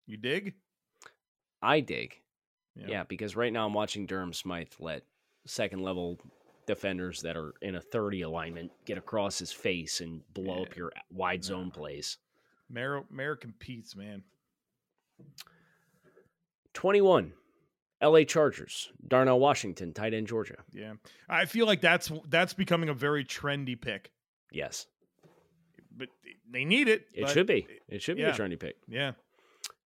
You 0.06 0.16
dig? 0.16 0.54
I 1.62 1.80
dig. 1.80 2.20
Yeah. 2.76 3.04
because 3.04 3.36
right 3.36 3.52
now 3.52 3.66
I'm 3.66 3.72
watching 3.72 4.06
Durham 4.06 4.32
Smythe 4.32 4.72
let 4.80 5.04
second 5.46 5.82
level 5.82 6.18
defenders 6.66 7.22
that 7.22 7.36
are 7.36 7.54
in 7.62 7.76
a 7.76 7.80
30 7.80 8.22
alignment 8.22 8.72
get 8.84 8.98
across 8.98 9.38
his 9.38 9.52
face 9.52 10.00
and 10.00 10.22
blow 10.34 10.62
up 10.62 10.76
your 10.76 10.92
wide 11.10 11.44
zone 11.44 11.70
plays. 11.70 12.18
Mayer 12.70 13.02
Mayer 13.10 13.36
competes, 13.36 13.94
man. 13.96 14.22
21, 16.74 17.32
LA 18.02 18.24
Chargers, 18.24 18.90
Darnell 19.06 19.38
Washington, 19.38 19.92
tight 19.92 20.12
end, 20.14 20.26
Georgia. 20.26 20.56
Yeah, 20.72 20.94
I 21.28 21.44
feel 21.46 21.66
like 21.66 21.80
that's 21.80 22.10
that's 22.28 22.52
becoming 22.54 22.88
a 22.88 22.94
very 22.94 23.24
trendy 23.24 23.80
pick, 23.80 24.10
Yes, 24.50 24.86
but 25.96 26.08
they 26.50 26.64
need 26.64 26.88
it. 26.88 27.06
it 27.12 27.28
should 27.28 27.46
be. 27.46 27.66
It 27.88 28.02
should 28.02 28.16
be 28.16 28.22
yeah. 28.22 28.34
a 28.34 28.36
trendy 28.36 28.58
pick. 28.58 28.76
Yeah, 28.88 29.12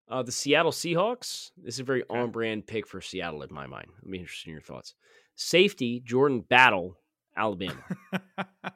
Uh, 0.08 0.22
the 0.22 0.32
Seattle 0.32 0.72
Seahawks. 0.72 1.50
This 1.58 1.74
is 1.74 1.80
a 1.80 1.84
very 1.84 2.04
on 2.08 2.30
brand 2.30 2.66
pick 2.66 2.86
for 2.86 3.00
Seattle 3.00 3.42
in 3.42 3.52
my 3.52 3.66
mind. 3.66 3.88
Let 4.02 4.10
me 4.10 4.18
interested 4.18 4.48
in 4.48 4.52
your 4.52 4.62
thoughts. 4.62 4.94
Safety, 5.34 6.00
Jordan 6.00 6.40
Battle, 6.40 6.96
Alabama. 7.36 7.82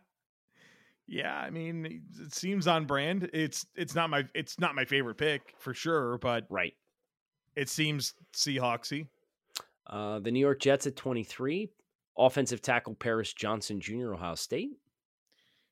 yeah. 1.07 1.35
I 1.35 1.51
mean, 1.51 2.03
it 2.21 2.35
seems 2.35 2.67
on 2.67 2.87
brand. 2.87 3.31
It's 3.33 3.67
it's 3.75 3.95
not 3.95 4.11
my 4.11 4.25
it's 4.35 4.59
not 4.59 4.75
my 4.75 4.85
favorite 4.85 5.17
pick 5.17 5.55
for 5.59 5.75
sure, 5.75 6.19
but 6.19 6.45
right. 6.51 6.73
it 7.57 7.69
seems 7.69 8.15
Seahawksy. 8.37 9.07
Uh, 9.87 10.21
the 10.21 10.31
New 10.31 10.41
York 10.41 10.61
Jets 10.61 10.87
at 10.87 10.97
23. 10.97 11.71
Offensive 12.19 12.61
tackle 12.61 12.95
Paris 12.95 13.33
Johnson 13.33 13.81
Jr., 13.81 14.13
Ohio 14.15 14.35
State. 14.35 14.71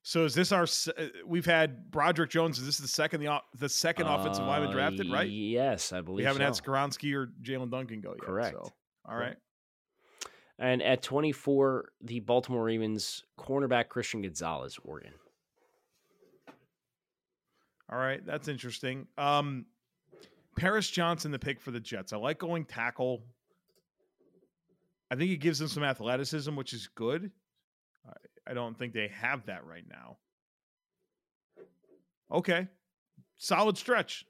So 0.03 0.25
is 0.25 0.35
this 0.35 0.53
our? 0.53 0.63
uh, 0.65 1.05
We've 1.27 1.45
had 1.45 1.91
Broderick 1.91 2.31
Jones. 2.31 2.59
Is 2.59 2.65
this 2.65 2.79
the 2.79 2.89
second 2.89 3.21
the 3.21 3.39
the 3.59 3.69
second 3.69 4.07
offensive 4.07 4.47
lineman 4.47 4.71
Uh, 4.71 4.73
drafted? 4.73 5.11
Right. 5.13 5.29
Yes, 5.31 5.93
I 5.93 6.01
believe 6.01 6.17
We 6.19 6.25
haven't 6.25 6.41
had 6.43 6.57
so. 6.57 6.63
Skoronski 6.63 7.15
or 7.15 7.27
Jalen 7.43 7.71
Duncan 7.71 8.01
go 8.01 8.11
yet. 8.13 8.21
Correct. 8.23 8.57
So, 8.57 8.73
all 9.07 9.17
right. 9.17 9.37
And 10.61 10.83
at 10.83 11.03
24, 11.03 11.89
the 12.03 12.21
Baltimore 12.21 12.65
Ravens 12.65 13.25
cornerback 13.39 13.89
Christian 13.89 14.21
Gonzalez, 14.21 14.79
Oregon. 14.85 15.15
All 17.91 17.99
right, 17.99 18.25
that's 18.25 18.47
interesting. 18.47 19.07
Um, 19.17 19.65
Paris 20.57 20.89
Johnson, 20.91 21.33
the 21.33 21.39
pick 21.39 21.63
for 21.63 21.71
the 21.71 21.81
Jets. 21.81 22.13
I 22.13 22.19
like 22.19 22.39
going 22.39 22.67
tackle. 22.67 23.23
I 25.11 25.17
think 25.17 25.31
it 25.31 25.39
gives 25.39 25.59
them 25.59 25.69
some 25.69 25.83
athleticism, 25.83 26.55
which 26.55 26.75
is 26.75 26.89
good. 26.95 27.31
I, 28.07 28.51
I 28.51 28.55
don't 28.55 28.79
think 28.79 28.93
they 28.93 29.09
have 29.09 29.47
that 29.47 29.65
right 29.65 29.85
now. 29.89 30.19
Okay, 32.31 32.69
solid 33.39 33.79
stretch. 33.79 34.27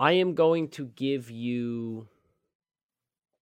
I 0.00 0.12
am 0.12 0.34
going 0.34 0.68
to 0.70 0.86
give 0.96 1.30
you 1.30 2.08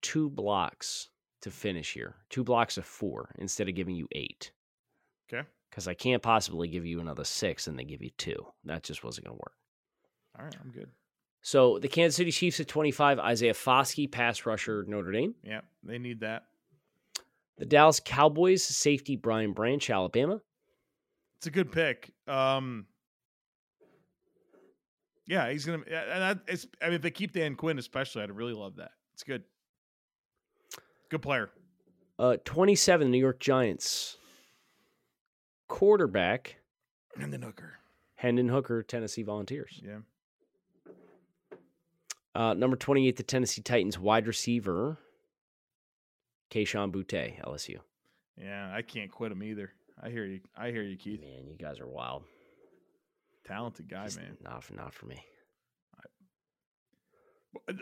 two 0.02 0.30
blocks 0.30 1.08
to 1.42 1.50
finish 1.50 1.92
here. 1.94 2.16
Two 2.30 2.44
blocks 2.44 2.78
of 2.78 2.84
four 2.84 3.34
instead 3.38 3.68
of 3.68 3.74
giving 3.74 3.94
you 3.94 4.08
eight. 4.12 4.52
Okay, 5.32 5.46
Because 5.70 5.86
I 5.86 5.94
can't 5.94 6.22
possibly 6.22 6.68
give 6.68 6.86
you 6.86 7.00
another 7.00 7.24
six 7.24 7.66
and 7.66 7.78
then 7.78 7.86
give 7.86 8.02
you 8.02 8.10
two. 8.16 8.46
That 8.64 8.82
just 8.82 9.04
wasn't 9.04 9.26
going 9.26 9.36
to 9.36 9.42
work. 9.42 9.52
all 10.38 10.44
right, 10.46 10.56
I'm 10.64 10.70
good. 10.70 10.88
So 11.42 11.78
the 11.78 11.88
Kansas 11.88 12.16
City 12.16 12.32
Chiefs 12.32 12.58
at 12.60 12.66
25, 12.68 13.18
Isaiah 13.18 13.52
Foskey, 13.54 14.10
pass 14.10 14.44
rusher, 14.46 14.84
Notre 14.88 15.12
Dame. 15.12 15.34
Yeah, 15.44 15.60
they 15.82 15.98
need 15.98 16.20
that. 16.20 16.44
The 17.58 17.66
Dallas 17.66 18.00
Cowboys, 18.04 18.64
safety, 18.64 19.16
Brian 19.16 19.52
Branch, 19.52 19.88
Alabama. 19.90 20.40
It's 21.38 21.46
a 21.46 21.50
good 21.50 21.70
pick. 21.70 22.10
Um, 22.26 22.86
yeah, 25.26 25.50
he's 25.50 25.64
gonna. 25.64 25.78
And 25.86 26.22
that, 26.22 26.38
it's, 26.48 26.66
I 26.82 26.86
mean, 26.86 26.94
if 26.94 27.02
they 27.02 27.10
keep 27.10 27.32
Dan 27.32 27.54
Quinn, 27.54 27.78
especially, 27.78 28.22
I'd 28.22 28.30
really 28.32 28.54
love 28.54 28.76
that. 28.76 28.92
It's 29.14 29.22
good. 29.22 29.42
Good 31.08 31.22
player. 31.22 31.50
Uh, 32.18 32.36
27, 32.44 33.10
New 33.10 33.18
York 33.18 33.40
Giants. 33.40 34.16
Quarterback, 35.68 36.56
And 37.20 37.32
the 37.32 37.38
Nooker. 37.38 37.72
Hendon 38.16 38.48
Hooker, 38.48 38.82
Tennessee 38.82 39.22
Volunteers. 39.22 39.80
Yeah. 39.84 39.98
Uh, 42.34 42.54
number 42.54 42.76
28, 42.76 43.16
the 43.16 43.22
Tennessee 43.22 43.62
Titans 43.62 43.98
wide 43.98 44.26
receiver, 44.26 44.98
Kayshon 46.50 46.92
Boutte, 46.92 47.40
LSU. 47.44 47.78
Yeah, 48.36 48.72
I 48.72 48.82
can't 48.82 49.10
quit 49.10 49.32
him 49.32 49.42
either. 49.42 49.72
I 50.00 50.10
hear 50.10 50.24
you. 50.24 50.40
I 50.56 50.70
hear 50.70 50.82
you, 50.82 50.96
Keith. 50.96 51.20
Man, 51.20 51.46
you 51.48 51.56
guys 51.58 51.80
are 51.80 51.86
wild. 51.88 52.22
Talented 53.44 53.88
guy, 53.88 54.08
man. 54.16 54.36
Not 54.42 54.62
for, 54.62 54.74
not 54.74 54.94
for 54.94 55.06
me. 55.06 55.22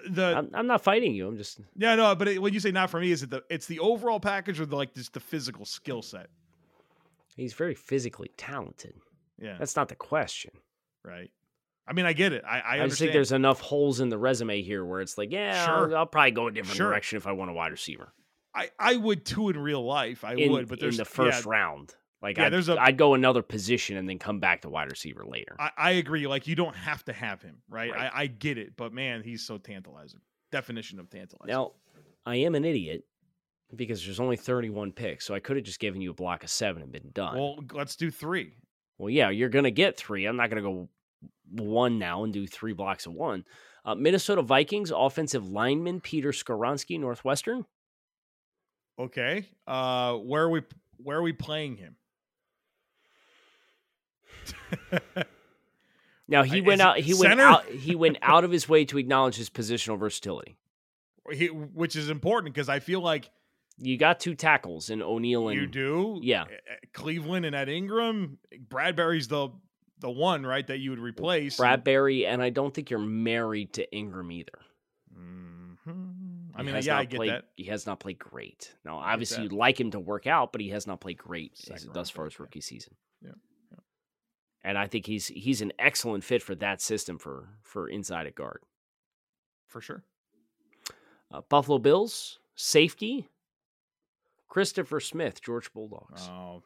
The 0.09 0.37
I'm, 0.37 0.51
I'm 0.55 0.67
not 0.67 0.83
fighting 0.83 1.15
you. 1.15 1.27
I'm 1.27 1.37
just 1.37 1.61
yeah, 1.77 1.95
no, 1.97 2.15
but 2.15 2.29
it, 2.29 2.41
when 2.41 2.55
you 2.55 2.61
say 2.61 2.71
not 2.71 2.89
for 2.91 3.01
me, 3.01 3.11
is 3.11 3.23
it 3.23 3.31
the 3.31 3.43
it's 3.51 3.67
the 3.67 3.81
overall 3.81 4.21
package 4.21 4.61
or 4.61 4.67
the 4.67 4.77
like 4.77 4.95
just 4.95 5.13
the 5.13 5.21
physical 5.21 5.65
skill 5.65 6.03
set? 6.03 6.29
he's 7.37 7.53
very 7.53 7.75
physically 7.75 8.31
talented. 8.37 8.95
Yeah, 9.39 9.57
That's 9.59 9.77
not 9.77 9.89
the 9.89 9.95
question. 9.95 10.53
right. 11.05 11.31
I 11.89 11.93
mean, 11.93 12.05
I 12.05 12.15
get 12.15 12.33
it. 12.33 12.43
I 12.45 12.59
I, 12.61 12.83
I, 12.83 12.89
just 12.89 12.99
think 12.99 13.13
there's 13.13 13.31
enough 13.31 13.61
holes 13.61 14.01
in 14.01 14.09
the 14.09 14.19
resume 14.19 14.61
here 14.61 14.85
where 14.85 15.01
it's 15.01 15.17
like, 15.17 15.31
yeah, 15.31 15.67
Sure. 15.67 15.91
I'll, 15.91 15.97
I'll 15.99 16.07
probably 16.07 16.33
go 16.33 16.49
a 16.49 16.51
different 16.51 16.77
Sure. 16.77 16.89
direction 16.89 17.17
if 17.17 17.29
I 17.29 17.33
want 17.33 17.51
a 17.51 17.55
wide 17.55 17.71
receiver 17.71 18.13
I 18.57 18.71
I 18.79 18.97
would 18.97 19.25
too 19.25 19.51
in 19.51 19.59
real 19.59 19.85
life. 19.85 20.25
I 20.25 20.35
in, 20.35 20.51
would, 20.51 20.69
but 20.69 20.81
there's 20.81 20.95
in 20.95 20.99
the 20.99 21.05
first 21.05 21.45
yeah, 21.45 21.51
round. 21.51 21.95
Like, 22.23 22.39
Yeah, 22.39 22.47
I'd, 22.47 22.53
there's 22.53 22.69
a- 22.69 22.81
I'd 22.81 22.97
go 22.97 23.15
another 23.15 23.43
position 23.43 23.97
and 23.97 24.09
then 24.09 24.19
come 24.19 24.41
back 24.41 24.63
to 24.63 24.69
wide 24.69 24.91
receiver 24.91 25.25
later. 25.27 25.57
I, 25.59 25.71
I 25.77 25.91
agree. 25.93 26.27
Like 26.27 26.47
you 26.47 26.55
don't 26.57 26.75
have 26.77 27.05
to 27.05 27.13
have 27.13 27.43
him, 27.43 27.59
right? 27.69 27.93
Right. 27.93 28.11
I, 28.13 28.23
I 28.23 28.27
get 28.27 28.59
it, 28.59 28.77
but 28.77 28.93
man, 28.93 29.23
he's 29.23 29.45
so 29.47 29.59
tantalizing. 29.59 30.21
Definition 30.51 30.99
of 30.99 31.11
tantalizing. 31.11 31.49
Now, 31.53 31.73
I 32.25 32.37
am 32.37 32.55
an 32.55 32.65
idiot 32.65 33.05
because 33.75 34.05
there's 34.05 34.21
only 34.21 34.37
31 34.37 34.93
picks, 34.93 35.25
so 35.27 35.35
I 35.35 35.41
could 35.41 35.57
have 35.57 35.65
just 35.65 35.81
given 35.81 36.01
you 36.01 36.11
a 36.11 36.15
block 36.15 36.45
of 36.45 36.51
seven 36.51 36.83
and 36.83 36.91
been 36.93 37.11
done. 37.13 37.37
Well, 37.37 37.59
let's 37.73 37.97
do 37.97 38.11
three. 38.11 38.55
Well, 38.99 39.11
yeah, 39.11 39.31
you're 39.31 39.49
going 39.51 39.65
to 39.65 39.71
get 39.71 39.97
three. 39.97 40.25
I'm 40.25 40.37
not 40.37 40.49
going 40.51 40.63
to 40.63 40.69
go 40.69 40.89
one 41.51 41.99
now 41.99 42.25
and 42.25 42.33
do 42.33 42.47
three 42.47 42.73
blocks 42.73 43.07
of 43.07 43.13
one. 43.13 43.45
Uh, 43.85 43.95
Minnesota 43.95 44.41
Vikings 44.43 44.91
offensive 44.95 45.49
lineman 45.49 46.01
Peter 46.01 46.31
Skoronski, 46.31 46.99
Northwestern. 46.99 47.67
Okay. 48.99 49.47
Uh, 49.67 50.15
where 50.15 50.45
are 50.45 50.51
we? 50.51 50.63
Where 50.99 51.19
are 51.19 51.23
we 51.23 51.33
playing 51.33 51.77
him? 51.77 51.97
Now 56.29 56.43
he 56.43 56.61
went 56.61 56.81
out. 56.81 56.99
He 56.99 57.15
went 57.15 57.41
out. 57.41 57.67
He 57.67 57.95
went 57.95 58.19
out 58.21 58.43
of 58.43 58.51
his 58.51 58.69
way 58.69 58.85
to 58.87 58.99
acknowledge 58.99 59.37
his 59.37 59.49
positional 59.49 59.97
versatility. 59.99 60.57
he, 61.33 61.47
which 61.49 61.95
is 61.95 62.11
important 62.11 62.53
because 62.53 62.69
I 62.69 62.81
feel 62.81 63.01
like 63.01 63.31
You 63.79 63.97
got 63.97 64.19
two 64.19 64.35
tackles 64.35 64.91
in 64.91 65.03
O'Neill 65.03 65.49
and 65.51 65.61
you 65.61 65.67
do. 65.69 66.19
yeah. 66.23 66.45
Cleveland 66.93 67.47
and 67.47 67.55
Ed 67.55 67.69
Ingram. 67.69 68.39
Bradbury's 68.69 69.29
the 69.29 69.51
the 70.01 70.11
one 70.11 70.45
right 70.45 70.67
that 70.67 70.79
you 70.79 70.91
would 70.91 70.99
replace. 70.99 71.57
Bradbury, 71.59 72.27
and 72.27 72.43
I 72.43 72.51
don't 72.51 72.75
think 72.75 72.91
you're 72.91 72.99
married 72.99 73.73
to 73.75 73.91
Ingram 73.95 74.33
either. 74.33 74.59
Mhm. 75.17 76.51
I 76.55 76.63
mean, 76.63 76.77
yeah, 76.83 76.99
I 76.99 77.05
get 77.05 77.17
played, 77.19 77.31
that. 77.31 77.45
He 77.57 77.65
has 77.65 77.87
not 77.87 78.01
played 78.01 78.19
great. 78.19 78.75
Now, 78.85 78.97
obviously, 78.97 79.43
you'd 79.45 79.53
like 79.53 79.79
him 79.81 79.91
to 79.93 80.01
work 80.01 80.27
out, 80.27 80.53
but 80.53 80.61
he 80.61 80.71
has 80.71 80.87
not 80.87 81.01
played 81.01 81.19
great 81.19 81.53
as, 81.71 81.85
thus 81.87 82.11
far 82.11 82.27
as 82.27 82.41
rookie 82.41 82.61
season. 82.61 82.95
Yeah, 82.97 82.97
yeah. 82.97 83.06
And 84.67 84.77
I 84.77 84.89
think 84.89 85.07
he's 85.07 85.29
he's 85.29 85.63
an 85.63 85.73
excellent 85.79 86.25
fit 86.25 86.43
for 86.43 86.57
that 86.57 86.81
system 86.81 87.19
for 87.19 87.51
for 87.63 87.89
inside 87.89 88.27
at 88.27 88.35
guard. 88.35 88.63
for 89.69 89.81
sure. 89.81 90.03
Uh, 91.33 91.43
Buffalo 91.49 91.79
Bills 91.79 92.41
safety, 92.57 93.29
Christopher 94.49 94.99
Smith, 94.99 95.41
George 95.41 95.73
Bulldogs. 95.73 96.29
Oh, 96.29 96.65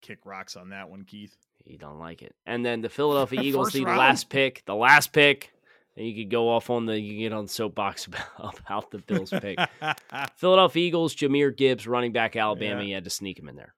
kick 0.00 0.20
rocks 0.24 0.56
on 0.56 0.70
that 0.70 0.88
one, 0.88 1.04
Keith. 1.04 1.36
You 1.66 1.76
don't 1.76 1.98
like 1.98 2.22
it. 2.22 2.34
And 2.46 2.64
then 2.64 2.80
the 2.80 2.88
Philadelphia 2.88 3.40
Eagles, 3.42 3.72
First 3.72 3.76
the 3.76 3.82
last 3.82 4.30
pick, 4.30 4.62
the 4.64 4.74
last 4.74 5.12
pick. 5.12 5.52
And 5.98 6.06
you 6.06 6.14
could 6.14 6.30
go 6.30 6.48
off 6.48 6.70
on 6.70 6.86
the 6.86 6.98
you 6.98 7.12
can 7.12 7.18
get 7.18 7.32
on 7.34 7.46
soapbox 7.46 8.06
about, 8.38 8.58
about 8.60 8.90
the 8.90 8.98
Bills 8.98 9.30
pick. 9.30 9.58
Philadelphia 10.36 10.86
Eagles, 10.86 11.14
Jahmyr 11.14 11.54
Gibbs, 11.54 11.86
running 11.86 12.12
back 12.12 12.36
Alabama. 12.36 12.80
Yeah. 12.80 12.88
You 12.88 12.94
had 12.94 13.04
to 13.04 13.10
sneak 13.10 13.38
him 13.38 13.50
in 13.50 13.56
there. 13.56 13.74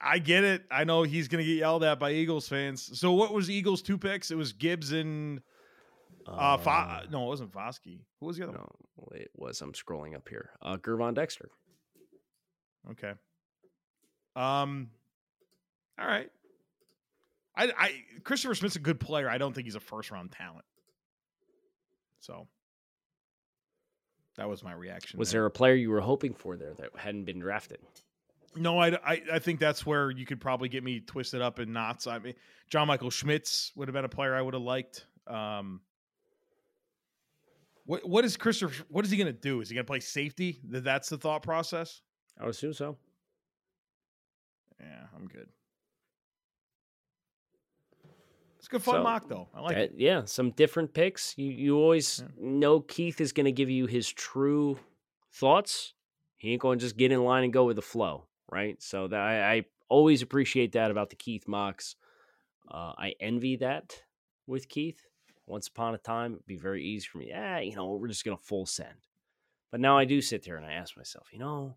I, 0.00 0.18
get 0.18 0.44
it. 0.44 0.64
I 0.70 0.84
know 0.84 1.02
he's 1.02 1.28
going 1.28 1.44
to 1.44 1.48
get 1.48 1.58
yelled 1.58 1.84
at 1.84 1.98
by 1.98 2.12
Eagles 2.12 2.48
fans. 2.48 2.98
So 2.98 3.12
what 3.12 3.32
was 3.32 3.50
Eagles 3.50 3.82
two 3.82 3.98
picks? 3.98 4.30
It 4.30 4.36
was 4.36 4.52
Gibbs 4.52 4.92
and 4.92 5.40
uh, 6.26 6.56
Fo- 6.56 7.02
no, 7.10 7.24
it 7.24 7.28
wasn't 7.28 7.52
Foskey. 7.52 8.00
Who 8.20 8.26
was 8.26 8.36
the 8.36 8.44
other? 8.44 8.52
no, 8.52 8.72
it 9.12 9.30
was. 9.36 9.60
I'm 9.60 9.72
scrolling 9.72 10.14
up 10.14 10.28
here. 10.28 10.50
Uh, 10.62 10.76
Gervon 10.76 11.14
Dexter. 11.14 11.50
Okay. 12.90 13.12
Um. 14.36 14.90
All 15.98 16.06
right. 16.06 16.30
I, 17.56 17.72
I 17.76 17.92
Christopher 18.22 18.54
Smith's 18.54 18.76
a 18.76 18.80
good 18.80 19.00
player. 19.00 19.28
I 19.28 19.38
don't 19.38 19.52
think 19.52 19.66
he's 19.66 19.74
a 19.74 19.80
first 19.80 20.10
round 20.10 20.32
talent. 20.32 20.64
So 22.20 22.46
that 24.36 24.48
was 24.48 24.62
my 24.62 24.72
reaction. 24.72 25.18
Was 25.18 25.32
there 25.32 25.44
a 25.46 25.50
player 25.50 25.74
you 25.74 25.90
were 25.90 26.00
hoping 26.00 26.32
for 26.32 26.56
there 26.56 26.74
that 26.74 26.90
hadn't 26.96 27.24
been 27.24 27.40
drafted? 27.40 27.80
No, 28.56 28.78
I, 28.78 28.88
I, 29.04 29.22
I 29.34 29.38
think 29.38 29.60
that's 29.60 29.86
where 29.86 30.10
you 30.10 30.26
could 30.26 30.40
probably 30.40 30.68
get 30.68 30.82
me 30.82 31.00
twisted 31.00 31.40
up 31.40 31.60
in 31.60 31.72
knots. 31.72 32.06
I 32.06 32.18
mean, 32.18 32.34
John 32.68 32.88
Michael 32.88 33.10
Schmitz 33.10 33.70
would 33.76 33.86
have 33.88 33.92
been 33.94 34.04
a 34.04 34.08
player 34.08 34.34
I 34.34 34.42
would 34.42 34.54
have 34.54 34.62
liked. 34.62 35.06
Um, 35.26 35.80
what 37.86 38.08
what 38.08 38.24
is 38.24 38.36
Christopher? 38.36 38.84
What 38.88 39.04
is 39.04 39.10
he 39.10 39.16
going 39.16 39.26
to 39.28 39.32
do? 39.32 39.60
Is 39.60 39.68
he 39.68 39.74
going 39.74 39.84
to 39.86 39.90
play 39.90 40.00
safety? 40.00 40.60
That's 40.64 41.08
the 41.08 41.18
thought 41.18 41.42
process. 41.42 42.02
I 42.38 42.44
would 42.44 42.50
assume 42.50 42.72
so. 42.72 42.96
Yeah, 44.80 45.06
I'm 45.14 45.26
good. 45.28 45.48
It's 48.58 48.66
a 48.66 48.70
good 48.70 48.82
fun 48.82 48.96
So, 48.96 49.02
mock 49.02 49.28
though. 49.28 49.48
I 49.54 49.60
like 49.60 49.76
Uh, 49.76 49.80
it. 49.80 49.94
yeah, 49.96 50.24
some 50.24 50.50
different 50.50 50.92
picks. 50.92 51.36
You 51.38 51.50
you 51.50 51.78
always 51.78 52.20
Yeah. 52.20 52.28
know 52.38 52.80
Keith 52.80 53.20
is 53.20 53.32
going 53.32 53.46
to 53.46 53.52
give 53.52 53.70
you 53.70 53.86
his 53.86 54.08
true 54.10 54.78
thoughts. 55.32 55.94
He 56.36 56.52
ain't 56.52 56.62
going 56.62 56.78
to 56.78 56.84
just 56.84 56.96
get 56.96 57.12
in 57.12 57.22
line 57.24 57.44
and 57.44 57.52
go 57.52 57.64
with 57.66 57.76
the 57.76 57.82
flow, 57.82 58.26
right? 58.50 58.82
So 58.82 59.08
that 59.08 59.20
I, 59.20 59.52
I 59.54 59.64
always 59.88 60.22
appreciate 60.22 60.72
that 60.72 60.90
about 60.90 61.10
the 61.10 61.16
Keith 61.16 61.46
mocks. 61.48 61.96
Uh, 62.70 62.92
I 62.96 63.14
envy 63.20 63.56
that 63.56 64.02
with 64.46 64.68
Keith. 64.68 65.00
Once 65.46 65.68
upon 65.68 65.94
a 65.94 65.98
time, 65.98 66.34
it'd 66.34 66.46
be 66.46 66.56
very 66.56 66.84
easy 66.84 67.06
for 67.10 67.18
me. 67.18 67.28
Yeah, 67.28 67.58
you 67.58 67.74
know, 67.74 67.94
we're 67.94 68.08
just 68.08 68.24
going 68.24 68.36
to 68.36 68.42
full 68.42 68.66
send. 68.66 69.08
But 69.72 69.80
now 69.80 69.98
I 69.98 70.04
do 70.04 70.20
sit 70.20 70.44
there 70.44 70.56
and 70.56 70.66
I 70.66 70.72
ask 70.74 70.96
myself, 70.96 71.28
you 71.32 71.38
know, 71.38 71.74